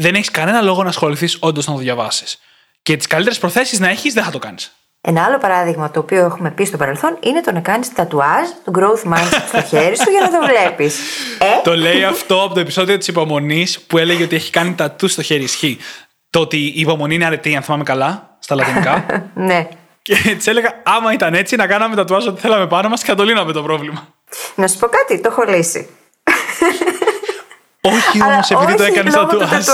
δεν 0.00 0.14
έχεις 0.14 0.30
κανένα 0.30 0.60
λόγο 0.60 0.82
να 0.82 0.88
ασχοληθείς 0.88 1.36
όντως 1.40 1.66
να 1.66 1.72
το 1.72 1.78
διαβάσεις. 1.78 2.38
Και 2.82 2.96
τις 2.96 3.06
καλύτερες 3.06 3.38
προθέσεις 3.38 3.80
να 3.80 3.88
έχεις 3.88 4.12
δεν 4.12 4.24
θα 4.24 4.30
το 4.30 4.38
κάνεις. 4.38 4.72
Ένα 5.00 5.24
άλλο 5.24 5.38
παράδειγμα 5.38 5.90
το 5.90 6.00
οποίο 6.00 6.24
έχουμε 6.24 6.50
πει 6.50 6.64
στο 6.64 6.76
παρελθόν 6.76 7.18
είναι 7.20 7.40
το 7.40 7.52
να 7.52 7.60
κάνεις 7.60 7.92
τατουάζ, 7.92 8.48
το 8.64 8.72
growth 8.78 9.12
mindset 9.12 9.42
στο 9.48 9.62
χέρι 9.62 9.96
σου 9.96 10.10
για 10.10 10.20
να 10.20 10.30
το 10.30 10.46
βλέπεις. 10.46 10.98
Ε; 11.38 11.62
Το 11.64 11.76
λέει 11.76 12.04
αυτό 12.04 12.42
από 12.42 12.54
το 12.54 12.60
επεισόδιο 12.60 12.98
της 12.98 13.08
υπομονής 13.08 13.80
που 13.80 13.98
έλεγε 13.98 14.22
ότι 14.22 14.36
έχει 14.36 14.50
κάνει 14.50 14.74
τατού 14.74 15.08
στο 15.08 15.22
χέρι. 15.22 15.42
Ισχύει. 15.42 15.78
Το 16.30 16.40
ότι 16.40 16.56
η 16.56 16.80
υπομονή 16.80 17.14
είναι 17.14 17.24
αρετή, 17.24 17.56
αν 17.56 17.62
θυμάμαι 17.62 17.84
καλά, 17.84 18.36
στα 18.38 18.54
λατινικά. 18.54 19.04
ναι. 19.34 19.68
Και 20.02 20.14
της 20.36 20.46
έλεγα, 20.46 20.82
άμα 20.82 21.12
ήταν 21.12 21.34
έτσι, 21.34 21.56
να 21.56 21.66
κάναμε 21.66 21.94
τατουάζ 21.94 22.26
ό,τι 22.26 22.40
θέλαμε 22.40 22.66
πάνω 22.66 22.88
μας 22.88 23.00
και 23.00 23.06
θα 23.06 23.14
το 23.14 23.24
λύναμε 23.24 23.52
το 23.52 23.62
πρόβλημα. 23.62 24.14
Να 24.54 24.68
σου 24.68 24.78
πω 24.78 24.86
κάτι, 24.86 25.20
το 25.20 25.28
έχω 25.32 25.42
λύσει. 25.42 25.88
Όχι 27.88 28.22
όμως, 28.22 28.50
επειδή 28.50 28.74
το 28.74 28.82
έκανες 28.82 29.14
τατουάζ. 29.14 29.64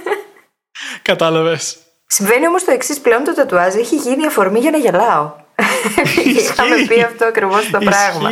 Κατάλαβες. 1.02 1.78
Συμβαίνει 2.06 2.46
όμως 2.46 2.64
το 2.64 2.70
εξής 2.70 3.00
πλέον 3.00 3.24
το 3.24 3.34
τατουάζ 3.34 3.74
έχει 3.74 3.96
γίνει 3.96 4.26
αφορμή 4.26 4.58
για 4.58 4.70
να 4.70 4.76
γελάω. 4.76 5.32
Είχαμε 6.38 6.76
πει 6.88 7.02
αυτό 7.02 7.24
ακριβώς 7.24 7.70
το 7.70 7.78
πράγμα. 7.78 8.30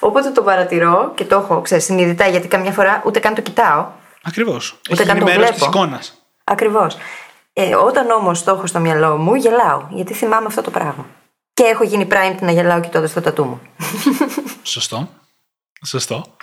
Όποτε 0.00 0.30
το 0.30 0.42
παρατηρώ 0.42 1.12
και 1.14 1.24
το 1.24 1.36
έχω 1.36 1.60
ξέρεις, 1.60 1.84
συνειδητά 1.84 2.26
γιατί 2.26 2.48
καμιά 2.48 2.72
φορά 2.72 3.02
ούτε 3.06 3.18
καν 3.18 3.34
το 3.34 3.40
κοιτάω. 3.40 3.86
Ακριβώς. 4.22 4.80
Ούτε 4.90 5.04
καν 5.04 5.18
το 5.18 5.24
μέρο 5.24 5.48
της 5.50 5.62
εικόνας. 5.62 6.22
Ακριβώς. 6.44 6.96
Ε, 7.52 7.74
όταν 7.74 8.10
όμως 8.10 8.44
το 8.44 8.50
έχω 8.50 8.66
στο 8.66 8.78
μυαλό 8.78 9.16
μου, 9.16 9.34
γελάω. 9.34 9.86
Γιατί 9.90 10.14
θυμάμαι 10.14 10.46
αυτό 10.46 10.62
το 10.62 10.70
πράγμα. 10.70 11.06
Και 11.54 11.62
έχω 11.62 11.84
γίνει 11.84 12.08
primed 12.10 12.38
να 12.40 12.52
γελάω 12.52 12.80
κοιτώντας 12.80 13.12
το 13.12 13.20
τατού 13.20 13.44
μου. 13.44 13.60
Σωστό. 14.62 15.08
Σωστό. 15.86 16.36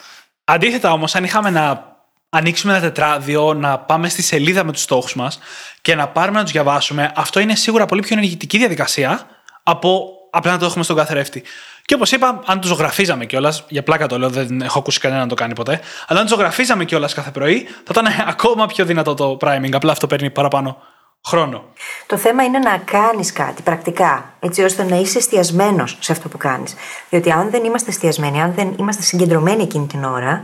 Αντίθετα 0.49 0.91
όμως, 0.91 1.15
αν 1.15 1.23
είχαμε 1.23 1.49
να 1.49 1.95
ανοίξουμε 2.29 2.73
ένα 2.73 2.81
τετράδιο, 2.81 3.53
να 3.53 3.79
πάμε 3.79 4.09
στη 4.09 4.21
σελίδα 4.21 4.63
με 4.63 4.71
τους 4.71 4.81
στόχους 4.81 5.15
μας 5.15 5.39
και 5.81 5.95
να 5.95 6.07
πάρουμε 6.07 6.37
να 6.37 6.43
τους 6.43 6.51
διαβάσουμε, 6.51 7.11
αυτό 7.15 7.39
είναι 7.39 7.55
σίγουρα 7.55 7.85
πολύ 7.85 8.01
πιο 8.01 8.15
ενεργητική 8.17 8.57
διαδικασία 8.57 9.27
από 9.63 10.09
απλά 10.31 10.51
να 10.51 10.57
το 10.57 10.65
έχουμε 10.65 10.83
στον 10.83 10.95
καθρέφτη. 10.95 11.43
Και 11.85 11.93
όπως 11.93 12.11
είπα, 12.11 12.41
αν 12.45 12.59
του 12.59 12.67
ζωγραφίζαμε 12.67 13.25
κιόλας, 13.25 13.63
για 13.67 13.83
πλάκα 13.83 14.07
το 14.07 14.19
λέω, 14.19 14.29
δεν 14.29 14.61
έχω 14.61 14.79
ακούσει 14.79 14.99
κανένα 14.99 15.21
να 15.21 15.27
το 15.27 15.35
κάνει 15.35 15.53
ποτέ, 15.53 15.81
αλλά 16.07 16.19
αν 16.19 16.25
του 16.25 16.31
ζωγραφίζαμε 16.31 16.85
κιόλας 16.85 17.13
κάθε 17.13 17.31
πρωί, 17.31 17.63
θα 17.63 17.91
ήταν 17.91 18.05
ακόμα 18.27 18.65
πιο 18.65 18.85
δυνατό 18.85 19.13
το 19.13 19.37
priming. 19.41 19.71
Απλά 19.73 19.91
αυτό 19.91 20.07
παίρνει 20.07 20.29
παραπάνω 20.29 20.77
χρόνο. 21.27 21.63
Το 22.05 22.17
θέμα 22.17 22.43
είναι 22.43 22.59
να 22.59 22.77
κάνεις 22.77 23.31
κάτι 23.31 23.61
πρακτικά, 23.61 24.33
έτσι 24.39 24.63
ώστε 24.63 24.83
να 24.83 24.95
είσαι 24.95 25.17
εστιασμένος 25.17 25.97
σε 25.99 26.11
αυτό 26.11 26.29
που 26.29 26.37
κάνεις. 26.37 26.75
Διότι 27.09 27.31
αν 27.31 27.49
δεν 27.49 27.63
είμαστε 27.63 27.89
εστιασμένοι, 27.89 28.41
αν 28.41 28.53
δεν 28.53 28.75
είμαστε 28.77 29.01
συγκεντρωμένοι 29.01 29.63
εκείνη 29.63 29.87
την 29.87 30.03
ώρα, 30.03 30.43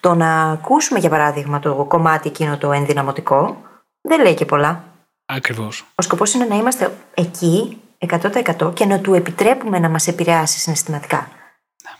το 0.00 0.14
να 0.14 0.50
ακούσουμε 0.50 0.98
για 0.98 1.10
παράδειγμα 1.10 1.58
το 1.58 1.84
κομμάτι 1.88 2.28
εκείνο 2.28 2.58
το 2.58 2.72
ενδυναμωτικό, 2.72 3.62
δεν 4.00 4.22
λέει 4.22 4.34
και 4.34 4.44
πολλά. 4.44 4.84
Ακριβώς. 5.26 5.84
Ο 5.94 6.02
σκοπός 6.02 6.32
είναι 6.32 6.44
να 6.44 6.56
είμαστε 6.56 6.96
εκεί 7.14 7.80
100% 7.98 8.74
και 8.74 8.84
να 8.84 9.00
του 9.00 9.14
επιτρέπουμε 9.14 9.78
να 9.78 9.88
μας 9.88 10.06
επηρεάσει 10.06 10.58
συναισθηματικά. 10.58 11.28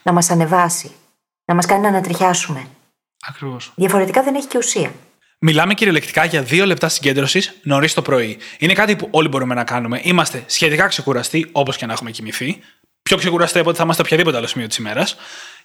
Να 0.03 0.13
μας 0.13 0.31
ανεβάσει. 0.31 0.95
Να 1.45 1.55
μας 1.55 1.67
κάνει 1.67 1.83
να 1.83 1.89
ανατριχιάσουμε. 1.89 2.67
Ακριβώς. 3.29 3.73
Διαφορετικά 3.75 4.23
δεν 4.23 4.35
έχει 4.35 4.47
και 4.47 4.59
ουσία. 4.59 4.93
Μιλάμε 5.43 5.75
κυριολεκτικά 5.75 6.25
για 6.25 6.43
δύο 6.43 6.67
λεπτά 6.67 6.89
συγκέντρωσης 6.89 7.53
νωρίς 7.63 7.95
το 7.95 8.03
πρωί. 8.03 8.39
Είναι 8.59 8.73
κάτι 8.73 8.97
που 8.97 9.09
όλοι 9.11 9.29
μπορούμε 9.29 9.55
να 9.55 9.65
κάνουμε. 9.65 10.01
Είμαστε 10.03 10.45
σχετικά 10.47 10.87
ξεκουραστοί, 10.87 11.49
όπως 11.53 11.77
και 11.77 11.87
να 11.87 11.93
έχουμε 11.93 12.11
κοιμηθεί. 12.11 12.59
Πιο 13.03 13.17
ξεκουραστοί 13.17 13.59
από 13.59 13.69
ότι 13.69 13.79
θα 13.79 13.85
είμαστε 13.85 14.03
οποιαδήποτε 14.03 14.37
άλλο 14.37 14.47
σημείο 14.47 14.67
της 14.67 14.77
ημέρας. 14.77 15.17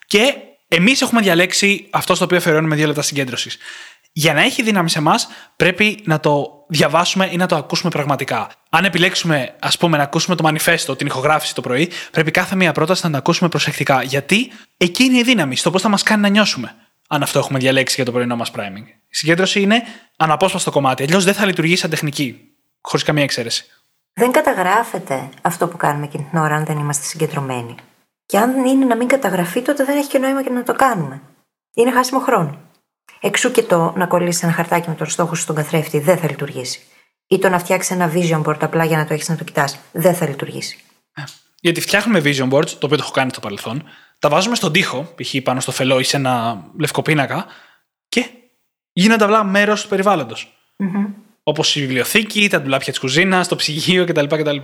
Και 0.07 0.33
εμείς 0.67 1.01
έχουμε 1.01 1.21
διαλέξει 1.21 1.87
αυτό 1.89 2.15
στο 2.15 2.25
οποίο 2.25 2.37
αφιερώνουμε 2.37 2.75
δύο 2.75 2.87
λεπτά 2.87 3.01
συγκέντρωσης. 3.01 3.57
Για 4.11 4.33
να 4.33 4.41
έχει 4.41 4.63
δύναμη 4.63 4.89
σε 4.89 4.99
εμάς, 4.99 5.27
πρέπει 5.55 5.99
να 6.03 6.19
το 6.19 6.65
διαβάσουμε 6.67 7.29
ή 7.31 7.35
να 7.35 7.45
το 7.45 7.55
ακούσουμε 7.55 7.89
πραγματικά. 7.89 8.49
Αν 8.69 8.85
επιλέξουμε, 8.85 9.55
ας 9.59 9.77
πούμε, 9.77 9.97
να 9.97 10.03
ακούσουμε 10.03 10.35
το 10.35 10.43
μανιφέστο, 10.43 10.95
την 10.95 11.07
ηχογράφηση 11.07 11.55
το 11.55 11.61
πρωί, 11.61 11.89
πρέπει 12.11 12.31
κάθε 12.31 12.55
μία 12.55 12.71
πρόταση 12.71 13.01
να 13.03 13.09
την 13.09 13.17
ακούσουμε 13.17 13.49
προσεκτικά. 13.49 14.03
Γιατί 14.03 14.51
εκεί 14.77 15.03
είναι 15.03 15.17
η 15.17 15.23
δύναμη, 15.23 15.55
στο 15.55 15.71
πώς 15.71 15.81
θα 15.81 15.89
μας 15.89 16.03
κάνει 16.03 16.21
να 16.21 16.27
νιώσουμε. 16.27 16.75
Αν 17.07 17.21
αυτό 17.23 17.39
έχουμε 17.39 17.59
διαλέξει 17.59 17.95
για 17.95 18.05
το 18.05 18.11
πρωινό 18.11 18.35
μας 18.35 18.51
priming. 18.55 18.87
Η 18.87 19.15
συγκέντρωση 19.15 19.61
είναι 19.61 19.83
αναπόσπαστο 20.17 20.71
κομμάτι. 20.71 21.03
Αλλιώς 21.03 21.23
δεν 21.23 21.33
θα 21.33 21.45
λειτουργήσει 21.45 21.81
σαν 21.81 21.89
τεχνική. 21.89 22.55
Χωρίς 22.81 23.05
καμία 23.05 23.23
εξαίρεση. 23.23 23.65
Δεν 24.13 24.31
καταγράφεται 24.31 25.29
αυτό 25.41 25.67
που 25.67 25.77
κάνουμε 25.77 26.05
εκείνη 26.05 26.27
την 26.29 26.39
ώρα 26.39 26.55
αν 26.55 26.65
δεν 26.65 26.77
είμαστε 26.77 27.05
συγκεντρωμένοι. 27.05 27.75
Και 28.25 28.37
αν 28.37 28.65
είναι 28.65 28.85
να 28.85 28.95
μην 28.95 29.07
καταγραφεί, 29.07 29.61
τότε 29.61 29.83
δεν 29.83 29.97
έχει 29.97 30.07
και 30.07 30.17
νόημα 30.17 30.43
και 30.43 30.49
να 30.49 30.63
το 30.63 30.73
κάνουμε. 30.73 31.21
Είναι 31.73 31.91
χάσιμο 31.91 32.19
χρόνο. 32.19 32.59
Εξού 33.19 33.51
και 33.51 33.63
το 33.63 33.93
να 33.95 34.07
κολλήσει 34.07 34.39
ένα 34.43 34.53
χαρτάκι 34.53 34.89
με 34.89 34.95
τον 34.95 35.09
στόχο 35.09 35.35
σου 35.35 35.41
στον 35.41 35.55
καθρέφτη 35.55 35.99
δεν 35.99 36.17
θα 36.17 36.27
λειτουργήσει. 36.29 36.79
Ή 37.27 37.39
το 37.39 37.49
να 37.49 37.59
φτιάξει 37.59 37.93
ένα 37.93 38.11
vision 38.13 38.43
board 38.43 38.59
απλά 38.59 38.85
για 38.85 38.97
να 38.97 39.05
το 39.05 39.13
έχεις 39.13 39.29
να 39.29 39.35
το 39.35 39.43
κοιτάς. 39.43 39.79
Δεν 39.91 40.15
θα 40.15 40.27
λειτουργήσει. 40.27 40.79
Ε, 41.13 41.23
γιατί 41.59 41.81
φτιάχνουμε 41.81 42.21
vision 42.23 42.49
boards, 42.49 42.69
το 42.69 42.85
οποίο 42.85 42.97
το 42.97 43.03
έχω 43.03 43.11
κάνει 43.11 43.29
στο 43.29 43.39
παρελθόν, 43.39 43.83
τα 44.19 44.29
βάζουμε 44.29 44.55
στον 44.55 44.71
τοίχο, 44.71 45.13
π.χ. 45.15 45.35
πάνω 45.43 45.59
στο 45.59 45.71
φελό 45.71 45.99
ή 45.99 46.03
σε 46.03 46.17
ένα 46.17 46.63
λευκό 46.79 47.01
πίνακα 47.01 47.45
και 48.09 48.29
γίνονται 48.93 49.23
απλά 49.23 49.43
μέρος 49.43 49.81
του 49.81 49.87
περιβάλλοντος. 49.87 50.57
Mm-hmm. 50.77 51.13
Όπως 51.43 51.75
η 51.75 51.79
βιβλιοθήκη, 51.79 52.49
τα 52.49 52.61
ντουλάπια 52.61 52.91
της 52.91 52.99
κουζίνας, 52.99 53.47
το 53.47 53.55
ψυγείο 53.55 54.05
κτλ. 54.05 54.25
κτλ. 54.25 54.57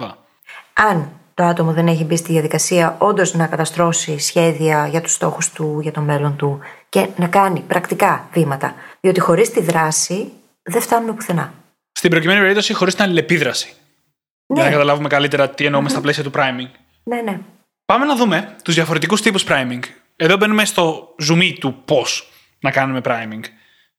Αν 0.73 1.11
το 1.33 1.43
άτομο 1.43 1.73
δεν 1.73 1.87
έχει 1.87 2.03
μπει 2.03 2.15
στη 2.15 2.31
διαδικασία 2.31 2.95
όντως 2.99 3.33
να 3.33 3.47
καταστρώσει 3.47 4.19
σχέδια 4.19 4.87
για 4.87 5.01
τους 5.01 5.13
στόχους 5.13 5.49
του, 5.49 5.79
για 5.81 5.91
το 5.91 6.01
μέλλον 6.01 6.35
του 6.35 6.59
και 6.89 7.07
να 7.17 7.27
κάνει 7.27 7.59
πρακτικά 7.59 8.29
βήματα. 8.33 8.75
Διότι 8.99 9.19
χωρίς 9.19 9.49
τη 9.49 9.61
δράση 9.61 10.31
δεν 10.61 10.81
φτάνουμε 10.81 11.13
πουθενά. 11.13 11.53
Στην 11.91 12.09
προκειμένη 12.09 12.39
περίπτωση, 12.39 12.73
χωρίς 12.73 12.95
την 12.95 13.03
αλληλεπίδραση. 13.03 13.73
Ναι. 14.45 14.59
Για 14.59 14.63
να 14.63 14.71
καταλάβουμε 14.71 15.07
καλύτερα 15.07 15.49
τι 15.49 15.65
εννοούμε 15.65 15.87
mm-hmm. 15.87 15.91
στα 15.91 16.01
πλαίσια 16.01 16.23
του 16.23 16.31
priming. 16.35 16.69
Ναι, 17.03 17.21
ναι. 17.21 17.39
Πάμε 17.91 18.05
να 18.05 18.15
δούμε 18.15 18.55
τους 18.63 18.73
διαφορετικούς 18.73 19.21
τύπους 19.21 19.45
priming. 19.47 19.79
Εδώ 20.15 20.37
μπαίνουμε 20.37 20.65
στο 20.65 21.15
zoom 21.27 21.53
του 21.59 21.81
πώς 21.85 22.31
να 22.59 22.71
κάνουμε 22.71 23.01
priming. 23.03 23.41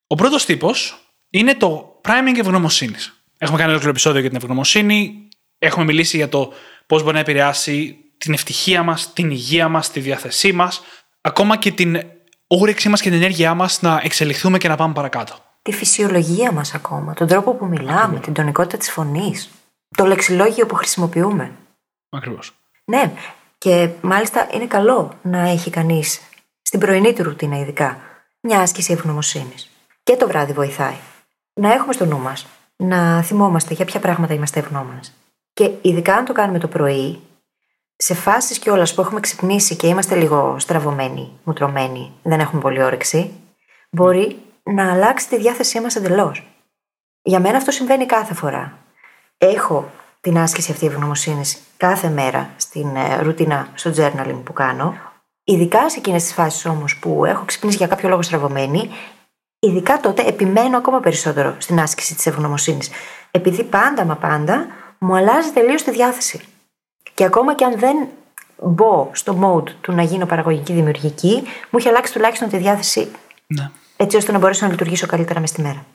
Ο 0.07 0.14
πρώτος 0.14 0.44
τύπος 0.44 1.07
είναι 1.31 1.55
το 1.55 2.00
priming 2.05 2.38
ευγνωμοσύνης. 2.38 3.24
Έχουμε 3.38 3.59
κάνει 3.59 3.70
ολόκληρο 3.70 3.90
επεισόδιο 3.90 4.20
για 4.20 4.28
την 4.28 4.38
ευγνωμοσύνη. 4.38 5.28
Έχουμε 5.59 5.85
μιλήσει 5.85 6.16
για 6.16 6.28
το 6.28 6.52
πώς 6.87 7.02
μπορεί 7.02 7.14
να 7.14 7.20
επηρεάσει 7.20 7.96
την 8.18 8.33
ευτυχία 8.33 8.83
μας, 8.83 9.12
την 9.12 9.31
υγεία 9.31 9.68
μας, 9.68 9.90
τη 9.90 10.00
διάθεσή 10.00 10.52
μας, 10.52 10.83
ακόμα 11.20 11.57
και 11.57 11.72
την 11.72 12.02
όρεξή 12.46 12.88
μας 12.88 13.00
και 13.00 13.11
την 13.11 13.18
ενέργειά 13.18 13.55
μας 13.55 13.83
να 13.83 14.00
εξελιχθούμε 14.05 14.59
και 14.59 14.68
να 14.68 14.76
πάμε 14.76 14.92
παρακάτω. 14.92 15.35
Τη 15.62 15.72
φυσιολογία 15.72 16.52
μας 16.52 16.74
ακόμα, 16.74 17.14
τον 17.14 17.26
τρόπο 17.26 17.55
που 17.55 17.66
μιλάμε, 17.66 18.20
την 18.20 18.33
τονικότητα 18.33 18.76
της 18.76 18.90
φωνής, 18.90 19.48
το 19.96 20.05
λεξιλόγιο 20.05 20.66
που 20.66 20.74
χρησιμοποιούμε. 20.74 21.52
Ακριβώς. 22.11 22.52
Ναι, 22.85 23.12
και 23.62 23.88
μάλιστα 24.01 24.48
είναι 24.53 24.66
καλό 24.66 25.12
να 25.22 25.38
έχει 25.38 25.70
κανείς 25.70 26.20
στην 26.62 26.81
πρωινή 26.81 27.12
του 27.12 27.22
ρουτίνα, 27.22 27.59
ειδικά, 27.59 27.98
μια 28.40 28.61
άσκηση 28.61 28.92
ευγνωμοσύνης. 28.92 29.70
Και 30.03 30.16
το 30.16 30.27
βράδυ 30.27 30.53
βοηθάει. 30.53 30.94
Να 31.55 31.72
έχουμε 31.72 31.92
στο 31.92 32.05
νου 32.05 32.18
μας 32.18 32.46
να 32.77 33.22
θυμόμαστε 33.22 33.75
για 33.75 33.85
ποια 33.85 34.01
πράγματα 34.01 34.35
είμαστε 34.35 34.61
ευγνώμονες. 34.61 35.12
Και 35.53 35.70
ειδικά 35.83 36.14
αν 36.14 36.25
το 36.25 36.33
κάνουμε 36.33 36.59
το 36.59 36.68
πρωί, 36.68 37.20
σε 37.96 38.14
φάσεις 38.14 38.59
κιόλας 38.59 38.94
που 38.94 39.01
έχουμε 39.01 39.20
ξυπνήσει 39.20 39.77
και 39.77 39.87
είμαστε 39.87 40.14
λίγο 40.14 40.57
στραβωμένοι, 40.59 41.33
μουτρωμένοι, 41.44 42.12
δεν 42.22 42.40
έχουμε 42.40 42.61
πολύ 42.61 42.83
όρεξη, 42.83 43.33
μπορεί 43.90 44.42
να 44.62 44.92
αλλάξει 44.92 45.29
τη 45.29 45.37
διάθεσή 45.38 45.81
μας 45.81 45.96
εντελώς. 45.96 46.46
Για 47.22 47.40
μένα 47.40 47.57
αυτό 47.57 47.70
συμβαίνει 47.70 48.07
κάθε 48.07 48.35
φορά. 48.35 48.79
Έχω 49.38 49.90
την 50.22 50.38
άσκηση 50.38 50.70
αυτή 50.72 50.87
ευγνωμοσύνης 50.87 51.58
κάθε 51.76 52.08
μέρα 52.08 52.50
στην 52.56 52.96
ε, 52.96 53.22
ρουτίνα 53.22 53.68
στο 53.74 53.92
journaling 53.96 54.40
που 54.44 54.52
κάνω. 54.52 54.94
Ειδικά 55.44 55.90
σε 55.90 55.98
εκείνες 55.98 56.22
τις 56.22 56.32
φάσεις 56.32 56.64
όμως 56.64 56.96
που 56.96 57.24
έχω 57.24 57.44
ξυπνήσει 57.44 57.76
για 57.76 57.87
κάποιο 57.87 58.08
λόγο 58.08 58.22
στραβωμένη, 58.22 58.90
ειδικά 59.58 60.00
τότε 60.00 60.22
επιμένω 60.22 60.76
ακόμα 60.76 61.00
περισσότερο 61.00 61.54
στην 61.58 61.80
άσκηση 61.80 62.14
της 62.14 62.26
ευγνωμοσύνης. 62.26 62.90
Επειδή 63.30 63.64
πάντα 63.64 64.04
μα 64.04 64.16
πάντα 64.16 64.66
μου 64.98 65.16
αλλάζει 65.16 65.50
τελείως 65.50 65.82
τη 65.82 65.90
διάθεση. 65.90 66.40
Και 67.14 67.24
ακόμα 67.24 67.54
και 67.54 67.64
αν 67.64 67.78
δεν 67.78 67.96
μπω 68.62 69.11
στο 69.12 69.38
mode 69.42 69.70
του 69.80 69.92
να 69.92 70.02
γίνω 70.02 70.26
παραγωγική 70.26 70.72
δημιουργική, 70.72 71.42
μου 71.70 71.78
έχει 71.78 71.88
αλλάξει 71.88 72.12
τουλάχιστον 72.12 72.48
τη 72.48 72.56
διάθεση. 72.56 73.11
Ναι. 73.46 73.70
Έτσι 73.96 74.16
ώστε 74.16 74.32
να 74.32 74.38
μπορέσω 74.38 74.64
να 74.64 74.70
λειτουργήσω 74.70 75.06
καλύτερα 75.06 75.40
μες 75.40 75.48
στη 75.48 75.62
μέρα. 75.62 75.87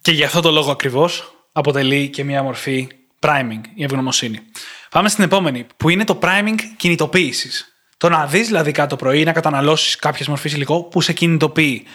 Και 0.00 0.12
για 0.12 0.26
αυτό 0.26 0.40
το 0.40 0.50
λόγο 0.50 0.70
ακριβώς 0.70 1.34
αποτελεί 1.52 2.08
και 2.08 2.24
μια 2.24 2.42
μορφή 2.42 2.88
priming, 3.20 3.60
η 3.74 3.84
ευγνωμοσύνη. 3.84 4.40
Πάμε 4.90 5.08
στην 5.08 5.24
επόμενη, 5.24 5.66
που 5.76 5.88
είναι 5.88 6.04
το 6.04 6.18
priming 6.22 6.58
κινητοποίησης. 6.76 7.74
Το 7.96 8.08
να 8.08 8.26
δεις 8.26 8.46
δηλαδή 8.46 8.72
κάτω 8.72 8.96
πρωί 8.96 9.20
ή 9.20 9.24
να 9.24 9.32
καταναλώσεις 9.32 9.96
κάποια 9.96 10.26
μορφή 10.28 10.48
υλικό 10.48 10.82
που 10.82 11.00
σε 11.00 11.12
κινητοποιεί. 11.12 11.86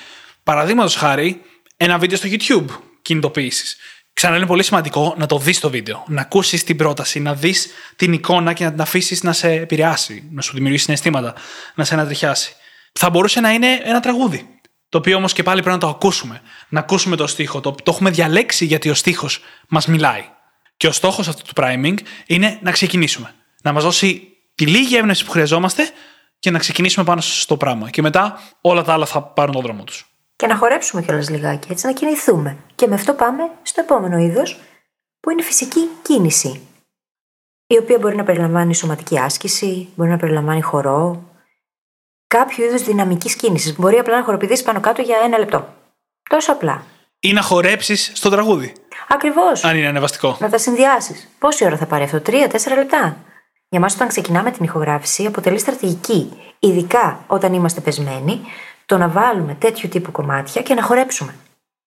Παραδείγματος 0.43 0.95
χάρη, 0.95 1.41
ένα 1.77 1.97
βίντεο 1.97 2.17
στο 2.17 2.27
YouTube 2.31 2.65
κινητοποίησης. 3.01 3.77
Ξανά 4.13 4.37
είναι 4.37 4.45
πολύ 4.45 4.63
σημαντικό 4.63 5.15
να 5.17 5.25
το 5.25 5.37
δεις 5.37 5.59
το 5.59 5.69
βίντεο, 5.69 6.03
να 6.07 6.21
ακούσεις 6.21 6.63
την 6.63 6.77
πρόταση, 6.77 7.19
να 7.19 7.33
δεις 7.33 7.67
την 7.95 8.13
εικόνα 8.13 8.53
και 8.53 8.63
να 8.63 8.71
την 8.71 8.81
αφήσεις 8.81 9.23
να 9.23 9.33
σε 9.33 9.51
επηρεάσει, 9.51 10.29
να 10.31 10.41
σου 10.41 10.53
δημιουργήσει 10.53 10.83
συναισθήματα, 10.83 11.35
να 11.75 11.83
σε 11.83 11.93
ανατριχιάσει. 11.93 12.55
Θα 12.93 13.09
μπορούσε 13.09 13.39
να 13.39 13.51
είναι 13.51 13.81
ένα 13.83 13.99
τραγούδι. 13.99 14.49
Το 14.89 14.97
οποίο 14.97 15.17
όμως 15.17 15.33
και 15.33 15.43
πάλι 15.43 15.61
πρέπει 15.61 15.75
να 15.75 15.81
το 15.81 15.87
ακούσουμε. 15.87 16.41
Να 16.69 16.79
ακούσουμε 16.79 17.15
το 17.15 17.27
στίχο. 17.27 17.59
Το, 17.59 17.71
το 17.71 17.91
έχουμε 17.91 18.09
διαλέξει 18.09 18.65
γιατί 18.65 18.89
ο 18.89 18.93
στίχος 18.93 19.39
μας 19.67 19.87
μιλάει. 19.87 20.23
Και 20.77 20.87
ο 20.87 20.91
στόχος 20.91 21.27
αυτού 21.27 21.41
του 21.43 21.53
priming 21.55 21.97
είναι 22.25 22.59
να 22.61 22.71
ξεκινήσουμε. 22.71 23.33
Να 23.61 23.71
μας 23.73 23.83
δώσει 23.83 24.37
τη 24.55 24.65
λίγη 24.65 24.95
έμπνευση 24.95 25.25
που 25.25 25.31
χρειαζόμαστε 25.31 25.89
και 26.39 26.51
να 26.51 26.59
ξεκινήσουμε 26.59 27.05
πάνω 27.05 27.21
στο 27.21 27.57
πράγμα. 27.57 27.89
Και 27.89 28.01
μετά 28.01 28.39
όλα 28.61 28.83
τα 28.83 28.93
άλλα 28.93 29.05
θα 29.05 29.21
πάρουν 29.21 29.53
τον 29.53 29.61
δρόμο 29.61 29.83
τους 29.83 30.09
και 30.35 30.47
να 30.47 30.55
χορέψουμε 30.55 31.01
κιόλας 31.01 31.29
λιγάκι, 31.29 31.71
έτσι 31.71 31.85
να 31.85 31.93
κινηθούμε. 31.93 32.57
Και 32.75 32.87
με 32.87 32.95
αυτό 32.95 33.13
πάμε 33.13 33.51
στο 33.61 33.81
επόμενο 33.81 34.17
είδος, 34.17 34.59
που 35.19 35.29
είναι 35.29 35.43
φυσική 35.43 35.89
κίνηση. 36.01 36.67
Η 37.67 37.77
οποία 37.77 37.97
μπορεί 37.97 38.15
να 38.15 38.23
περιλαμβάνει 38.23 38.75
σωματική 38.75 39.19
άσκηση, 39.19 39.89
μπορεί 39.95 40.09
να 40.09 40.17
περιλαμβάνει 40.17 40.61
χορό, 40.61 41.23
κάποιο 42.27 42.65
είδου 42.65 42.77
δυναμικής 42.77 43.35
κίνησης. 43.35 43.75
Μπορεί 43.75 43.97
απλά 43.97 44.17
να 44.17 44.23
χοροπηδήσει 44.23 44.63
πάνω 44.63 44.79
κάτω 44.79 45.01
για 45.01 45.17
ένα 45.23 45.37
λεπτό. 45.37 45.73
Τόσο 46.29 46.51
απλά. 46.51 46.83
Ή 47.25 47.33
να 47.33 47.41
χορέψεις 47.41 48.11
στο 48.13 48.29
τραγούδι. 48.29 48.73
Ακριβώς. 49.07 49.63
Αν 49.63 49.77
είναι 49.77 49.87
ανεβαστικό. 49.87 50.37
Να 50.39 50.49
τα 50.49 50.57
συνδυάσεις. 50.57 51.29
Πόση 51.39 51.65
ώρα 51.65 51.77
θα 51.77 51.85
πάρει 51.85 52.03
αυτό, 52.03 52.21
τρία-τέσσερα 52.21 52.75
λεπτά; 52.75 53.17
Για 53.69 53.79
μας, 53.79 53.93
όταν 53.93 54.07
ξεκινάμε 54.07 54.51
την 54.51 54.63
ηχογράφηση, 54.63 55.25
αποτελεί 55.25 55.59
στρατηγική. 55.59 56.31
Ειδικά 56.59 57.23
όταν 57.27 57.53
είμαστε 57.53 57.81
πεσμένοι, 57.81 58.41
το 58.85 58.97
να 58.97 59.07
βάλουμε 59.07 59.53
τέτοιου 59.59 59.89
τύπου 59.89 60.11
κομμάτια 60.11 60.61
και 60.61 60.73
να 60.73 60.81
χορέψουμε. 60.83 61.35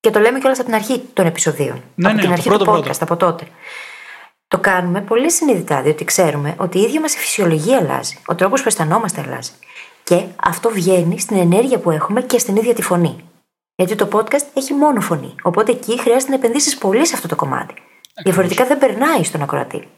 Και 0.01 0.11
το 0.11 0.21
λέμε 0.21 0.39
κιόλας 0.39 0.59
από 0.59 0.67
την 0.67 0.77
αρχή 0.77 1.03
των 1.13 1.27
επεισοδίων. 1.27 1.83
Ναι, 1.95 2.07
από 2.07 2.17
ναι, 2.17 2.23
την 2.23 2.33
αρχή 2.33 2.49
πρώτο, 2.49 2.65
του 2.65 2.71
podcast, 2.71 2.99
από 3.01 3.17
τότε. 3.17 3.45
Το 4.49 4.59
κάνουμε 4.59 5.01
πολύ 5.01 5.31
συνειδητά, 5.31 5.83
διότι 5.83 6.05
ξέρουμε 6.05 6.55
ότι 6.59 6.79
η 6.79 6.83
ίδια 6.83 7.01
μας 7.01 7.15
η 7.15 7.19
φυσιολογία 7.19 7.77
αλλάζει. 7.77 8.19
Ο 8.27 8.35
τρόπος 8.35 8.63
που 8.63 8.69
αισθανόμαστε 8.69 9.25
αλλάζει. 9.27 9.51
Και 10.05 10.25
αυτό 10.43 10.71
βγαίνει 10.71 11.21
στην 11.21 11.37
ενέργεια 11.37 11.79
που 11.79 11.91
έχουμε 11.91 12.21
και 12.23 12.39
στην 12.39 12.57
ίδια 12.57 12.75
τη 12.75 12.83
φωνή. 12.83 13.25
Γιατί 13.79 13.95
το 13.95 14.09
podcast 14.13 14.47
έχει 14.55 14.75
μόνο 14.75 15.01
φωνή. 15.01 15.35
Οπότε 15.43 15.73
εκεί 15.73 16.01
χρειάζεται 16.01 16.31
να 16.31 16.37
επενδύσεις 16.37 16.79
πολύ 16.79 17.07
σε 17.07 17.15
αυτό 17.15 17.29
το 17.29 17.37
κομμάτι. 17.37 17.75
Διαφορετικά 18.23 18.67
δεν 18.67 18.79
περνάει 18.79 19.25
στον 19.25 19.43
ακροατή. 19.43 19.89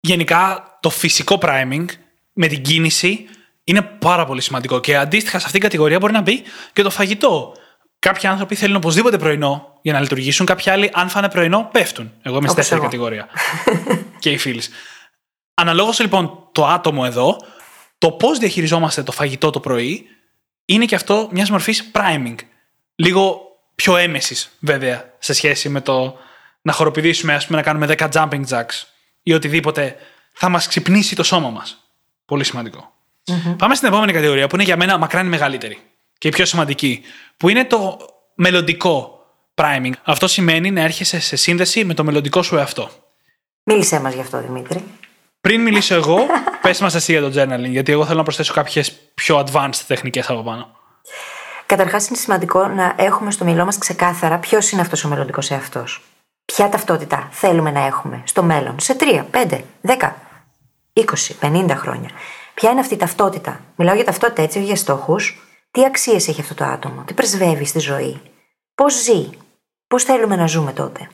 Γενικά, 0.00 0.64
το 0.80 0.90
φυσικό 0.90 1.38
priming 1.42 1.84
με 2.32 2.46
την 2.46 2.62
κίνηση 2.62 3.28
είναι 3.64 3.82
πάρα 3.82 4.24
πολύ 4.24 4.40
σημαντικό. 4.40 4.80
Και 4.80 4.96
αντίστοιχα 4.96 5.38
σε 5.38 5.44
αυτήν 5.44 5.60
την 5.60 5.60
κατηγορία 5.60 5.98
μπορεί 5.98 6.12
να 6.12 6.20
μπει 6.20 6.42
και 6.72 6.82
το 6.82 6.90
φαγητό. 6.90 7.54
Κάποιοι 7.98 8.28
άνθρωποι 8.28 8.54
θέλουν 8.54 8.76
οπωσδήποτε 8.76 9.18
πρωινό 9.18 9.78
για 9.82 9.92
να 9.92 10.00
λειτουργήσουν. 10.00 10.46
Κάποιοι 10.46 10.70
άλλοι, 10.70 10.90
αν 10.92 11.08
φάνε 11.08 11.28
πρωινό, 11.28 11.68
πέφτουν. 11.72 12.12
Εγώ 12.22 12.36
είμαι 12.36 12.48
στη 12.48 12.56
δεύτερη 12.56 12.80
κατηγορία. 12.80 13.28
και 14.22 14.30
οι 14.30 14.38
φίλοι. 14.38 14.62
Αναλόγως 15.54 16.00
λοιπόν 16.00 16.48
το 16.52 16.66
άτομο 16.66 17.02
εδώ, 17.06 17.36
το 17.98 18.12
πώς 18.12 18.38
διαχειριζόμαστε 18.38 19.02
το 19.02 19.12
φαγητό 19.12 19.50
το 19.50 19.60
πρωί 19.60 20.06
είναι 20.64 20.84
και 20.84 20.94
αυτό 20.94 21.28
μιας 21.32 21.50
μορφής 21.50 21.90
priming. 21.94 22.36
Λίγο 23.00 23.40
πιο 23.74 23.96
έμεσης, 23.96 24.50
βέβαια, 24.58 25.14
σε 25.18 25.32
σχέση 25.32 25.68
με 25.68 25.80
το 25.80 26.18
να 26.62 26.72
χοροπηδήσουμε, 26.72 27.34
ας 27.34 27.46
πούμε, 27.46 27.58
να 27.58 27.64
κάνουμε 27.64 27.86
10 27.86 28.08
jumping 28.12 28.44
jacks 28.48 28.82
ή 29.22 29.32
οτιδήποτε 29.32 29.96
θα 30.32 30.48
μας 30.48 30.66
ξυπνήσει 30.66 31.16
το 31.16 31.22
σώμα 31.22 31.50
μας. 31.50 31.90
Πολύ 32.24 32.44
Πάμε 33.56 33.74
στην 33.74 33.88
επόμενη 33.88 34.12
κατηγορία 34.12 34.46
που 34.46 34.54
είναι 34.54 34.64
για 34.64 34.76
μένα 34.76 34.98
μακράν 34.98 35.26
μεγαλύτερη 35.26 35.78
και 36.18 36.28
η 36.28 36.30
πιο 36.30 36.44
σημαντική, 36.44 37.02
που 37.36 37.48
είναι 37.48 37.64
το 37.64 37.98
μελλοντικό 38.34 39.24
priming. 39.54 39.92
Αυτό 40.02 40.28
σημαίνει 40.28 40.70
να 40.70 40.80
έρχεσαι 40.80 41.20
σε 41.20 41.36
σύνδεση 41.36 41.84
με 41.84 41.94
το 41.94 42.04
μελλοντικό 42.04 42.42
σου 42.42 42.56
εαυτό. 42.56 42.90
Μίλησέ 43.62 44.00
μας 44.00 44.14
γι' 44.14 44.20
αυτό, 44.20 44.40
Δημήτρη. 44.40 44.84
Πριν 45.40 45.60
μιλήσω 45.60 45.94
εγώ, 45.94 46.26
πες 46.62 46.80
μας 46.80 46.94
εσύ 46.94 47.12
για 47.12 47.20
το 47.20 47.32
journaling, 47.34 47.70
γιατί 47.70 47.92
εγώ 47.92 48.04
θέλω 48.04 48.16
να 48.16 48.22
προσθέσω 48.22 48.52
κάποιες 48.52 48.92
πιο 49.14 49.44
advanced 49.46 49.82
τεχνικές 49.86 50.30
από 50.30 50.42
πάνω. 50.42 50.78
Καταρχάς, 51.70 52.08
είναι 52.08 52.18
σημαντικό 52.18 52.66
να 52.66 52.94
έχουμε 52.96 53.30
στο 53.30 53.44
μυαλό 53.44 53.64
μας 53.64 53.78
ξεκάθαρα 53.78 54.38
ποιος 54.38 54.70
είναι 54.70 54.80
αυτός 54.80 55.04
ο 55.04 55.08
μελλοντικός 55.08 55.50
εαυτός. 55.50 56.02
Ποια 56.44 56.68
ταυτότητα 56.68 57.28
θέλουμε 57.30 57.70
να 57.70 57.86
έχουμε 57.86 58.22
στο 58.24 58.42
μέλλον, 58.42 58.80
σε 58.80 58.96
3, 59.00 59.24
5, 59.30 59.60
10, 59.82 60.16
20, 60.92 61.36
50 61.40 61.74
χρόνια. 61.76 62.10
Ποια 62.54 62.70
είναι 62.70 62.80
αυτή 62.80 62.94
η 62.94 62.96
ταυτότητα. 62.96 63.60
Μιλάω 63.76 63.94
για 63.94 64.04
ταυτότητα 64.04 64.42
έτσι, 64.42 64.58
όχι 64.58 64.66
για 64.66 64.76
στόχους. 64.76 65.40
Τι 65.70 65.84
αξίες 65.84 66.28
έχει 66.28 66.40
αυτό 66.40 66.54
το 66.54 66.64
άτομο, 66.64 67.02
τι 67.06 67.14
πρεσβεύει 67.14 67.64
στη 67.64 67.78
ζωή, 67.78 68.20
πώς 68.74 69.02
ζει, 69.02 69.30
πώς 69.86 70.04
θέλουμε 70.04 70.36
να 70.36 70.46
ζούμε 70.46 70.72
τότε. 70.72 71.08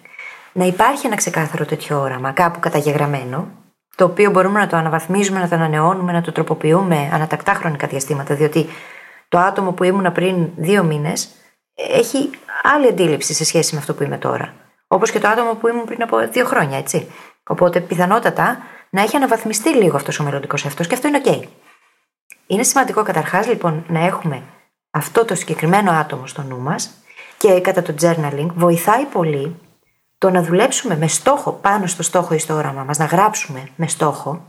Να 0.53 0.65
υπάρχει 0.65 1.07
ένα 1.07 1.17
ξεκάθαρο 1.17 1.65
τέτοιο 1.65 2.01
όραμα, 2.01 2.33
κάπου 2.33 2.61
καταγεγραμμένο, 2.61 3.49
το 3.95 4.05
οποίο 4.05 4.31
μπορούμε 4.31 4.61
να 4.61 4.67
το 4.67 4.77
αναβαθμίζουμε, 4.77 5.39
να 5.39 5.49
το 5.49 5.55
ανανεώνουμε, 5.55 6.13
να 6.13 6.21
το 6.21 6.33
τροποποιούμε 6.33 7.11
ανατακτά 7.13 7.55
χρονικά 7.55 7.87
διαστήματα, 7.87 8.35
διότι 8.35 8.67
το 9.29 9.39
άτομο 9.39 9.73
που 9.73 9.85
ήμουν 9.85 10.13
πριν 10.13 10.49
δύο 10.57 10.83
μήνες 10.85 11.29
έχει 11.75 12.31
άλλη 12.63 12.87
αντίληψη 12.87 13.35
σε 13.35 13.45
σχέση 13.45 13.75
με 13.75 13.81
αυτό 13.81 13.95
που 13.95 14.03
είμαι 14.03 14.19
τώρα. 14.19 14.55
Όπως 14.87 15.11
και 15.11 15.19
το 15.19 15.29
άτομο 15.29 15.55
που 15.55 15.69
ήμουν 15.69 15.85
πριν 15.85 16.03
από 16.03 16.29
δύο 16.29 16.45
χρόνια, 16.45 16.79
έτσι. 16.79 17.11
Οπότε 17.47 17.81
πιθανότατα 17.81 18.59
να 18.91 19.03
έχει 19.03 19.17
αναβαθμιστεί 19.17 19.69
λίγο 19.69 19.97
αυτός 19.97 20.21
ο 20.21 20.25
μελλοντικός 20.25 20.65
εαυτός 20.65 20.87
και 20.87 20.95
αυτό 20.95 21.09
είναι 21.09 21.21
OK. 21.25 21.43
Είναι 22.47 22.63
σημαντικό 22.63 23.03
καταρχάς 23.03 23.47
λοιπόν 23.47 23.85
να 23.89 24.05
έχουμε 24.05 24.43
αυτό 24.91 25.25
το 25.25 25.35
συγκεκριμένο 25.35 25.91
άτομο 25.91 26.27
στο 26.27 26.43
νου 26.43 26.59
μας 26.59 26.91
και 27.39 27.61
κατά 27.61 27.83
το 27.83 27.95
journaling 28.01 28.49
βοηθάει 28.55 29.05
πολύ 29.05 29.57
το 30.19 30.31
να 30.31 30.43
δουλέψουμε 30.43 30.97
με 30.97 31.09
στόχο 31.09 31.53
πάνω 31.53 31.87
στο 31.87 32.03
στόχο 32.03 32.35
ή 32.35 32.39
στο 32.39 32.55
όραμα 32.55 32.85
μας, 32.85 32.99
να 32.99 33.05
γράψουμε 33.05 33.69
με 33.77 33.89
στόχο 33.89 34.45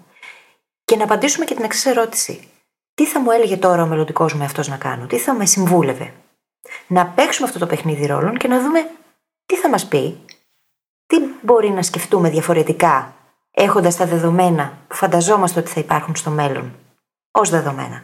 και 0.86 0.96
να 0.96 1.04
απαντήσουμε 1.04 1.46
και 1.46 1.56
την 1.56 1.64
εξής 1.64 1.86
ερώτηση. 1.86 2.48
Τι 2.98 3.06
θα 3.06 3.20
μου 3.20 3.32
έλεγε 3.32 3.58
τώρα 3.58 3.84
ο 3.84 3.86
μελλοντικός 3.86 4.34
μου 4.34 4.44
αυτό 4.44 4.70
να 4.70 4.78
κάνω, 4.78 5.06
τι 5.06 5.18
θα 5.18 5.34
με 5.34 5.46
συμβούλευε; 5.46 6.14
Να 6.88 7.06
παίξουμε 7.08 7.48
αυτό 7.48 7.60
το 7.60 7.66
παιχνίδι 7.66 8.06
ρόλων 8.06 8.38
και 8.38 8.48
να 8.48 8.62
δούμε 8.62 8.90
τι 9.46 9.56
θα 9.56 9.70
μας 9.70 9.88
πει, 9.88 10.20
τι 11.08 11.18
μπορεί 11.42 11.70
να 11.70 11.82
σκεφτούμε 11.82 12.30
διαφορετικά 12.30 13.16
έχοντας 13.52 13.96
τα 13.96 14.06
δεδομένα 14.06 14.78
που 14.88 14.96
φανταζόμαστε 14.96 15.60
ότι 15.60 15.70
θα 15.70 15.80
υπάρχουν 15.80 16.16
στο 16.16 16.30
μέλλον 16.30 16.76
ως 17.32 17.50
δεδομένα. 17.50 18.04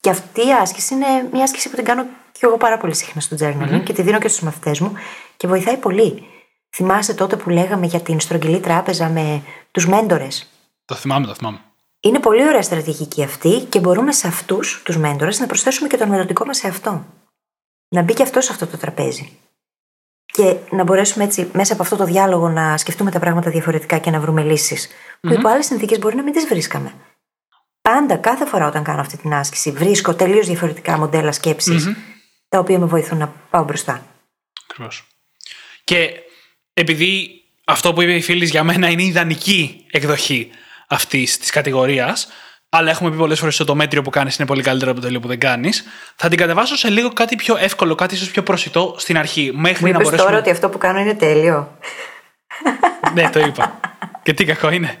Και 0.00 0.10
αυτή 0.10 0.46
η 0.46 0.52
άσκηση 0.52 0.94
είναι 0.94 1.28
μια 1.32 1.42
άσκηση 1.42 1.70
που 1.70 1.76
την 1.76 1.84
κάνω 1.84 2.06
και 2.32 2.46
εγώ 2.46 2.56
πάρα 2.56 2.78
πολύ 2.78 2.94
συχνά 2.94 3.20
στο 3.20 3.36
journaling 3.40 3.82
και 3.84 3.92
τη 3.92 4.02
δίνω 4.02 4.18
και 4.18 4.28
στους 4.28 4.42
μαθητές 4.42 4.80
μου 4.80 4.92
και 5.36 5.46
βοηθάει 5.46 5.76
πολύ. 5.76 6.26
Θυμάσαι 6.70 7.14
τότε 7.14 7.36
που 7.36 7.50
λέγαμε 7.50 7.86
για 7.86 8.00
την 8.00 8.20
στρογγυλή 8.20 8.60
τράπεζα 8.60 9.08
με 9.08 9.42
τους 9.70 9.86
μέντορες; 9.86 10.50
Το 10.84 10.94
θυμάμαι, 10.94 11.26
το 11.26 11.34
θυμάμαι. 11.34 11.60
Είναι 12.04 12.20
πολύ 12.20 12.46
ωραία 12.46 12.62
στρατηγική 12.62 13.22
αυτή 13.22 13.66
και 13.68 13.80
μπορούμε 13.80 14.12
σε 14.12 14.26
αυτούς 14.26 14.82
τους 14.84 14.96
μέντορες 14.96 15.38
να 15.38 15.46
προσθέσουμε 15.46 15.88
και 15.88 15.96
τον 15.96 16.08
μελλοντικό 16.08 16.44
μας 16.44 16.64
εαυτό. 16.64 17.06
Να 17.88 18.02
μπει 18.02 18.14
και 18.14 18.22
αυτός 18.22 18.44
σε 18.44 18.52
αυτό 18.52 18.66
το 18.66 18.76
τραπέζι. 18.76 19.38
Και 20.24 20.56
να 20.70 20.84
μπορέσουμε 20.84 21.24
έτσι 21.24 21.50
μέσα 21.52 21.72
από 21.72 21.82
αυτό 21.82 21.96
το 21.96 22.04
διάλογο 22.04 22.48
να 22.48 22.76
σκεφτούμε 22.76 23.10
τα 23.10 23.18
πράγματα 23.18 23.50
διαφορετικά 23.50 23.98
και 23.98 24.10
να 24.10 24.20
βρούμε 24.20 24.42
λύσεις. 24.42 24.86
Mm-hmm. 24.88 25.18
Που 25.20 25.32
υπό 25.32 25.48
άλλες 25.48 25.66
συνθήκες 25.66 25.98
μπορεί 25.98 26.16
να 26.16 26.22
μην 26.22 26.32
τις 26.32 26.46
βρίσκαμε. 26.46 26.94
Πάντα, 27.82 28.16
κάθε 28.16 28.46
φορά 28.46 28.66
όταν 28.66 28.82
κάνω 28.82 29.00
αυτή 29.00 29.16
την 29.16 29.34
άσκηση, 29.34 29.70
βρίσκω 29.70 30.14
τελείως 30.14 30.46
διαφορετικά 30.46 30.98
μοντέλα 30.98 31.34
τα 32.48 32.58
οποία 32.58 32.78
με 32.78 32.86
βοηθούν 32.86 33.18
να 33.18 33.28
πάω 33.50 33.64
μπροστά. 33.64 34.06
Ακριβώς. 34.64 35.06
Και 35.84 36.10
επειδή 36.72 37.42
αυτό 37.64 37.92
που 37.92 38.02
είπε 38.02 38.14
η 38.14 38.20
φίλης 38.20 38.50
για 38.50 38.64
μένα 38.64 38.88
είναι 38.88 39.02
η 39.02 39.06
ιδανική 39.06 39.86
εκδοχή 39.90 40.50
αυτής 40.92 41.38
της 41.38 41.50
κατηγορίας, 41.50 42.28
αλλά 42.68 42.90
έχουμε 42.90 43.10
πει 43.10 43.16
πολλές 43.16 43.38
φορές 43.38 43.60
ότι 43.60 43.68
το 43.68 43.74
μέτριο 43.74 44.02
που 44.02 44.10
κάνεις 44.10 44.36
είναι 44.36 44.46
πολύ 44.46 44.62
καλύτερο 44.62 44.90
από 44.90 45.00
το 45.00 45.06
τέλειο 45.06 45.20
που 45.20 45.28
δεν 45.28 45.38
κάνεις. 45.38 45.84
Θα 46.16 46.28
την 46.28 46.38
κατεβάσω 46.38 46.76
σε 46.76 46.88
λίγο 46.88 47.08
κάτι 47.08 47.36
πιο 47.36 47.56
εύκολο, 47.56 47.94
κάτι 47.94 48.14
ίσως 48.14 48.30
πιο 48.30 48.42
προσιτό 48.42 48.94
στην 48.98 49.18
αρχή. 49.18 49.52
Μέχρι 49.54 49.84
Μου 49.84 49.92
να 49.92 49.98
μπορέσουμε. 49.98 50.28
τώρα 50.28 50.38
ότι 50.38 50.50
αυτό 50.50 50.68
που 50.68 50.78
κάνω 50.78 51.00
είναι 51.00 51.14
τέλειο; 51.14 51.78
ναι, 53.14 53.30
το 53.30 53.40
είπα. 53.40 53.80
Και 54.24 54.32
τι 54.32 54.44
κακό 54.44 54.70
είναι. 54.70 54.96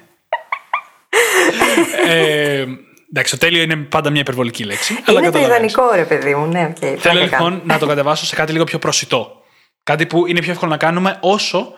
ε, 2.06 2.64
εντάξει, 3.10 3.32
το 3.32 3.38
τέλειο 3.38 3.62
είναι 3.62 3.76
πάντα 3.76 4.10
μια 4.10 4.20
υπερβολική 4.20 4.64
λέξη. 4.64 4.92
Είναι 4.92 5.02
αλλά 5.06 5.30
το 5.30 5.38
ιδανικό, 5.38 5.82
ρε 5.94 6.04
παιδί 6.04 6.34
μου. 6.34 6.46
Ναι, 6.46 6.72
okay, 6.80 6.96
Θέλω 6.98 7.20
λοιπόν 7.20 7.62
να 7.64 7.78
το 7.78 7.86
κατεβάσω 7.86 8.26
σε 8.26 8.34
κάτι 8.34 8.52
λίγο 8.52 8.64
πιο 8.64 8.78
προσιτό. 8.78 9.42
Κάτι 9.82 10.06
που 10.06 10.26
είναι 10.26 10.40
πιο 10.40 10.52
εύκολο 10.52 10.70
να 10.70 10.76
κάνουμε 10.76 11.16
όσο 11.20 11.74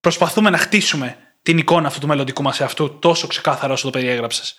προσπαθούμε 0.00 0.50
να 0.50 0.58
χτίσουμε 0.58 1.16
την 1.42 1.58
εικόνα 1.58 1.86
αυτού 1.86 2.00
του 2.00 2.06
μελλοντικού 2.06 2.42
μας 2.42 2.60
εαυτού 2.60 2.98
τόσο 2.98 3.26
ξεκάθαρα 3.26 3.72
όσο 3.72 3.84
το 3.84 3.90
περιέγραψες. 3.90 4.54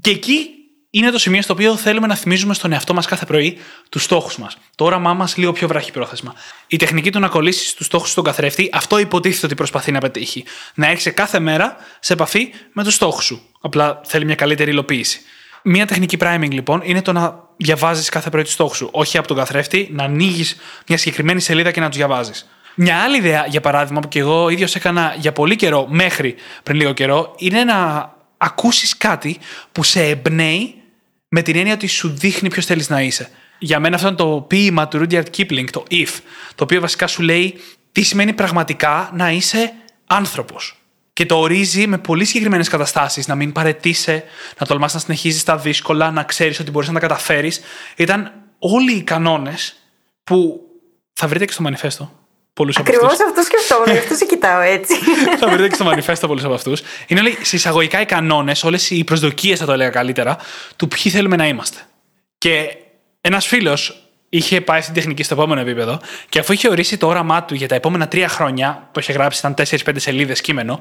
Και 0.00 0.10
εκεί 0.10 0.48
είναι 0.90 1.10
το 1.10 1.18
σημείο 1.18 1.42
στο 1.42 1.52
οποίο 1.52 1.76
θέλουμε 1.76 2.06
να 2.06 2.14
θυμίζουμε 2.14 2.54
στον 2.54 2.72
εαυτό 2.72 2.94
μας 2.94 3.06
κάθε 3.06 3.24
πρωί 3.24 3.58
τους 3.88 4.02
στόχους 4.02 4.38
μας. 4.38 4.56
Το 4.74 4.84
όραμά 4.84 5.14
μας 5.14 5.36
λίγο 5.36 5.52
πιο 5.52 5.68
βραχυπρόθεσμα. 5.68 6.34
Η 6.66 6.76
τεχνική 6.76 7.10
του 7.10 7.18
να 7.18 7.28
κολλήσεις 7.28 7.74
τους 7.74 7.86
στόχους 7.86 8.10
στον 8.10 8.24
καθρέφτη, 8.24 8.70
αυτό 8.72 8.98
υποτίθεται 8.98 9.46
ότι 9.46 9.54
προσπαθεί 9.54 9.92
να 9.92 10.00
πετύχει. 10.00 10.44
Να 10.74 10.86
έρχεσαι 10.86 11.10
κάθε 11.10 11.38
μέρα 11.38 11.76
σε 12.00 12.12
επαφή 12.12 12.52
με 12.72 12.84
τους 12.84 12.94
στόχους 12.94 13.24
σου. 13.24 13.42
Απλά 13.60 14.00
θέλει 14.04 14.24
μια 14.24 14.34
καλύτερη 14.34 14.70
υλοποίηση. 14.70 15.20
Μία 15.62 15.86
τεχνική 15.86 16.16
priming 16.20 16.50
λοιπόν 16.50 16.80
είναι 16.84 17.02
το 17.02 17.12
να 17.12 17.44
διαβάζεις 17.56 18.08
κάθε 18.08 18.30
πρωί 18.30 18.42
τους 18.42 18.52
στόχους 18.52 18.76
σου. 18.76 18.88
Όχι 18.92 19.18
από 19.18 19.28
τον 19.28 19.36
καθρέφτη, 19.36 19.88
να 19.92 20.04
ανοίγεις 20.04 20.56
μια 20.88 20.98
συγκεκριμένη 20.98 21.40
σελίδα 21.40 21.70
και 21.70 21.80
να 21.80 21.88
τους 21.88 21.96
διαβάζεις. 21.96 22.48
Μια 22.80 23.02
άλλη 23.02 23.16
ιδέα, 23.16 23.46
για 23.46 23.60
παράδειγμα, 23.60 24.00
που 24.00 24.08
και 24.08 24.18
εγώ 24.18 24.48
ίδιος 24.48 24.74
έκανα 24.74 25.14
για 25.18 25.32
πολύ 25.32 25.56
καιρό, 25.56 25.86
μέχρι 25.88 26.34
πριν 26.62 26.76
λίγο 26.76 26.92
καιρό, 26.92 27.34
είναι 27.38 27.64
να 27.64 28.10
ακούσεις 28.36 28.96
κάτι 28.96 29.38
που 29.72 29.82
σε 29.82 30.02
εμπνέει 30.02 30.74
με 31.28 31.42
την 31.42 31.56
έννοια 31.56 31.74
ότι 31.74 31.86
σου 31.86 32.08
δείχνει 32.08 32.48
ποιος 32.48 32.66
θέλεις 32.66 32.88
να 32.88 33.02
είσαι. 33.02 33.30
Για 33.58 33.80
μένα 33.80 33.96
αυτό 33.96 34.08
είναι 34.08 34.16
το 34.16 34.44
ποίημα 34.48 34.88
του 34.88 34.98
Rudyard 34.98 35.24
Kipling, 35.36 35.64
το 35.70 35.84
If, 35.90 36.08
το 36.54 36.64
οποίο 36.64 36.80
βασικά 36.80 37.06
σου 37.06 37.22
λέει 37.22 37.60
τι 37.92 38.02
σημαίνει 38.02 38.32
πραγματικά 38.32 39.10
να 39.14 39.30
είσαι 39.30 39.72
άνθρωπος. 40.06 40.82
Και 41.12 41.26
το 41.26 41.38
ορίζει 41.38 41.86
με 41.86 41.98
πολύ 41.98 42.24
συγκεκριμένες 42.24 42.68
καταστάσεις. 42.68 43.26
Να 43.26 43.34
μην 43.34 43.52
παρετήσει, 43.52 44.22
να 44.58 44.66
τολμάς 44.66 44.94
να 44.94 45.00
συνεχίζεις 45.00 45.44
τα 45.44 45.56
δύσκολα, 45.56 46.10
να 46.10 46.22
ξέρεις 46.22 46.60
ότι 46.60 46.70
μπορείς 46.70 46.88
να 46.88 46.94
τα 46.94 47.00
καταφέρεις. 47.00 47.60
Ήταν 47.96 48.32
όλοι 48.58 48.92
οι 48.92 49.02
κανόνες 49.02 49.76
που 50.24 50.60
θα 51.12 51.28
βρείτε 51.28 51.44
και 51.44 51.52
στο 51.52 51.62
μανιφέστο 51.62 52.17
πολλούς 52.58 52.76
από 52.76 52.90
αυτούς. 52.90 53.04
Ακριβώ 53.04 53.24
αυτό 53.28 53.42
σκεφτόμουν, 53.42 53.98
αυτό 53.98 54.14
σε 54.14 54.24
κοιτάω 54.24 54.60
έτσι. 54.60 54.94
θα 55.40 55.48
βρείτε 55.48 55.68
και 55.68 55.74
στο 55.74 55.84
μανιφέστο 55.84 56.26
πολλούς 56.26 56.44
από 56.44 56.54
αυτούς. 56.54 56.82
Είναι 57.06 57.20
όλοι 57.20 57.38
συσσαγωγικά 57.42 58.00
οι 58.00 58.06
κανόνες, 58.06 58.64
όλες 58.64 58.90
οι 58.90 59.04
προσδοκίες, 59.04 59.58
θα 59.58 59.66
το 59.66 59.72
έλεγα 59.72 59.90
καλύτερα, 59.90 60.36
του 60.76 60.88
ποιοι 60.88 61.12
θέλουμε 61.12 61.36
να 61.36 61.46
είμαστε. 61.46 61.78
Και 62.38 62.76
ένας 63.20 63.46
φίλος 63.46 64.02
είχε 64.28 64.60
πάει 64.60 64.80
στην 64.80 64.94
τεχνική 64.94 65.22
στο 65.22 65.34
επόμενο 65.34 65.60
επίπεδο 65.60 66.00
και 66.28 66.38
αφού 66.38 66.52
είχε 66.52 66.68
ορίσει 66.68 66.96
το 66.96 67.06
όραμά 67.06 67.44
του 67.44 67.54
για 67.54 67.68
τα 67.68 67.74
επόμενα 67.74 68.08
τρία 68.08 68.28
χρόνια, 68.28 68.88
που 68.92 69.00
είχε 69.00 69.12
γράψει, 69.12 69.38
ήταν 69.38 69.54
4-5 69.54 69.92
σελίδες 69.96 70.40
κείμενο, 70.40 70.80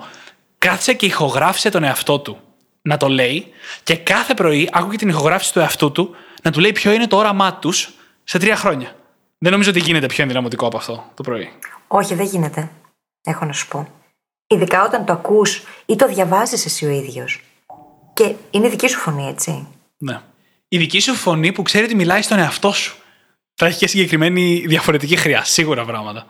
κάτσε 0.57 0.93
και 0.93 1.05
ηχογράφησε 1.05 1.69
τον 1.69 1.83
εαυτό 1.83 2.19
του 2.19 2.37
να 2.81 2.97
το 2.97 3.07
λέει 3.07 3.47
και 3.83 3.95
κάθε 3.95 4.33
πρωί 4.33 4.69
άκουγε 4.71 4.97
την 4.97 5.09
ηχογράφηση 5.09 5.53
του 5.53 5.59
εαυτού 5.59 5.91
του 5.91 6.15
να 6.41 6.51
του 6.51 6.59
λέει 6.59 6.71
ποιο 6.71 6.91
είναι 6.91 7.07
το 7.07 7.17
όραμά 7.17 7.53
τους 7.53 7.89
σε 8.23 8.37
τρία 8.37 8.55
χρόνια. 8.55 8.95
Δεν 9.39 9.51
νομίζω 9.51 9.69
ότι 9.69 9.79
γίνεται 9.79 10.05
πιο 10.05 10.23
ενδυναμωτικό 10.23 10.65
από 10.65 10.77
αυτό 10.77 11.11
το 11.13 11.23
πρωί. 11.23 11.49
Όχι, 11.87 12.15
δεν 12.15 12.25
γίνεται. 12.25 12.69
Έχω 13.23 13.45
να 13.45 13.53
σου 13.53 13.67
πω. 13.67 13.87
Ειδικά 14.47 14.83
όταν 14.83 15.05
το 15.05 15.13
ακούς 15.13 15.63
ή 15.85 15.95
το 15.95 16.07
διαβάζεις 16.07 16.65
εσύ 16.65 16.85
ο 16.85 16.89
ίδιος. 16.89 17.41
Και 18.13 18.35
είναι 18.51 18.67
η 18.67 18.69
δική 18.69 18.87
σου 18.87 18.99
φωνή, 18.99 19.27
έτσι. 19.27 19.67
Ναι. 19.97 20.21
Η 20.67 20.77
δική 20.77 20.99
σου 20.99 21.13
φωνή 21.13 21.51
που 21.51 21.61
ξέρει 21.61 21.85
ότι 21.85 21.95
μιλάει 21.95 22.21
στον 22.21 22.39
εαυτό 22.39 22.71
σου. 22.71 22.97
Θα 23.53 23.65
έχει 23.65 23.77
και 23.77 23.87
συγκεκριμένη 23.87 24.63
διαφορετική 24.67 25.15
χρειά, 25.15 25.43
σίγουρα 25.43 25.85
πράγματα. 25.85 26.25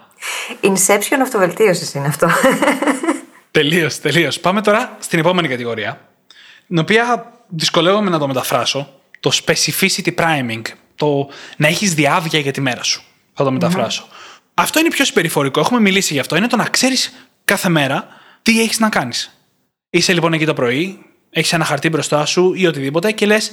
Inception 0.61 1.19
αυτοβελτίωση 1.21 1.97
είναι 1.97 2.07
αυτό. 2.07 2.29
τελείως, 3.51 3.99
τελείως. 3.99 4.39
Πάμε 4.39 4.61
τώρα 4.61 4.97
στην 4.99 5.19
επόμενη 5.19 5.47
κατηγορία, 5.47 6.09
την 6.67 6.77
οποία 6.77 7.33
δυσκολεύομαι 7.47 8.09
να 8.09 8.19
το 8.19 8.27
μεταφράσω. 8.27 8.93
Το 9.19 9.31
specificity 9.45 10.15
priming, 10.15 10.61
το 10.97 11.29
να 11.57 11.67
έχεις 11.67 11.93
διάβια 11.93 12.39
για 12.39 12.51
τη 12.51 12.61
μέρα 12.61 12.83
σου. 12.83 13.01
Θα 13.33 13.43
το 13.43 13.51
μεταφρασω 13.51 14.07
Αυτό 14.53 14.79
είναι 14.79 14.89
πιο 14.89 15.05
συμπεριφορικό. 15.05 15.59
Έχουμε 15.59 15.79
μιλήσει 15.79 16.13
γι' 16.13 16.19
αυτό. 16.19 16.35
Είναι 16.35 16.47
το 16.47 16.55
να 16.55 16.63
ξέρεις 16.63 17.29
κάθε 17.45 17.69
μέρα 17.69 18.07
τι 18.41 18.61
έχεις 18.61 18.79
να 18.79 18.89
κάνεις. 18.89 19.39
Είσαι 19.89 20.13
λοιπόν 20.13 20.33
εκεί 20.33 20.45
το 20.45 20.53
πρωί, 20.53 21.05
έχεις 21.29 21.53
ένα 21.53 21.65
χαρτί 21.65 21.89
μπροστά 21.89 22.25
σου 22.25 22.53
ή 22.53 22.67
οτιδήποτε 22.67 23.11
και 23.11 23.25
λες 23.25 23.51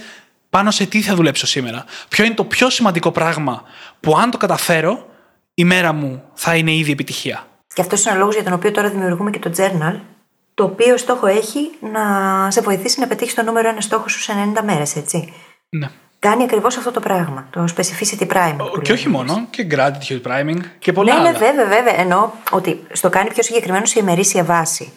πάνω 0.51 0.71
σε 0.71 0.87
τι 0.87 1.03
θα 1.03 1.15
δουλέψω 1.15 1.47
σήμερα. 1.47 1.85
Ποιο 2.09 2.25
είναι 2.25 2.35
το 2.35 2.45
πιο 2.45 2.71
σημαντικό 2.71 3.11
πράγμα 3.11 3.63
που 4.01 4.17
αν 4.17 4.31
το 4.31 4.39
καταφέρω, 4.39 5.07
η 5.55 5.65
μέρα 5.65 5.93
μου 5.93 6.23
θα 6.35 6.57
είναι 6.57 6.73
ήδη 6.75 6.93
επιτυχία. 6.93 7.47
Και 7.75 7.81
αυτός 7.81 8.05
είναι 8.05 8.15
ο 8.15 8.19
λόγος 8.19 8.35
για 8.35 8.45
τον 8.45 8.53
οποίο 8.53 8.71
τώρα 8.71 8.91
δημιουργούμε 8.91 9.31
και 9.31 9.39
το 9.39 9.53
journal, 9.57 10.01
το 10.55 10.65
οποίο 10.65 10.97
στόχο 10.97 11.27
έχει 11.27 11.71
να 11.81 12.01
σε 12.51 12.61
βοηθήσει 12.61 13.01
να 13.01 13.07
πετύχεις 13.07 13.35
το 13.35 13.43
νούμερο 13.43 13.69
ένα 13.69 13.81
στόχο 13.81 14.09
σου 14.09 14.21
σε 14.21 14.33
90 14.57 14.63
μέρες, 14.65 14.97
έτσι. 14.97 15.33
Ναι. 15.69 15.91
Κάνει 16.29 16.43
ακριβώς 16.43 16.77
αυτό 16.77 16.91
το 16.91 17.01
πράγμα. 17.01 17.49
Το 17.51 17.65
specificity 17.77 18.27
priming. 18.27 18.83
Και 18.83 18.93
όχι 18.93 19.09
μόνο, 19.09 19.47
και 19.51 19.67
gratitude 19.71 20.23
priming 20.23 20.61
και 20.79 20.93
πολλά 20.93 21.13
ναι, 21.13 21.21
άλλα. 21.21 21.31
Ναι, 21.31 21.39
βέβαια, 21.39 21.67
βέβαια. 21.67 22.01
Εννοώ 22.01 22.31
ότι 22.51 22.83
στο 22.93 23.09
κάνει 23.09 23.29
πιο 23.31 23.43
συγκεκριμένο 23.43 23.85
σε 23.85 23.99
ημερήσια 23.99 24.45
βάση. 24.45 24.93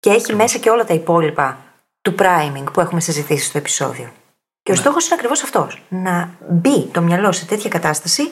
Και 0.00 0.10
έχει 0.10 0.34
μέσα 0.34 0.58
και 0.58 0.70
όλα 0.70 0.84
τα 0.84 0.94
υπόλοιπα 0.94 1.58
του 2.02 2.14
priming 2.18 2.64
που 2.72 2.80
έχουμε 2.80 3.00
συζητήσει 3.00 3.44
στο 3.44 3.58
επεισόδιο. 3.58 4.12
Και 4.62 4.70
ο 4.70 4.74
ναι. 4.74 4.80
στόχος 4.80 5.04
είναι 5.04 5.14
ακριβώς 5.14 5.42
αυτός. 5.42 5.82
Να 5.88 6.30
μπει 6.50 6.86
το 6.92 7.00
μυαλό 7.00 7.32
σε 7.32 7.46
τέτοια 7.46 7.70
κατάσταση 7.70 8.22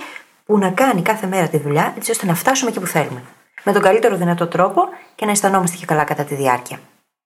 που 0.45 0.59
να 0.59 0.71
κάνει 0.71 1.03
κάθε 1.03 1.27
μέρα 1.27 1.49
τη 1.49 1.59
δουλειά 1.59 1.95
έτσι 1.97 2.11
ώστε 2.11 2.27
να 2.27 2.35
φτάσουμε 2.35 2.71
εκεί 2.71 2.81
που 2.81 2.87
θέλουμε. 2.87 3.23
Με 3.65 3.73
τον 3.73 3.83
καλύτερο 3.83 4.17
δυνατό 4.17 4.47
τρόπο 4.47 4.83
και 5.15 5.25
να 5.25 5.31
αισθανόμαστε 5.31 5.77
και 5.77 5.87
καλά 5.87 6.05
κατά 6.05 6.25
τη 6.25 6.35
διάρκεια. 6.35 6.79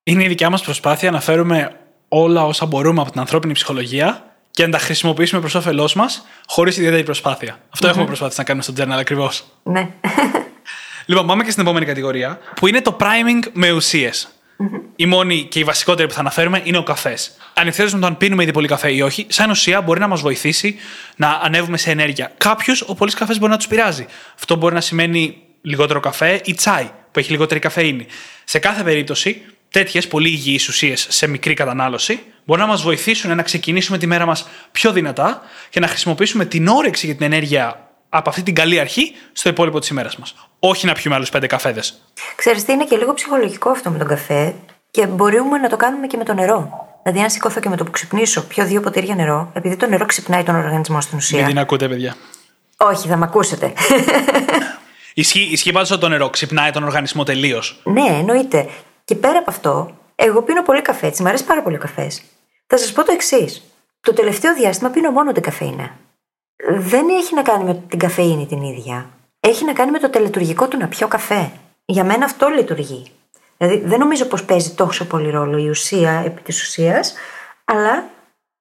Είναι 0.02 0.24
η 0.24 0.28
δικιά 0.28 0.50
μας 0.50 0.62
προσπάθεια 0.62 1.10
να 1.10 1.20
φέρουμε 1.20 1.80
όλα 2.08 2.44
όσα 2.44 2.66
μπορούμε 2.66 3.00
από 3.00 3.10
την 3.10 3.20
ανθρώπινη 3.20 3.52
ψυχολογία 3.52 4.33
και 4.54 4.66
να 4.66 4.70
τα 4.70 4.78
χρησιμοποιήσουμε 4.78 5.40
προς 5.40 5.54
όφελός 5.54 5.94
μας, 5.94 6.26
χωρίς 6.46 6.76
ιδιαίτερη 6.76 7.02
προσπάθεια. 7.02 7.58
Αυτό 7.70 7.86
mm-hmm. 7.86 7.90
έχουμε 7.90 8.04
προσπάθήσει 8.04 8.38
να 8.38 8.44
κάνουμε 8.44 8.64
στο 8.64 8.74
journal 8.76 8.98
ακριβώς. 9.00 9.44
Ναι. 9.62 9.88
λοιπόν, 11.06 11.26
πάμε 11.26 11.44
και 11.44 11.50
στην 11.50 11.62
επόμενη 11.62 11.86
κατηγορία, 11.86 12.38
που 12.54 12.66
είναι 12.66 12.80
το 12.80 12.96
priming 13.00 13.48
με 13.52 13.72
ουσίες. 13.72 14.28
Mm-hmm. 14.28 14.80
Η 14.96 15.06
μόνη 15.06 15.44
και 15.44 15.58
η 15.58 15.64
βασικότερη 15.64 16.08
που 16.08 16.14
θα 16.14 16.20
αναφέρουμε 16.20 16.60
είναι 16.64 16.78
ο 16.78 16.82
καφές. 16.82 17.36
Ανεξάρτητα 17.54 17.96
με 17.96 18.02
το 18.02 18.08
αν 18.08 18.16
πίνουμε 18.16 18.42
ήδη 18.42 18.52
πολύ 18.52 18.68
καφέ 18.68 18.92
ή 18.92 19.00
όχι, 19.00 19.26
σαν 19.28 19.50
ουσία 19.50 19.80
μπορεί 19.80 20.00
να 20.00 20.08
μας 20.08 20.20
βοηθήσει 20.20 20.76
να 21.16 21.28
ανέβουμε 21.28 21.76
σε 21.76 21.90
ενέργεια. 21.90 22.32
Κάποιους 22.36 22.80
ο 22.86 22.94
πολύ 22.94 23.12
καφές 23.12 23.38
μπορεί 23.38 23.50
να 23.50 23.56
τους 23.56 23.66
πειράζει. 23.66 24.06
Αυτό 24.34 24.56
μπορεί 24.56 24.74
να 24.74 24.80
σημαίνει 24.80 25.36
λιγότερο 25.62 26.00
καφέ 26.00 26.40
ή 26.44 26.54
τσάι, 26.54 26.90
που 27.10 27.18
έχει 27.18 27.30
λιγότερη 27.30 27.60
καφέινη. 27.60 28.06
Σε 28.44 28.58
κάθε 28.58 28.82
περίπτωση, 28.82 29.42
τέτοιες 29.74 30.08
πολύ 30.08 30.28
υγιείς 30.28 30.68
ουσίες 30.68 31.06
σε 31.10 31.26
μικρή 31.26 31.54
κατανάλωση 31.54 32.22
μπορεί 32.44 32.60
να 32.60 32.66
μας 32.66 32.82
βοηθήσουν 32.82 33.36
να 33.36 33.42
ξεκινήσουμε 33.42 33.98
τη 33.98 34.06
μέρα 34.06 34.26
μας 34.26 34.48
πιο 34.72 34.92
δυνατά 34.92 35.42
και 35.70 35.80
να 35.80 35.86
χρησιμοποιήσουμε 35.86 36.44
την 36.44 36.68
όρεξη 36.68 37.06
για 37.06 37.14
την 37.14 37.24
ενέργεια 37.24 37.88
από 38.08 38.28
αυτή 38.28 38.42
την 38.42 38.54
καλή 38.54 38.78
αρχή 38.80 39.12
στο 39.32 39.48
υπόλοιπο 39.48 39.78
της 39.78 39.88
ημέρας 39.88 40.16
μας. 40.16 40.34
Όχι 40.58 40.86
να 40.86 40.92
πιούμε 40.92 41.16
άλλους 41.16 41.30
πέντε 41.30 41.46
καφέδες. 41.46 42.00
Ξέρετε, 42.36 42.72
είναι 42.72 42.84
και 42.84 42.96
λίγο 42.96 43.14
ψυχολογικό 43.14 43.70
αυτό 43.70 43.90
με 43.90 43.98
τον 43.98 44.06
καφέ 44.06 44.54
και 44.90 45.06
μπορούμε 45.06 45.58
να 45.58 45.68
το 45.68 45.76
κάνουμε 45.76 46.06
και 46.06 46.16
με 46.16 46.24
το 46.24 46.34
νερό. 46.34 46.88
Δηλαδή, 47.02 47.22
αν 47.22 47.30
σηκώθω 47.30 47.60
και 47.60 47.68
με 47.68 47.76
το 47.76 47.84
που 47.84 47.90
ξυπνήσω, 47.90 48.42
πιω 48.42 48.64
δύο 48.64 48.80
ποτήρια 48.80 49.14
νερό, 49.14 49.50
επειδή 49.54 49.76
το 49.76 49.86
νερό 49.86 50.06
ξυπνάει 50.06 50.42
τον 50.42 50.54
οργανισμό 50.54 51.00
στην 51.00 51.18
ουσία. 51.18 51.38
Μην 51.38 51.46
την 51.46 51.58
ακούτε, 51.58 51.88
παιδιά. 51.88 52.14
Όχι, 52.76 53.08
θα 53.08 53.16
με 53.16 53.24
ακούσετε. 53.24 53.72
Ισχύει, 55.14 55.48
ισχύει 55.52 55.72
πάντως 55.72 55.90
ότι 55.90 56.00
το 56.00 56.08
νερό 56.08 56.30
ξυπνάει 56.30 56.70
τον 56.70 56.84
οργανισμό 56.84 57.22
τελείως. 57.22 57.80
Ναι, 57.84 58.16
εννοείται. 58.18 58.68
Και 59.04 59.14
πέρα 59.14 59.38
από 59.38 59.50
αυτό, 59.50 59.96
εγώ 60.14 60.42
πίνω 60.42 60.62
πολύ 60.62 60.82
καφέ, 60.82 61.06
έτσι, 61.06 61.22
μου 61.22 61.28
αρέσει 61.28 61.44
πάρα 61.44 61.62
πολύ 61.62 61.76
ο 61.76 61.78
καφές. 61.78 62.22
Θα 62.66 62.76
σας 62.76 62.92
πω 62.92 63.04
το 63.04 63.12
εξής. 63.12 63.62
Το 64.00 64.12
τελευταίο 64.12 64.54
διάστημα 64.54 64.90
πίνω 64.90 65.10
μόνο 65.10 65.32
την 65.32 65.42
καφέινα. 65.42 65.96
Δεν 66.78 67.08
έχει 67.08 67.34
να 67.34 67.42
κάνει 67.42 67.64
με 67.64 67.82
την 67.88 67.98
καφέινη 67.98 68.46
την 68.46 68.62
ίδια. 68.62 69.10
Έχει 69.40 69.64
να 69.64 69.72
κάνει 69.72 69.90
με 69.90 69.98
το 69.98 70.10
τελετουργικό 70.10 70.68
του 70.68 70.76
να 70.76 70.88
πιω 70.88 71.08
καφέ. 71.08 71.52
Για 71.84 72.04
μένα 72.04 72.24
αυτό 72.24 72.48
λειτουργεί. 72.48 73.12
Δηλαδή 73.56 73.78
δεν 73.78 73.98
νομίζω 73.98 74.24
πως 74.24 74.44
παίζει 74.44 74.74
τόσο 74.74 75.06
πολύ 75.06 75.30
ρόλο 75.30 75.58
η 75.58 75.68
ουσία 75.68 76.22
επί 76.24 76.40
της 76.40 76.62
ουσίας, 76.62 77.14
αλλά 77.64 78.10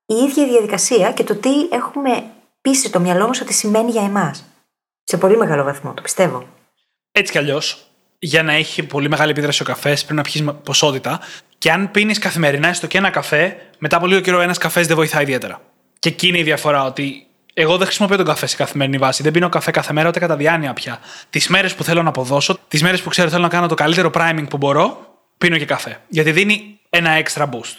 η 0.06 0.14
ίδια 0.16 0.46
η 0.46 0.50
διαδικασία 0.50 1.12
και 1.12 1.24
το 1.24 1.36
τι 1.36 1.68
έχουμε 1.72 2.24
πείσει 2.62 2.92
το 2.92 3.00
μυαλό 3.00 3.28
μας 3.28 3.42
ότι 3.42 3.54
σημαίνει 3.54 3.92
για 3.92 4.04
εμάς. 4.04 4.46
Σε 5.04 5.18
πολύ 5.18 5.38
μεγάλο 5.38 5.64
βαθμό, 5.64 5.94
το 5.94 6.02
πιστεύω. 6.02 6.48
Έτσι 7.12 7.32
κι 7.32 7.38
αλλιώς, 7.38 7.88
για 8.26 8.44
να 8.44 8.54
έχει 8.54 8.84
πολύ 8.84 9.10
μεγάλη 9.10 9.32
επίδραση 9.32 9.62
ο 9.62 9.66
καφές, 9.66 10.02
πρέπει 10.02 10.16
να 10.16 10.22
πιεις 10.22 10.44
ποσότητα. 10.64 11.20
Και 11.58 11.72
αν 11.72 11.92
πίνεις 11.92 12.20
καθημερινά 12.20 12.68
έστω 12.68 12.88
και 12.88 12.98
ένα 12.98 13.10
καφέ, 13.10 13.56
μετά 13.78 13.98
από 13.98 14.08
λίγο 14.08 14.20
καιρό 14.22 14.42
ένας 14.42 14.58
καφές 14.58 14.88
δεν 14.88 14.96
βοηθάει 14.96 15.24
ιδιαίτερα. 15.24 15.62
Και 16.00 16.10
εκεί 16.10 16.28
είναι 16.28 16.38
η 16.38 16.44
διαφορά, 16.44 16.84
ότι 16.84 17.28
εγώ 17.54 17.78
δεν 17.78 17.86
χρησιμοποιώ 17.86 18.18
τον 18.18 18.26
καφέ 18.26 18.46
σε 18.46 18.56
καθημερινή 18.56 18.98
βάση. 18.98 19.24
Δεν 19.24 19.32
πίνω 19.32 19.50
καφέ 19.50 19.72
κάθε 19.72 19.94
μέρα 19.94 20.08
ούτε 20.08 20.20
κατά 20.20 20.36
διάνοια 20.36 20.74
πια. 20.74 21.00
Τις 21.30 21.48
μέρες 21.48 21.76
που 21.76 21.84
θέλω 21.84 22.04
να 22.04 22.10
αποδώσω, 22.10 22.60
τις 22.68 22.82
μέρες 22.82 23.02
που 23.02 23.10
ξέρω 23.10 23.30
θέλω 23.30 23.42
να 23.42 23.50
κάνω 23.50 23.68
το 23.68 23.76
καλύτερο 23.76 24.12
priming 24.14 24.46
που 24.50 24.58
μπορώ, 24.58 25.18
πίνω 25.38 25.58
και 25.58 25.66
καφέ. 25.66 26.02
Γιατί 26.08 26.32
δίνει 26.32 26.80
ένα 26.90 27.24
extra 27.24 27.44
boost. 27.44 27.78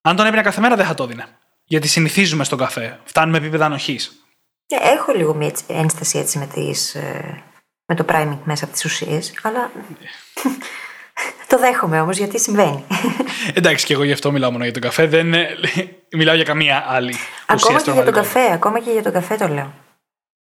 Αν 0.00 0.16
τον 0.16 0.26
έπαιρνα 0.26 0.42
κάθε 0.42 0.60
μέρα 0.60 0.76
δεν 0.76 0.86
θα 0.86 0.94
το 0.94 1.06
δίνει. 1.06 1.22
Γιατί 1.64 1.88
συνηθίζουμε 1.88 2.44
στον 2.44 2.58
καφέ. 2.58 2.98
Φτάνουμε 3.04 3.38
επίπεδα 3.38 3.64
ανοχής. 3.64 4.24
Έχω 4.66 5.12
λίγο 5.12 5.34
μια 5.34 5.52
ένσταση 5.66 6.18
έτσι 6.18 6.38
με, 6.38 6.46
τις, 6.46 6.94
ε, 6.94 7.42
με 7.90 7.96
το 7.96 8.04
priming 8.08 8.38
μέσα 8.44 8.64
από 8.64 8.72
τις 8.72 8.84
ουσίες, 8.84 9.32
αλλά. 9.42 9.70
το 11.48 11.58
δέχομαι 11.58 12.00
όμως 12.00 12.16
γιατί 12.16 12.40
συμβαίνει. 12.40 12.84
Εντάξει, 13.54 13.86
και 13.86 13.92
εγώ 13.92 14.04
γι' 14.04 14.12
αυτό 14.12 14.32
μιλάω 14.32 14.50
μόνο 14.50 14.64
για 14.64 14.72
τον 14.72 14.82
καφέ. 14.82 15.06
Δεν 15.06 15.34
μιλάω 16.18 16.34
για 16.34 16.44
καμία 16.44 16.84
άλλη. 16.88 17.14
Ακόμα 17.46 17.82
και 17.82 17.90
για 17.90 18.04
τον 18.04 18.12
καφέ, 18.12 18.52
ακόμα 18.52 18.80
και 18.80 18.90
για 18.90 19.02
τον 19.02 19.12
καφέ 19.12 19.36
το 19.36 19.48
λέω. 19.48 19.74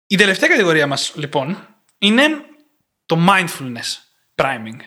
Η 0.07 0.16
τελευταία 0.16 0.49
κατηγορία 0.49 0.86
μας, 0.86 1.12
λοιπόν, 1.14 1.66
είναι 1.99 2.22
το 3.07 3.18
mindfulness 3.28 3.97
priming. 4.34 4.78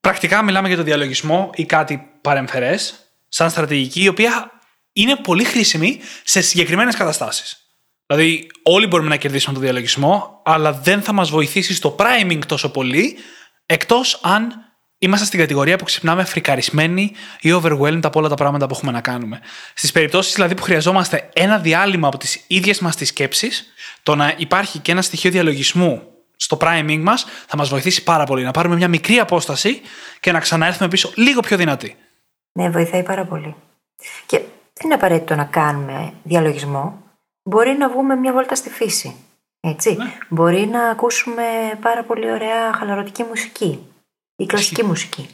Πρακτικά 0.00 0.42
μιλάμε 0.42 0.68
για 0.68 0.76
το 0.76 0.82
διαλογισμό 0.82 1.50
ή 1.54 1.66
κάτι 1.66 2.10
παρεμφερές, 2.20 3.12
σαν 3.28 3.50
στρατηγική, 3.50 4.02
η 4.02 4.08
οποία 4.08 4.50
είναι 4.92 5.16
πολύ 5.16 5.44
χρήσιμη 5.44 6.00
σε 6.24 6.40
συγκεκριμένες 6.40 6.96
καταστάσεις. 6.96 7.67
Δηλαδή, 8.10 8.46
όλοι 8.62 8.86
μπορούμε 8.86 9.08
να 9.08 9.16
κερδίσουμε 9.16 9.54
το 9.54 9.60
διαλογισμό, 9.60 10.40
αλλά 10.44 10.72
δεν 10.72 11.02
θα 11.02 11.12
μας 11.12 11.30
βοηθήσει 11.30 11.74
στο 11.74 11.96
priming 11.98 12.38
τόσο 12.46 12.70
πολύ, 12.70 13.16
εκτός 13.66 14.20
αν 14.22 14.68
είμαστε 14.98 15.26
στην 15.26 15.38
κατηγορία 15.38 15.76
που 15.76 15.84
ξυπνάμε 15.84 16.24
φρικαρισμένοι 16.24 17.12
ή 17.40 17.50
overwhelmed 17.62 18.00
από 18.02 18.18
όλα 18.18 18.28
τα 18.28 18.34
πράγματα 18.34 18.66
που 18.66 18.74
έχουμε 18.74 18.92
να 18.92 19.00
κάνουμε. 19.00 19.40
Στις 19.74 19.92
περιπτώσεις 19.92 20.34
δηλαδή 20.34 20.54
που 20.54 20.62
χρειαζόμαστε 20.62 21.28
ένα 21.32 21.58
διάλειμμα 21.58 22.08
από 22.08 22.18
τις 22.18 22.44
ίδιες 22.46 22.80
μας 22.80 22.96
τις 22.96 23.08
σκέψεις, 23.08 23.72
το 24.02 24.14
να 24.14 24.34
υπάρχει 24.36 24.78
και 24.78 24.92
ένα 24.92 25.02
στοιχείο 25.02 25.30
διαλογισμού 25.30 26.02
στο 26.36 26.58
priming 26.60 27.00
μας 27.02 27.26
θα 27.46 27.56
μας 27.56 27.68
βοηθήσει 27.68 28.02
πάρα 28.02 28.24
πολύ. 28.24 28.44
Να 28.44 28.50
πάρουμε 28.50 28.76
μια 28.76 28.88
μικρή 28.88 29.18
απόσταση 29.18 29.80
και 30.20 30.32
να 30.32 30.40
ξαναέρθουμε 30.40 30.88
πίσω 30.88 31.12
λίγο 31.14 31.40
πιο 31.40 31.56
δυνατοί. 31.56 31.96
Ναι, 32.52 32.70
βοηθάει 32.70 33.02
πάρα 33.02 33.24
πολύ. 33.24 33.54
Και 34.26 34.38
δεν 34.38 34.84
είναι 34.84 34.94
απαραίτητο 34.94 35.34
να 35.34 35.44
κάνουμε 35.44 36.12
διαλογισμό. 36.22 37.07
Μπορεί 37.48 37.76
να 37.76 37.88
βγούμε 37.88 38.14
μια 38.14 38.32
βόλτα 38.32 38.54
στη 38.54 38.70
φύση. 38.70 39.16
Έτσι. 39.60 39.94
Ναι. 39.94 40.18
Μπορεί 40.28 40.66
να 40.66 40.88
ακούσουμε 40.88 41.42
πάρα 41.80 42.04
πολύ 42.04 42.30
ωραία 42.30 42.72
χαλαρωτική 42.72 43.22
μουσική 43.22 43.86
ή 44.36 44.46
κλασική 44.46 44.84
μουσική. 44.84 45.28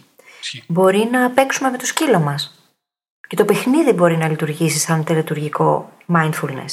Μπορεί 0.67 1.09
να 1.13 1.31
παίξουμε 1.31 1.71
με 1.71 1.79
το 1.79 1.87
σκύλο 1.87 2.19
μας. 2.19 2.73
Και 3.29 3.37
το 3.37 3.45
παιχνίδι 3.45 3.93
μπορεί 3.93 4.17
να 4.17 4.29
λειτουργήσει 4.29 4.79
σαν 4.79 5.05
τελετουργικό 5.05 5.93
mindfulness. 6.15 6.73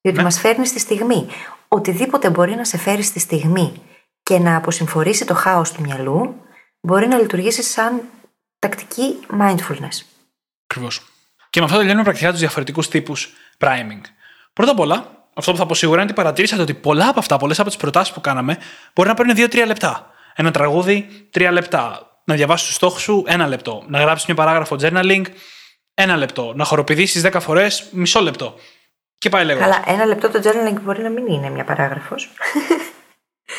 Διότι 0.00 0.18
ναι. 0.18 0.22
μας 0.22 0.40
φέρνει 0.40 0.66
στη 0.66 0.78
στιγμή. 0.78 1.26
Οτιδήποτε 1.68 2.30
μπορεί 2.30 2.54
να 2.54 2.64
σε 2.64 2.78
φέρει 2.78 3.02
στη 3.02 3.18
στιγμή 3.18 3.82
και 4.22 4.38
να 4.38 4.56
αποσυμφορήσει 4.56 5.24
το 5.24 5.34
χάος 5.34 5.72
του 5.72 5.80
μυαλού, 5.80 6.34
μπορεί 6.80 7.06
να 7.06 7.18
λειτουργήσει 7.18 7.62
σαν 7.62 8.00
τακτική 8.58 9.18
mindfulness. 9.40 10.02
Ακριβώς. 10.66 11.06
Και 11.50 11.60
με 11.60 11.64
αυτό 11.66 11.76
τελειώνουμε 11.76 12.04
πρακτικά 12.04 12.30
τους 12.30 12.40
διαφορετικούς 12.40 12.88
τύπους 12.88 13.32
priming. 13.58 14.00
Πρώτα 14.52 14.70
απ' 14.70 14.80
όλα, 14.80 15.26
αυτό 15.34 15.52
που 15.52 15.58
θα 15.58 15.66
πω 15.66 15.74
σίγουρα 15.74 16.00
είναι 16.00 16.10
ότι 16.10 16.20
παρατήρησατε 16.20 16.62
ότι 16.62 16.74
πολλά 16.74 17.08
από 17.08 17.18
αυτά, 17.18 17.36
πολλές 17.36 17.58
από 17.60 17.68
τις 17.68 17.78
προτάσεις 17.78 18.14
που 18.14 18.20
κάναμε, 18.20 18.58
μπορεί 18.94 19.08
να 19.08 19.14
παίρνουν 19.14 19.34
2-3 19.36 19.66
λεπτά. 19.66 20.10
Ένα 20.34 20.50
τραγούδι, 20.50 21.06
3 21.30 21.48
λεπτά. 21.52 22.06
Να 22.24 22.34
διαβάσεις 22.34 22.66
τους 22.66 22.74
στόχους 22.74 23.02
σου, 23.02 23.24
ένα 23.26 23.46
λεπτό. 23.46 23.84
Να 23.86 24.00
γράψεις 24.00 24.26
μια 24.26 24.36
παράγραφο 24.36 24.76
journaling, 24.80 25.22
ένα 25.94 26.16
λεπτό. 26.16 26.52
Να 26.56 26.64
χοροπηδήσεις 26.64 27.22
10 27.22 27.40
φορές, 27.40 27.88
μισό 27.90 28.20
λεπτό. 28.20 28.54
Και 29.18 29.28
πάει 29.28 29.44
λέγοντα. 29.44 29.64
Καλά, 29.64 29.82
ένα 29.86 30.04
λεπτό 30.04 30.30
το 30.30 30.40
journaling 30.44 30.80
μπορεί 30.82 31.02
να 31.02 31.08
μην 31.08 31.26
είναι 31.26 31.50
μια 31.50 31.64
παράγραφος. 31.64 32.30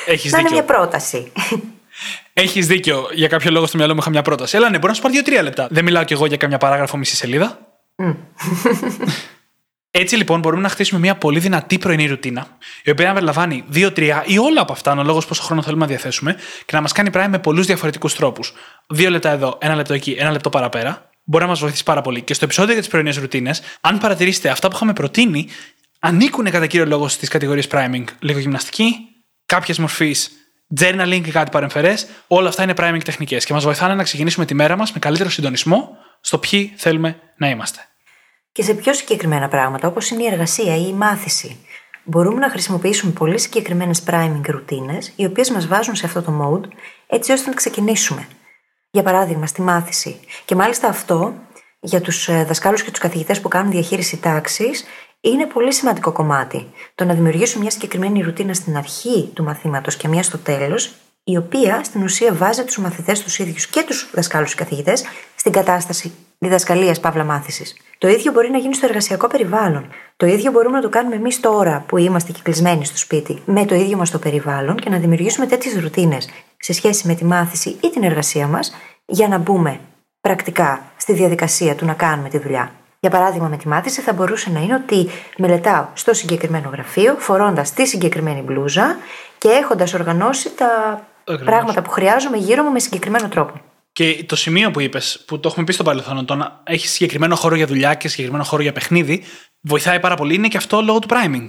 Έχεις 0.06 0.32
δίκιο. 0.32 0.38
Να 0.38 0.40
είναι 0.40 0.50
μια 0.50 0.64
πρόταση. 0.64 1.32
Έχεις 2.34 2.68
δίκιο. 2.68 3.08
Για 3.14 3.28
κάποιο 3.28 3.52
λόγο 3.52 3.66
στο 3.66 3.78
μυαλό 3.78 3.94
μου 3.94 4.00
είχα 4.00 4.10
μια 4.10 4.22
πρόταση. 4.22 4.58
Αλλά 4.58 4.70
ναι, 4.70 4.76
μπορεί 4.78 4.88
να 4.88 4.94
σου 4.94 5.02
πάρει 5.02 5.22
2-3 5.40 5.44
λεπτά. 5.44 5.68
Δεν 5.72 5.84
μιλάω 5.84 6.04
κι 6.04 6.14
εγώ 6.14 6.26
για 6.26 6.38
καμιά 6.38 6.58
παράγραφο 6.58 6.98
μισή 6.98 7.16
σελίδα. 7.16 7.60
Έτσι 9.96 10.16
λοιπόν 10.16 10.40
μπορούμε 10.40 10.62
να 10.62 10.70
χτίσουμε 10.70 11.00
μια 11.00 11.16
πολύ 11.16 11.40
δυνατή 11.40 11.78
πρωινή 11.78 12.08
ρουτίνα, 12.08 12.48
η 12.84 12.92
οποία 12.92 13.08
να 13.08 13.14
περιλαμβάνει 13.14 13.64
2-3 13.74 14.22
ή 14.26 14.38
όλα 14.38 14.62
από 14.62 14.72
αυτά, 14.72 14.92
αναλόγως 14.92 15.26
πόσο 15.26 15.44
χρόνο 15.44 15.62
θέλουμε 15.62 15.82
να 15.82 15.88
διαθέσουμε, 15.88 16.36
και 16.66 16.76
να 16.76 16.82
μας 16.82 16.92
κάνει 16.92 17.12
πράγμα 17.12 17.30
με 17.30 17.40
πολλούς 17.40 17.66
διαφορετικούς 17.66 18.16
τρόπους. 18.16 18.54
Δύο 18.88 19.10
λεπτά 19.10 19.30
εδώ, 19.30 19.58
ένα 19.62 19.76
λεπτό 19.76 19.94
εκεί, 19.94 20.16
ένα 20.20 20.32
λεπτό 20.32 20.50
παραπέρα, 20.50 21.10
μπορεί 21.24 21.44
να 21.44 21.50
μας 21.50 21.60
βοηθήσει 21.60 21.84
πάρα 21.84 22.02
πολύ. 22.02 22.22
Και 22.22 22.34
στο 22.34 22.46
επεισόδιο 22.46 22.72
για 22.72 22.82
τις 22.82 22.92
πρωινές 22.92 23.18
ρουτίνες, 23.18 23.62
αν 23.82 23.98
παρατηρήσετε 23.98 24.50
αυτά 24.50 24.68
που 24.68 24.76
είχαμε 24.76 24.94
προτείνει, 24.94 25.48
ανήκουν 26.00 26.50
κατά 26.50 26.68
κύριο 26.68 26.86
λόγο 26.86 27.08
στις 27.08 27.30
κατηγορίες 27.30 27.68
priming. 27.72 28.04
Λίγο 28.20 28.40
γυμναστική, 28.40 28.96
κάποια 29.46 29.76
μορφής 29.78 30.32
journaling 30.80 31.22
και 31.24 31.32
κάτι 31.32 31.52
παρεμφερές. 31.52 32.08
Όλα 32.28 32.50
αυτά 32.50 32.64
είναι 32.64 32.74
priming 32.78 33.02
τεχνικές 33.04 33.46
και 33.46 33.54
μας 33.54 33.64
βοηθάνε 33.64 33.94
να 33.96 34.04
ξεκινήσουμε 34.04 34.46
τη 34.46 34.54
μέρα 34.54 34.76
μας 34.78 34.92
με 34.92 35.00
καλύτερο 35.00 35.30
συντονισμό 35.30 35.98
στο 36.22 36.38
ποιοι 36.38 36.74
θέλουμε 36.76 37.20
να 37.38 37.50
είμαστε. 37.50 37.88
Και 38.54 38.64
σε 38.64 38.74
πιο 38.74 38.94
συγκεκριμένα 38.94 39.48
πράγματα, 39.48 39.88
όπως 39.88 40.10
είναι 40.10 40.24
η 40.24 40.26
εργασία 40.26 40.76
ή 40.76 40.86
η 40.88 40.94
μάθηση, 40.94 41.58
μπορούμε 42.04 42.40
να 42.40 42.50
χρησιμοποιήσουμε 42.50 43.12
πολύ 43.12 43.40
συγκεκριμένες 43.40 44.04
priming 44.08 44.42
ρουτίνες, 44.48 45.14
οι 45.16 45.26
οποίες 45.26 45.50
μας 45.50 45.68
βάζουν 45.68 45.96
σε 45.96 46.06
αυτό 46.06 46.22
το 46.22 46.32
mode, 46.42 46.68
έτσι 47.08 47.32
ώστε 47.32 47.50
να 47.50 47.56
ξεκινήσουμε. 47.56 48.28
Για 48.92 49.04
παράδειγμα, 49.04 49.46
στη 49.46 49.62
μάθηση. 49.62 50.20
Και 50.46 50.56
μάλιστα 50.56 50.88
αυτό 50.88 51.34
για 51.80 52.02
τους 52.02 52.28
ε, 52.28 52.44
δασκάλους 52.44 52.84
και 52.84 52.92
τους 52.92 53.00
καθηγητές 53.00 53.42
που 53.42 53.48
κάνουν 53.48 53.72
διαχείριση 53.72 54.18
τάξης 54.18 54.84
είναι 55.22 55.46
πολύ 55.46 55.74
σημαντικό 55.74 56.12
κομμάτι. 56.12 56.68
Το 56.96 57.06
να 57.06 57.14
δημιουργήσουμε 57.14 57.62
μια 57.62 57.72
συγκεκριμένη 57.72 58.22
ρουτίνα 58.22 58.54
στην 58.54 58.78
αρχή 58.78 59.32
του 59.34 59.44
μαθήματος 59.44 59.96
και 59.96 60.08
μια 60.08 60.24
στο 60.24 60.38
τέλος, 60.38 60.94
η 61.24 61.38
οποία 61.38 61.84
στην 61.84 62.04
ουσία 62.04 62.34
βάζει 62.34 62.64
τους 62.64 62.78
μαθητές 62.78 63.24
τους 63.24 63.40
ίδιους 63.40 63.68
και 63.68 63.84
τους 63.88 64.10
δασκάλους 64.14 64.56
και 64.56 64.64
καθηγητές 64.64 65.04
στην 65.36 65.52
κατάσταση 65.52 66.14
διδασκαλίας 66.44 67.00
παύλα 67.00 67.24
μάθησης. 67.24 67.76
Το 67.98 68.08
ίδιο 68.08 68.32
μπορεί 68.32 68.50
να 68.50 68.58
γίνει 68.58 68.76
στο 68.76 68.86
εργασιακό 68.86 69.28
περιβάλλον. 69.28 69.88
Το 70.18 70.26
ίδιο 70.26 70.52
μπορούμε 70.52 70.76
να 70.76 70.82
το 70.82 70.90
κάνουμε 70.90 71.16
εμείς 71.16 71.40
τώρα 71.40 71.84
που 71.88 71.98
είμαστε 71.98 72.32
κυκλισμένοι 72.32 72.86
στο 72.86 72.98
σπίτι, 72.98 73.42
με 73.46 73.66
το 73.66 73.76
ίδιο 73.76 73.98
μας 73.98 74.12
το 74.12 74.20
περιβάλλον 74.20 74.76
και 74.76 74.90
να 74.90 74.98
δημιουργήσουμε 74.98 75.46
τέτοιες 75.46 75.80
ρουτίνες 75.82 76.30
σε 76.58 76.74
σχέση 76.74 77.08
με 77.08 77.16
τη 77.16 77.26
μάθηση 77.26 77.70
ή 77.70 77.90
την 77.90 78.04
εργασία 78.04 78.48
μας 78.48 78.76
για 79.06 79.28
να 79.28 79.38
μπούμε 79.38 79.80
πρακτικά 80.22 80.82
στη 80.98 81.14
διαδικασία 81.14 81.76
του 81.76 81.86
να 81.86 81.94
κάνουμε 81.94 82.30
τη 82.30 82.38
δουλειά. 82.38 82.72
Για 83.00 83.12
παράδειγμα, 83.12 83.48
με 83.48 83.58
τη 83.58 83.68
μάθηση 83.68 84.02
θα 84.02 84.14
μπορούσε 84.14 84.50
να 84.50 84.60
είναι 84.60 84.74
ότι 84.74 85.10
μελετάω 85.38 85.86
στο 85.94 86.14
συγκεκριμένο 86.14 86.70
γραφείο, 86.70 87.16
φορώντας 87.20 87.74
τη 87.74 87.86
συγκεκριμένη 87.86 88.42
μπλούζα 88.42 88.98
και 89.38 89.50
έχοντας 89.50 89.94
οργανώσει 89.94 90.52
τα 90.56 91.02
πράγματα 91.46 91.82
που 91.82 91.90
χρειάζομαι 91.90 92.38
γύρω 92.38 92.64
μου 92.64 92.72
με 92.72 92.80
συγκεκριμένο 92.80 93.28
τρόπο. 93.28 93.54
Και 93.94 94.24
το 94.28 94.36
σημείο 94.36 94.72
που 94.72 94.80
είπες, 94.80 95.24
που 95.28 95.40
το 95.40 95.48
έχουμε 95.48 95.66
πει 95.66 95.74
στο 95.74 95.84
παρελθόν, 95.84 96.26
το 96.26 96.36
να 96.36 96.62
έχει 96.64 96.88
συγκεκριμένο 96.88 97.36
χώρο 97.36 97.56
για 97.56 97.66
δουλειά 97.66 97.94
και 97.94 98.08
συγκεκριμένο 98.08 98.44
χώρο 98.44 98.62
για 98.62 98.72
παιχνίδι, 98.72 99.24
βοηθάει 99.62 100.00
πάρα 100.00 100.16
πολύ. 100.16 100.36
Είναι 100.36 100.48
και 100.48 100.58
αυτό 100.58 100.82
λόγω 100.82 101.00
του 101.00 101.08
priming. 101.12 101.46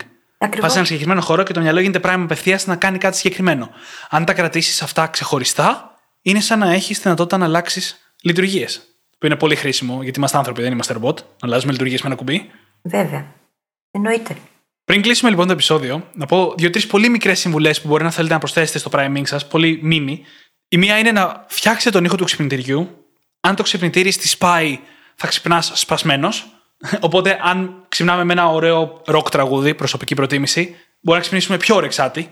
Πα 0.60 0.68
σε 0.68 0.76
ένα 0.76 0.86
συγκεκριμένο 0.86 1.20
χώρο 1.20 1.42
και 1.42 1.52
το 1.52 1.60
μυαλό 1.60 1.80
γίνεται 1.80 2.00
prime 2.02 2.20
απευθείας 2.22 2.66
να 2.66 2.76
κάνει 2.76 2.98
κάτι 2.98 3.16
συγκεκριμένο. 3.16 3.70
Αν 4.10 4.24
τα 4.24 4.32
κρατήσεις 4.32 4.82
αυτά 4.82 5.06
ξεχωριστά, 5.06 5.98
είναι 6.22 6.40
σαν 6.40 6.58
να 6.58 6.72
έχεις 6.72 7.00
δυνατότητα 7.00 7.36
να 7.36 7.44
αλλάξεις 7.44 7.98
λειτουργίες. 8.22 8.82
Που 9.18 9.26
είναι 9.26 9.36
πολύ 9.36 9.56
χρήσιμο, 9.56 10.02
γιατί 10.02 10.18
είμαστε 10.18 10.36
άνθρωποι, 10.36 10.62
δεν 10.62 10.72
είμαστε 10.72 10.92
ρομπότ. 10.92 11.18
Να 11.18 11.48
αλλάζουμε 11.48 11.72
λειτουργίες 11.72 12.02
με 12.02 12.06
ένα 12.06 12.16
κουμπί. 12.16 12.50
Βέβαια. 12.82 13.34
Εννοείται. 13.90 14.36
Πριν 14.84 15.02
κλείσουμε 15.02 15.30
λοιπόν 15.30 15.46
το 15.46 15.52
επεισόδιο, 15.52 16.10
να 16.14 16.26
πω 16.26 16.54
δύο-τρεις 16.56 16.86
πολύ 16.86 17.08
μικρές 17.08 17.38
συμβουλές 17.38 17.80
που 17.80 17.88
μπορεί 17.88 18.04
να 18.04 18.10
θέλετε 18.10 18.34
να 18.34 18.40
προσθέσετε 18.40 18.78
στο 18.78 18.90
priming 18.94 19.22
σας, 19.22 19.46
πολύ 19.46 19.78
μήνυ. 19.82 20.24
Η 20.68 20.76
μία 20.76 20.98
είναι 20.98 21.12
να 21.12 21.44
φτιάξετε 21.48 21.90
τον 21.90 22.04
ήχο 22.04 22.16
του 22.16 22.24
ξυπνητηριού. 22.24 23.04
Αν 23.40 23.54
το 23.54 23.62
ξυπνητήρι 23.62 24.10
στη 24.10 24.28
σπάει, 24.28 24.78
θα 25.14 25.26
ξυπνάς 25.26 25.72
σπασμένος. 25.74 26.46
Οπότε, 27.00 27.38
αν 27.42 27.84
ξυπνάμε 27.88 28.24
με 28.24 28.32
ένα 28.32 28.48
ωραίο 28.48 29.02
ροκ 29.06 29.28
τραγούδι, 29.28 29.74
προσωπική 29.74 30.14
προτίμηση, 30.14 30.76
μπορεί 31.00 31.16
να 31.16 31.20
ξυπνήσουμε 31.20 31.56
πιο 31.56 31.76
ωρεξάτη. 31.76 32.28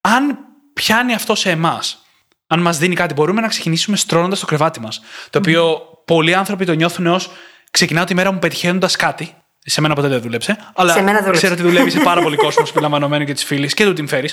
Αν 0.00 0.38
πιάνει 0.72 1.14
αυτό 1.14 1.34
σε 1.34 1.50
εμάς, 1.50 2.04
αν 2.46 2.60
μας 2.60 2.78
δίνει 2.78 2.94
κάτι, 2.94 3.14
μπορούμε 3.14 3.40
να 3.40 3.48
ξεκινήσουμε 3.48 3.96
στρώνοντας 3.96 4.40
το 4.40 4.46
κρεβάτι 4.46 4.80
μας. 4.80 5.00
Το 5.30 5.38
οποίο 5.38 5.80
πολλοί 6.04 6.34
άνθρωποι 6.34 6.64
το 6.64 6.72
νιώθουν 6.72 7.06
ως 7.06 7.30
ξεκινάω 7.70 8.04
τη 8.04 8.14
μέρα 8.14 8.32
μου 8.32 8.38
πετυχαίνοντας 8.38 8.96
κάτι. 8.96 9.34
Σε 9.58 9.80
μένα 9.80 9.94
ποτέ 9.94 10.08
δεν 10.08 10.20
δούλεψε. 10.20 10.56
Αλλά 10.74 10.92
σε 10.92 11.02
μένα 11.02 11.30
ξέρω 11.30 11.52
ότι 11.52 11.62
δουλεύει 11.62 11.90
σε 11.90 12.00
πάρα 12.00 12.22
πολύ 12.22 12.36
κόσμο, 12.44 12.64
συμπεριλαμβανομένου 12.64 13.24
και 13.24 13.32
της 13.32 13.44
φίλης 13.44 13.74
και 13.74 13.84
του 13.84 13.92
την 13.92 14.08
φέρει. 14.08 14.28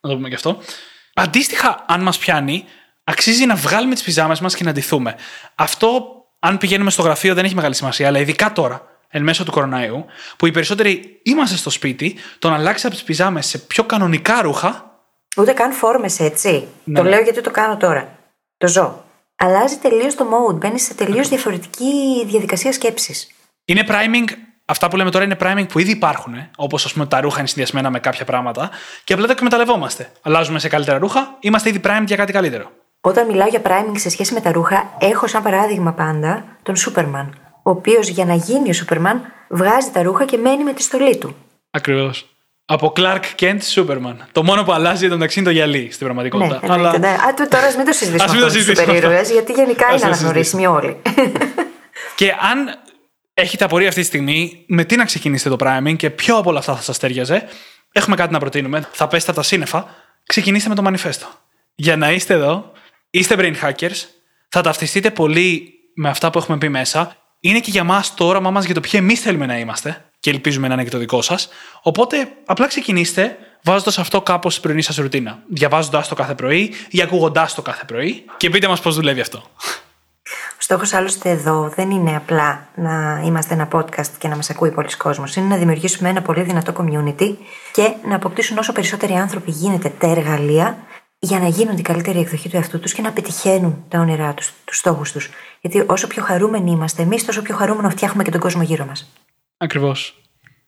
Να 0.00 0.10
το 0.10 0.16
πούμε 0.16 0.28
και 0.28 0.34
αυτό. 0.34 0.62
Αντίστοιχα, 1.14 1.84
αν 1.88 2.02
μας 2.02 2.18
πιάνει, 2.18 2.64
αξίζει 3.10 3.46
να 3.46 3.54
βγάλουμε 3.54 3.94
τις 3.94 4.02
πιζάμες 4.02 4.40
μας 4.40 4.54
και 4.54 4.64
να 4.64 4.72
ντυθούμε. 4.72 5.14
Αυτό, 5.54 6.14
αν 6.38 6.58
πηγαίνουμε 6.58 6.90
στο 6.90 7.02
γραφείο, 7.02 7.34
δεν 7.34 7.44
έχει 7.44 7.54
μεγάλη 7.54 7.74
σημασία, 7.74 8.06
αλλά 8.06 8.18
ειδικά 8.18 8.52
τώρα, 8.52 8.82
εν 9.08 9.22
μέσω 9.22 9.44
του 9.44 9.50
κοροναϊού, 9.50 10.04
που 10.36 10.46
οι 10.46 10.50
περισσότεροι 10.50 11.20
είμαστε 11.22 11.56
στο 11.56 11.70
σπίτι, 11.70 12.16
το 12.38 12.48
να 12.48 12.54
αλλάξει 12.54 12.86
από 12.86 12.94
τις 12.94 13.04
πιζάμες 13.04 13.46
σε 13.46 13.58
πιο 13.58 13.84
κανονικά 13.84 14.42
ρούχα. 14.42 14.84
Ούτε 15.36 15.52
καν 15.52 15.72
φόρμες 15.72 16.20
έτσι. 16.20 16.68
Ναι. 16.84 16.98
Το 16.98 17.04
λέω 17.04 17.20
γιατί 17.20 17.40
το 17.40 17.50
κάνω 17.50 17.76
τώρα. 17.76 18.18
Το 18.56 18.68
ζω. 18.68 19.04
Αλλάζει 19.36 19.76
τελείως 19.76 20.14
το 20.14 20.24
mode. 20.24 20.54
Μπαίνει 20.54 20.78
σε 20.78 20.94
τελείως 20.94 21.28
διαφορετική 21.28 22.24
διαδικασία 22.26 22.72
σκέψης. 22.72 23.30
Είναι 23.64 23.84
priming 23.88 24.28
αυτά 24.64 24.88
που 24.88 24.96
λέμε 24.96 25.10
τώρα 25.10 25.24
είναι 25.24 25.36
priming 25.40 25.68
που 25.68 25.78
ήδη 25.78 25.90
υπάρχουν, 25.90 26.34
όπως 26.56 26.84
ας 26.84 26.92
πούμε 26.92 27.06
τα 27.06 27.20
ρούχα 27.20 27.38
είναι 27.38 27.48
συνδυασμένα 27.48 27.90
με 27.90 28.00
κάποια 28.00 28.24
πράγματα, 28.24 28.70
και 29.04 29.12
απλά 29.12 29.26
τα 29.26 29.32
εκμεταλλευόμαστε. 29.32 30.12
Αλλάζουμε 30.22 30.58
σε 30.58 30.68
καλύτερα 30.68 30.98
ρούχα, 30.98 31.36
είμαστε 31.40 31.68
ήδη 31.68 31.80
primed 31.84 32.04
για 32.06 32.16
κάτι 32.16 32.32
καλύτερο. 32.32 32.70
Όταν 33.00 33.26
μιλάω 33.26 33.48
για 33.48 33.62
priming 33.64 33.94
σε 33.96 34.10
σχέση 34.10 34.34
με 34.34 34.40
τα 34.40 34.52
ρούχα, 34.52 34.96
έχω 34.98 35.26
σαν 35.26 35.42
παράδειγμα 35.42 35.92
πάντα 35.92 36.44
τον 36.62 36.76
Σούπερμαν. 36.76 37.38
Ο 37.62 37.70
οποίος 37.70 38.08
για 38.08 38.24
να 38.24 38.34
γίνει 38.34 38.70
ο 38.70 38.72
Σούπερμαν 38.72 39.22
βγάζει 39.48 39.90
τα 39.90 40.02
ρούχα 40.02 40.24
και 40.24 40.36
μένει 40.36 40.64
με 40.64 40.72
τη 40.72 40.82
στολή 40.82 41.16
του. 41.16 41.36
Ακριβώς. 41.70 42.26
Από 42.64 42.92
Clark 42.96 43.20
Kent 43.40 43.58
Σούπερμαν. 43.62 44.26
Το 44.32 44.44
μόνο 44.44 44.64
που 44.64 44.72
αλλάζει 44.72 45.08
το 45.08 45.14
μεταξύ 45.14 45.38
είναι 45.38 45.48
το 45.48 45.54
γυαλί 45.54 45.88
στην 45.92 46.04
πραγματικότητα. 46.04 46.60
Ναι, 46.62 46.72
Αλλά... 46.72 46.98
ναι. 46.98 47.08
Α, 47.08 47.34
τώρα 47.48 47.76
μην 47.76 47.86
το 47.86 47.92
συζητήσουμε 47.92 48.40
με 48.40 48.46
τους 48.46 48.66
υπερήρωε, 48.66 49.22
γιατί 49.22 49.52
γενικά 49.52 49.86
είναι 49.92 50.04
αναγνωρίσιμοι 50.04 50.66
όλοι. 50.66 50.96
και 52.16 52.30
αν 52.30 52.78
έχετε 53.34 53.64
απορία 53.64 53.88
αυτή 53.88 54.00
τη 54.00 54.06
στιγμή 54.06 54.64
με 54.66 54.84
τι 54.84 54.96
να 54.96 55.04
ξεκινήσετε 55.04 55.56
το 55.56 55.66
priming 55.66 55.96
και 55.96 56.10
ποιο 56.10 56.36
από 56.36 56.50
όλα 56.50 56.58
αυτά 56.58 56.74
θα 56.74 56.82
σας 56.82 56.98
τέριαζε, 56.98 57.48
έχουμε 57.92 58.16
κάτι 58.16 58.32
να 58.32 58.38
προτείνουμε. 58.38 58.88
Θα 58.92 59.08
πέσετε 59.08 59.30
από 59.30 59.40
τα 59.40 59.46
σύννεφα. 59.46 59.88
Ξεκινήστε 60.26 60.68
με 60.68 60.74
το 60.74 60.82
manifesto. 60.86 61.26
Για 61.74 61.96
να 61.96 62.12
είστε 62.12 62.34
εδώ, 62.34 62.72
είστε 63.10 63.34
brain 63.38 63.54
hackers, 63.62 64.04
θα 64.48 64.60
ταυτιστείτε 64.60 65.10
πολύ 65.10 65.72
με 65.94 66.08
αυτά 66.08 66.30
που 66.30 66.38
έχουμε 66.38 66.58
πει 66.58 66.68
μέσα. 66.68 67.16
Είναι 67.40 67.60
και 67.60 67.70
για 67.70 67.84
μας 67.84 68.14
το 68.14 68.26
όραμά 68.26 68.50
μας 68.50 68.64
για 68.64 68.74
το 68.74 68.80
ποιοι 68.80 68.92
εμείς 68.94 69.20
θέλουμε 69.20 69.46
να 69.46 69.58
είμαστε 69.58 70.04
και 70.20 70.30
ελπίζουμε 70.30 70.68
να 70.68 70.74
είναι 70.74 70.84
και 70.84 70.90
το 70.90 70.98
δικό 70.98 71.22
σας. 71.22 71.48
Οπότε 71.82 72.28
απλά 72.44 72.66
ξεκινήστε 72.66 73.36
βάζοντας 73.62 73.98
αυτό 73.98 74.22
κάπως 74.22 74.52
στην 74.52 74.64
πρωινή 74.64 74.82
σας 74.82 74.96
ρουτίνα. 74.96 75.42
Διαβάζοντα 75.48 76.04
το 76.08 76.14
κάθε 76.14 76.34
πρωί 76.34 76.74
ή 76.90 77.02
ακούγοντάς 77.02 77.54
το 77.54 77.62
κάθε 77.62 77.84
πρωί 77.84 78.24
και 78.36 78.50
πείτε 78.50 78.68
μας 78.68 78.80
πώς 78.80 78.94
δουλεύει 78.94 79.20
αυτό. 79.20 79.42
Ο 80.58 80.62
στόχος 80.62 80.92
άλλωστε 80.92 81.30
εδώ 81.30 81.72
δεν 81.76 81.90
είναι 81.90 82.16
απλά 82.16 82.68
να 82.74 83.22
είμαστε 83.24 83.54
ένα 83.54 83.68
podcast 83.72 84.10
και 84.18 84.28
να 84.28 84.36
μας 84.36 84.50
ακούει 84.50 84.70
πολλοί 84.70 84.96
κόσμος. 84.96 85.36
Είναι 85.36 85.46
να 85.46 85.56
δημιουργήσουμε 85.56 86.08
ένα 86.08 86.22
πολύ 86.22 86.42
δυνατό 86.42 86.72
community 86.76 87.36
και 87.72 87.92
να 88.08 88.14
αποκτήσουν 88.14 88.58
όσο 88.58 88.72
περισσότεροι 88.72 89.12
άνθρωποι 89.12 89.50
γίνεται 89.50 89.92
τα 89.98 90.06
εργαλεία 90.06 90.78
για 91.22 91.38
να 91.38 91.48
γίνουν 91.48 91.74
την 91.74 91.84
καλύτερη 91.84 92.18
εκδοχή 92.18 92.48
του 92.48 92.56
εαυτού 92.56 92.78
τους 92.78 92.92
και 92.92 93.02
να 93.02 93.12
πετυχαίνουν 93.12 93.84
τα 93.88 93.98
όνειρά 93.98 94.34
τους, 94.34 94.52
τους 94.64 94.76
στόχους 94.76 95.12
τους. 95.12 95.30
Γιατί 95.60 95.84
όσο 95.86 96.06
πιο 96.06 96.22
χαρούμενοι 96.22 96.70
είμαστε 96.70 97.02
εμείς, 97.02 97.24
τόσο 97.24 97.42
πιο 97.42 97.56
χαρούμενο 97.56 97.90
φτιάχνουμε 97.90 98.22
και 98.22 98.30
τον 98.30 98.40
κόσμο 98.40 98.62
γύρω 98.62 98.84
μας. 98.84 99.10
Ακριβώς. 99.56 100.20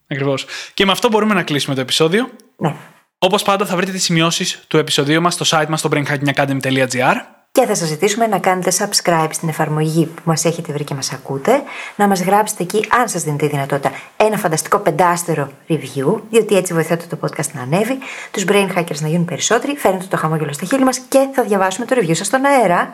Ακριβώς. 0.06 0.46
Και 0.74 0.84
με 0.84 0.92
αυτό 0.92 1.08
μπορούμε 1.08 1.34
να 1.34 1.42
κλείσουμε 1.42 1.74
το 1.74 1.80
επεισόδιο. 1.80 2.30
Ναι. 2.56 2.74
Όπως 3.18 3.42
πάντα, 3.42 3.66
θα 3.66 3.76
βρείτε 3.76 3.92
τις 3.92 4.02
σημειώσεις 4.02 4.64
του 4.68 4.76
επεισοδίου 4.76 5.20
μας 5.20 5.34
στο 5.34 5.44
site 5.48 5.66
μας 5.68 5.78
στο 5.78 5.88
brainhackingacademy.gr. 5.92 7.14
Και 7.52 7.66
θα 7.66 7.74
σας 7.74 7.88
ζητήσουμε 7.88 8.26
να 8.26 8.38
κάνετε 8.38 8.72
subscribe 8.78 9.28
στην 9.30 9.48
εφαρμογή 9.48 10.06
που 10.06 10.22
μας 10.24 10.44
έχετε 10.44 10.72
βρει 10.72 10.84
και 10.84 10.94
μας 10.94 11.12
ακούτε, 11.12 11.62
να 11.96 12.08
μας 12.08 12.22
γράψετε 12.22 12.62
εκεί, 12.62 12.86
αν 13.00 13.08
σας 13.08 13.22
δίνετε 13.22 13.46
τη 13.46 13.52
δυνατότητα, 13.52 13.92
ένα 14.16 14.36
φανταστικό 14.36 14.78
πεντάστερο 14.78 15.52
review, 15.68 16.20
διότι 16.30 16.56
έτσι 16.56 16.72
βοηθάτε 16.72 17.04
το 17.16 17.18
podcast 17.22 17.50
να 17.52 17.62
ανέβει, 17.62 17.98
τους 18.30 18.44
brain 18.46 18.68
hackers 18.76 19.00
να 19.00 19.08
γίνουν 19.08 19.24
περισσότεροι, 19.24 19.76
φέρνετε 19.76 20.04
το 20.08 20.16
χαμόγελο 20.16 20.52
στα 20.52 20.66
χείλη 20.66 20.84
μας 20.84 20.98
και 20.98 21.28
θα 21.34 21.42
διαβάσουμε 21.42 21.86
το 21.86 21.96
review 21.98 22.14
σας 22.16 22.26
στον 22.26 22.44
αέρα. 22.44 22.90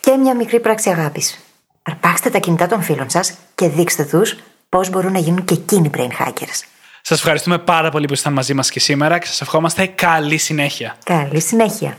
Και 0.00 0.16
μια 0.16 0.34
μικρή 0.34 0.60
πράξη 0.60 0.90
αγάπης. 0.90 1.38
Αρπάξτε 1.82 2.30
τα 2.30 2.38
κινητά 2.38 2.66
των 2.66 2.82
φίλων 2.82 3.10
σας 3.10 3.34
και 3.54 3.68
δείξτε 3.68 4.04
τους 4.04 4.36
πώς 4.68 4.90
μπορούν 4.90 5.12
να 5.12 5.18
γίνουν 5.18 5.44
και 5.44 5.54
εκείνοι 5.54 5.90
brain 5.96 6.24
hackers. 6.24 6.62
Σας 7.02 7.18
ευχαριστούμε 7.18 7.58
πάρα 7.58 7.90
πολύ 7.90 8.06
που 8.06 8.12
ήσασταν 8.12 8.32
μαζί 8.32 8.54
μας 8.54 8.70
και 8.70 8.80
σήμερα 8.80 9.18
και 9.18 9.26
σας 9.26 9.40
ευχόμαστε 9.40 9.86
καλή 9.86 10.36
συνέχεια. 10.36 10.96
Καλή 11.04 11.40
συνέχεια. 11.40 11.96